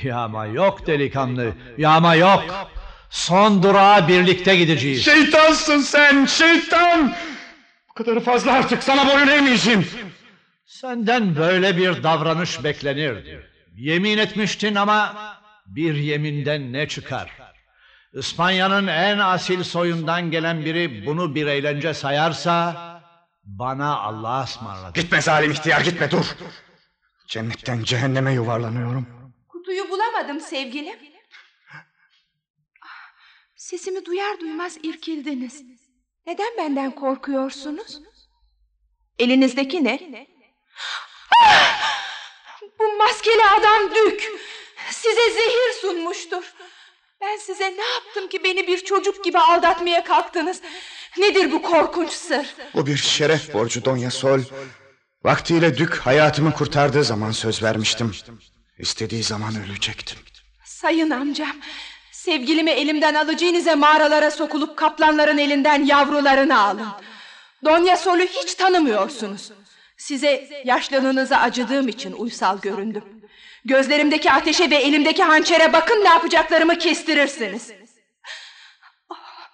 Yağma 0.03 0.45
yok 0.45 0.87
delikanlı, 0.87 1.53
yağma 1.77 2.15
yok. 2.15 2.69
Son 3.09 3.63
durağa 3.63 4.07
birlikte 4.07 4.55
gideceğiz. 4.55 5.05
Şeytansın 5.05 5.79
sen, 5.79 6.25
şeytan. 6.25 7.13
Bu 7.91 7.93
kadarı 7.93 8.19
fazla 8.19 8.51
artık, 8.51 8.83
sana 8.83 9.07
boyun 9.07 9.27
eğmeyeceğim. 9.27 9.87
Senden 10.65 11.35
böyle 11.35 11.77
bir 11.77 12.03
davranış 12.03 12.63
beklenirdi. 12.63 13.49
Yemin 13.75 14.17
etmiştin 14.17 14.75
ama 14.75 15.15
bir 15.65 15.95
yeminden 15.95 16.73
ne 16.73 16.87
çıkar? 16.87 17.31
İspanya'nın 18.13 18.87
en 18.87 19.17
asil 19.17 19.63
soyundan 19.63 20.31
gelen 20.31 20.65
biri 20.65 21.05
bunu 21.05 21.35
bir 21.35 21.47
eğlence 21.47 21.93
sayarsa 21.93 22.75
bana 23.43 23.97
Allah'a 23.97 24.43
ısmarladı. 24.43 24.99
Gitme 24.99 25.21
zalim 25.21 25.51
ihtiyar 25.51 25.81
gitme 25.81 26.11
dur. 26.11 26.25
Cennetten 27.27 27.83
cehenneme 27.83 28.33
yuvarlanıyorum. 28.33 29.07
Kutuyu 29.49 29.89
bulamadım 29.89 30.39
sevgilim. 30.39 30.99
Sesimi 33.55 34.05
duyar 34.05 34.39
duymaz 34.39 34.77
irkildiniz. 34.83 35.70
Neden 36.25 36.57
benden 36.57 36.91
korkuyorsunuz? 36.95 37.99
Elinizdeki 39.19 39.83
ne? 39.83 40.27
Ah! 41.43 41.81
Bu 42.79 42.97
maskeli 42.97 43.45
adam 43.59 43.95
Dük. 43.95 44.31
Size 44.91 45.31
zehir 45.33 45.73
sunmuştur. 45.81 46.53
Ben 47.21 47.37
size 47.37 47.63
ne 47.77 47.83
yaptım 47.93 48.27
ki 48.29 48.43
beni 48.43 48.67
bir 48.67 48.77
çocuk 48.85 49.23
gibi 49.23 49.39
aldatmaya 49.39 50.03
kalktınız? 50.03 50.61
Nedir 51.17 51.51
bu 51.51 51.61
korkunç 51.61 52.11
sır? 52.11 52.47
Bu 52.73 52.87
bir 52.87 52.97
şeref 52.97 53.53
borcu 53.53 53.85
Donya 53.85 54.11
Sol. 54.11 54.39
Vaktiyle 55.23 55.77
Dük 55.77 55.95
hayatımı 55.97 56.53
kurtardığı 56.53 57.03
zaman 57.03 57.31
söz 57.31 57.63
vermiştim. 57.63 58.15
İstediği 58.79 59.23
zaman 59.23 59.55
ölecektim. 59.65 60.19
Sayın 60.65 61.09
amcam. 61.09 61.55
Sevgilimi 62.21 62.71
elimden 62.71 63.13
alacağınıza 63.13 63.75
mağaralara 63.75 64.31
sokulup 64.31 64.77
kaplanların 64.77 65.37
elinden 65.37 65.85
yavrularını 65.85 66.59
alın. 66.59 66.87
Donya 67.65 67.97
Sol'u 67.97 68.23
hiç 68.23 68.55
tanımıyorsunuz. 68.55 69.51
Size 69.97 70.49
yaşlılığınıza 70.65 71.37
acıdığım 71.37 71.87
için 71.87 72.13
uysal 72.13 72.61
göründüm. 72.61 73.03
Gözlerimdeki 73.65 74.31
ateşe 74.31 74.69
ve 74.69 74.75
elimdeki 74.75 75.23
hançere 75.23 75.73
bakın 75.73 76.03
ne 76.03 76.09
yapacaklarımı 76.09 76.77
kestirirsiniz. 76.77 77.71
Ah, 79.09 79.49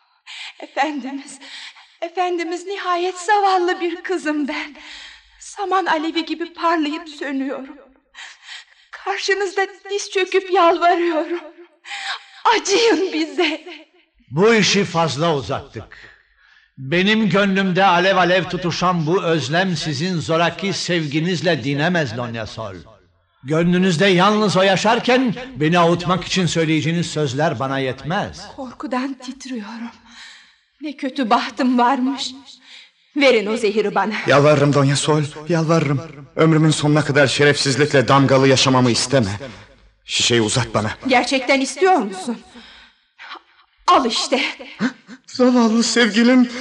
Efendimiz, 0.59 1.39
Efendimiz 2.01 2.65
nihayet 2.65 3.17
zavallı 3.17 3.81
bir 3.81 3.95
kızım 3.95 4.47
ben. 4.47 4.75
Saman 5.39 5.85
alevi 5.85 6.25
gibi 6.25 6.53
parlayıp 6.53 7.09
sönüyorum. 7.09 7.77
Karşınızda 8.91 9.67
diz 9.89 10.09
çöküp 10.09 10.51
yalvarıyorum. 10.51 11.56
Acıyın 12.55 13.13
bize. 13.13 13.61
Bu 14.31 14.53
işi 14.53 14.83
fazla 14.83 15.35
uzattık. 15.35 16.17
Benim 16.77 17.29
gönlümde 17.29 17.85
alev 17.85 18.17
alev 18.17 18.43
tutuşan 18.43 19.07
bu 19.07 19.23
özlem 19.23 19.75
sizin 19.75 20.19
zoraki 20.19 20.73
sevginizle 20.73 21.63
dinemez 21.63 22.17
Donya 22.17 22.47
Sol. 22.47 22.75
Gönlünüzde 23.43 24.05
yalnız 24.05 24.57
o 24.57 24.61
yaşarken 24.61 25.35
beni 25.55 25.79
avutmak 25.79 26.23
için 26.23 26.45
söyleyeceğiniz 26.45 27.07
sözler 27.07 27.59
bana 27.59 27.79
yetmez. 27.79 28.47
Korkudan 28.55 29.13
titriyorum. 29.13 29.91
Ne 30.81 30.97
kötü 30.97 31.29
bahtım 31.29 31.77
varmış. 31.77 32.31
Verin 33.15 33.47
o 33.47 33.57
zehiri 33.57 33.95
bana. 33.95 34.13
Yalvarırım 34.27 34.73
Donya 34.73 34.95
Sol, 34.95 35.23
yalvarırım. 35.49 36.01
Ömrümün 36.35 36.69
sonuna 36.69 37.05
kadar 37.05 37.27
şerefsizlikle 37.27 38.07
damgalı 38.07 38.47
yaşamamı 38.47 38.91
isteme. 38.91 39.29
Şişeyi 40.07 40.41
uzat 40.41 40.73
bana. 40.73 40.91
Gerçekten 41.07 41.61
istiyor 41.61 41.97
musun? 41.97 42.37
Al 43.87 44.05
işte. 44.05 44.43
Zavallı 45.27 45.83
sevgilim, 45.83 46.51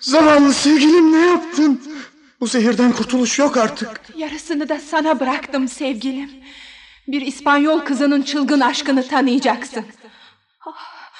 zavallı 0.00 0.54
sevgilim 0.54 1.12
ne 1.12 1.26
yaptın? 1.26 2.02
Bu 2.40 2.46
zehirden 2.46 2.92
kurtuluş 2.92 3.38
yok 3.38 3.56
artık. 3.56 4.00
Yarısını 4.16 4.68
da 4.68 4.78
sana 4.80 5.20
bıraktım 5.20 5.68
sevgilim. 5.68 6.30
Bir 7.08 7.20
İspanyol 7.20 7.80
kızının 7.80 8.22
çılgın 8.22 8.60
aşkını 8.60 9.08
tanıyacaksın. 9.08 9.86
Ah, 10.66 11.12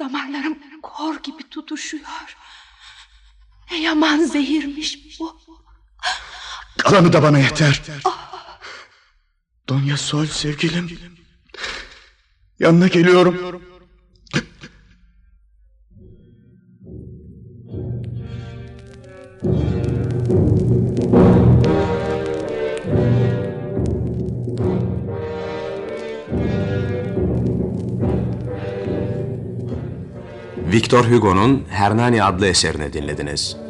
damarlarım 0.00 0.58
kor 0.82 1.22
gibi 1.22 1.42
tutuşuyor. 1.50 2.36
Ne 3.70 3.80
yaman 3.80 4.18
zehirmiş 4.18 5.20
bu. 5.20 5.40
Kalanı 6.78 7.12
da 7.12 7.22
bana 7.22 7.38
yeter. 7.38 7.82
Donya 9.68 9.96
Sol 9.96 10.26
sevgilim. 10.26 10.98
Yanına 12.58 12.88
geliyorum. 12.88 13.38
Victor 30.72 31.04
Hugo'nun 31.04 31.64
Hernani 31.70 32.22
adlı 32.22 32.46
eserini 32.46 32.92
dinlediniz. 32.92 33.63